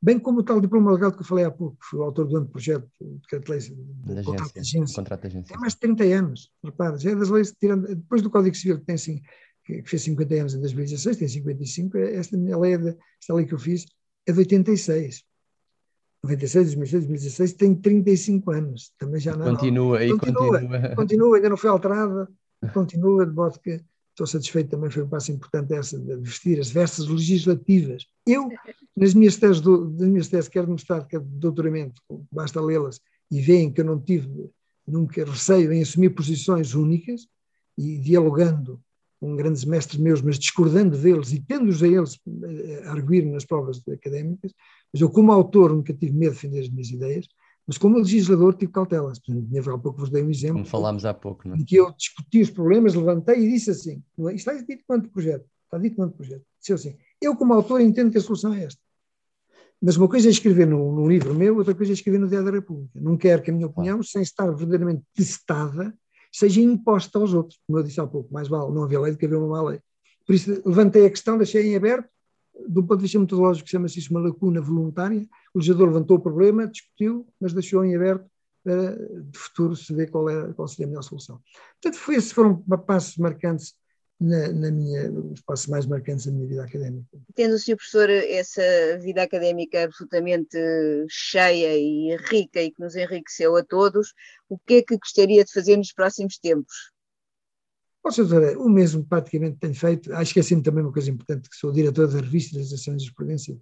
[0.00, 2.26] bem como o tal diploma legal que eu falei há pouco, que fui o autor
[2.26, 4.96] do anteprojeto de decreto de contrato de agência.
[4.96, 5.52] Contrato de agência.
[5.52, 8.78] Tem mais de 30 anos, repara, já é das leis, tirando, depois do Código Civil,
[8.78, 9.22] que tem assim,
[9.64, 13.58] que fez 50 anos em 2016, tem 55, esta lei, é esta lei que eu
[13.58, 13.84] fiz
[14.26, 15.24] é de 86.
[16.24, 19.54] 96, 2006, 2016, tem 35 anos, também já não.
[19.54, 20.60] Continua, e continua.
[20.60, 22.28] Continua, continua ainda não foi alterada,
[22.72, 23.80] continua, de modo que
[24.10, 28.06] estou satisfeito também, foi um passo importante essa de vestir as vestes legislativas.
[28.26, 28.48] Eu,
[28.96, 32.00] nas minhas teses, do, nas minhas teses quero mostrar que é de doutoramento,
[32.30, 33.00] basta lê-las
[33.30, 34.28] e veem que eu não tive
[34.86, 37.26] nunca receio em assumir posições únicas
[37.78, 38.80] e dialogando
[39.18, 42.18] com grandes mestres meus, mas discordando deles e tendo-os a eles
[42.84, 44.52] a arguir nas provas académicas,
[44.92, 47.28] mas eu, como autor, nunca tive medo de defender as minhas ideias,
[47.66, 49.18] mas como legislador tive cautelas.
[49.18, 50.54] Portanto, há pouco vos dei um exemplo.
[50.54, 51.58] Como falámos há pouco, não é?
[51.58, 54.34] De que eu discuti os problemas, levantei e disse assim, não é?
[54.34, 56.44] está dito quanto projeto, está dito quanto projeto.
[56.58, 58.80] Disse assim, eu como autor entendo que a solução é esta.
[59.80, 62.46] Mas uma coisa é escrever num, num livro meu, outra coisa é escrever no Diário
[62.46, 63.00] da República.
[63.00, 64.08] Não quero que a minha opinião, claro.
[64.08, 65.92] sem estar verdadeiramente testada,
[66.30, 67.58] seja imposta aos outros.
[67.66, 69.62] Como eu disse há pouco, mais vale não haver lei do que haver uma má
[69.62, 69.80] lei.
[70.24, 72.08] Por isso levantei a questão, deixei em aberto,
[72.68, 75.26] do ponto de vista metodológico, chama-se isso uma lacuna voluntária.
[75.54, 78.26] O legislador levantou o problema, discutiu, mas deixou em aberto
[78.62, 81.40] para, de futuro, se ver qual, é, qual seria a melhor solução.
[81.80, 83.74] Portanto, foi, esses foram passos marcantes
[84.20, 87.18] na, na, minha, os passos mais marcantes da minha vida académica.
[87.34, 87.76] Tendo o Sr.
[87.76, 88.62] Professor essa
[89.00, 90.56] vida académica absolutamente
[91.08, 94.14] cheia e rica e que nos enriqueceu a todos,
[94.48, 96.91] o que é que gostaria de fazer nos próximos tempos?
[98.02, 100.12] Posso dizer, o mesmo praticamente tenho feito.
[100.12, 103.56] Ah, esqueci-me também uma coisa importante, que sou diretor da revista das Ações de Jurisprudência,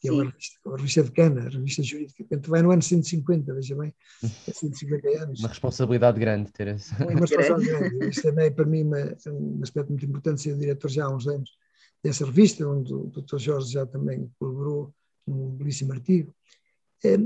[0.00, 2.24] que é uma revista, uma revista de Cana, a revista jurídica.
[2.24, 3.94] Portanto, vai no ano 150, veja bem,
[4.24, 5.40] é 150 anos.
[5.40, 6.94] Uma responsabilidade grande ter essa.
[7.04, 8.08] Uma responsabilidade grande.
[8.08, 11.50] Isto também, para mim, uma, um aspecto muito importante, ser diretor já há uns anos
[12.02, 13.38] dessa revista, onde o Dr.
[13.38, 14.92] Jorge já também colaborou
[15.26, 16.34] num belíssimo artigo.
[17.04, 17.16] É,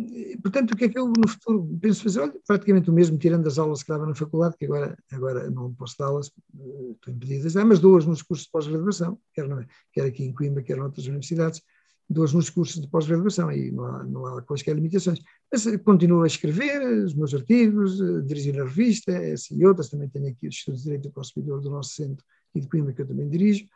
[0.42, 2.20] portanto, o que é que eu no futuro penso fazer?
[2.20, 5.72] Olha, praticamente o mesmo, tirando as aulas que dava na faculdade, que agora, agora não
[5.74, 9.46] posso dá-las, eh, estou impedido de dar, mas duas nos cursos de pós-graduação, quer,
[9.92, 11.62] quer aqui em Coimbra, quer noutras universidades,
[12.08, 15.20] duas nos cursos de pós-graduação, aí não há, não há quaisquer limitações.
[15.50, 19.88] Mas eh, continuo a escrever os meus artigos, a dirigir a revista, essa e outras,
[19.88, 22.24] também tenho aqui os estudos de Direito do Consumidor do nosso centro
[22.56, 23.66] e de Coimbra, que eu também dirijo,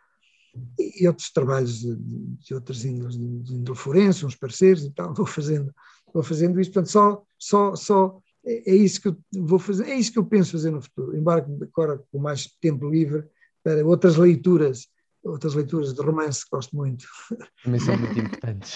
[0.78, 5.12] e outros trabalhos de, de outras índoles, de, de índole forense, uns parceiros e tal,
[5.14, 5.74] vou fazendo,
[6.12, 9.94] vou fazendo isso, portanto, só, só, só é, é isso que eu vou fazer, é
[9.94, 13.24] isso que eu penso fazer no futuro, embora agora com mais tempo livre
[13.62, 14.88] para outras leituras,
[15.22, 17.06] outras leituras de romance que gosto muito.
[17.64, 18.74] Também são muito importantes.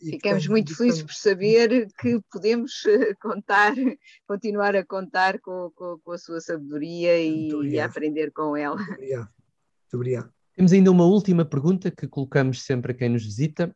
[0.00, 3.74] Ficamos muito felizes por saber que podemos eh, contar,
[4.28, 8.76] continuar a contar com, com, com a sua sabedoria e, e aprender com ela.
[8.76, 9.28] Muito obrigado.
[9.82, 10.43] Muito obrigado.
[10.54, 13.74] Temos ainda uma última pergunta que colocamos sempre a quem nos visita.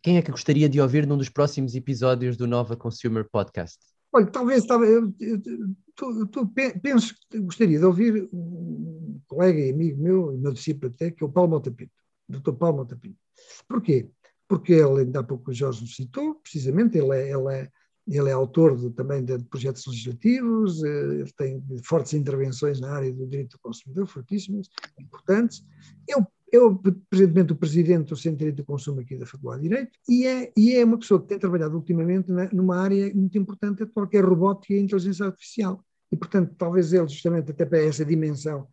[0.00, 3.78] Quem é que gostaria de ouvir num dos próximos episódios do Nova Consumer Podcast?
[4.12, 10.00] Olha, talvez, talvez eu, eu, eu, penso que gostaria de ouvir um colega e amigo
[10.00, 11.92] meu, e meu discípulo até, que é o Paulo Montapinto,
[12.28, 12.52] Dr.
[12.52, 13.18] Paulo Montapinto.
[13.66, 14.08] Porquê?
[14.46, 17.70] Porque ele, ainda há pouco o Jorge nos citou, precisamente, ele é, ele é
[18.08, 23.12] ele é autor de, também de projetos legislativos, eh, ele tem fortes intervenções na área
[23.12, 24.68] do direito do consumidor, fortíssimas,
[24.98, 25.64] importantes.
[26.08, 26.16] É
[26.58, 26.76] o,
[27.08, 30.26] presentemente o presidente do Centro de Direito do Consumo aqui da Faculdade de Direito e
[30.26, 34.06] é, e é uma pessoa que tem trabalhado ultimamente na, numa área muito importante atual,
[34.06, 35.82] que é a robótica e a inteligência artificial.
[36.10, 38.68] E, portanto, talvez ele, justamente até para essa dimensão,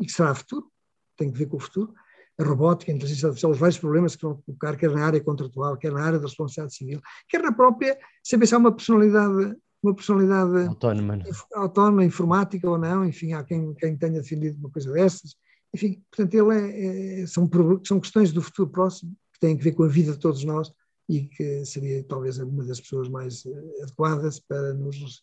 [0.00, 0.70] e que será futuro,
[1.16, 1.92] tem que ver com o futuro,
[2.38, 5.76] a robótica, a inteligência artificial, os vários problemas que vão colocar, quer na área contratual,
[5.76, 9.94] quer na área da responsabilidade civil, quer na própria, saber se há uma personalidade, uma
[9.94, 11.18] personalidade autónoma,
[11.54, 15.34] autónoma informática ou não, enfim, há quem, quem tenha defendido uma coisa dessas.
[15.74, 17.48] Enfim, portanto, ele é, é, são,
[17.84, 20.72] são questões do futuro próximo que têm que ver com a vida de todos nós
[21.08, 25.20] e que seria talvez uma das pessoas mais eh, adequadas para nos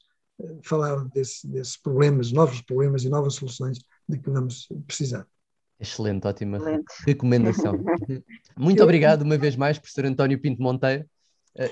[0.64, 5.27] falar desse, desses problemas, novos problemas e novas soluções de que vamos precisar.
[5.80, 6.86] Excelente, ótima Excelente.
[7.08, 7.74] recomendação.
[8.58, 11.06] Muito obrigado uma vez mais, professor António Pinto Monteiro.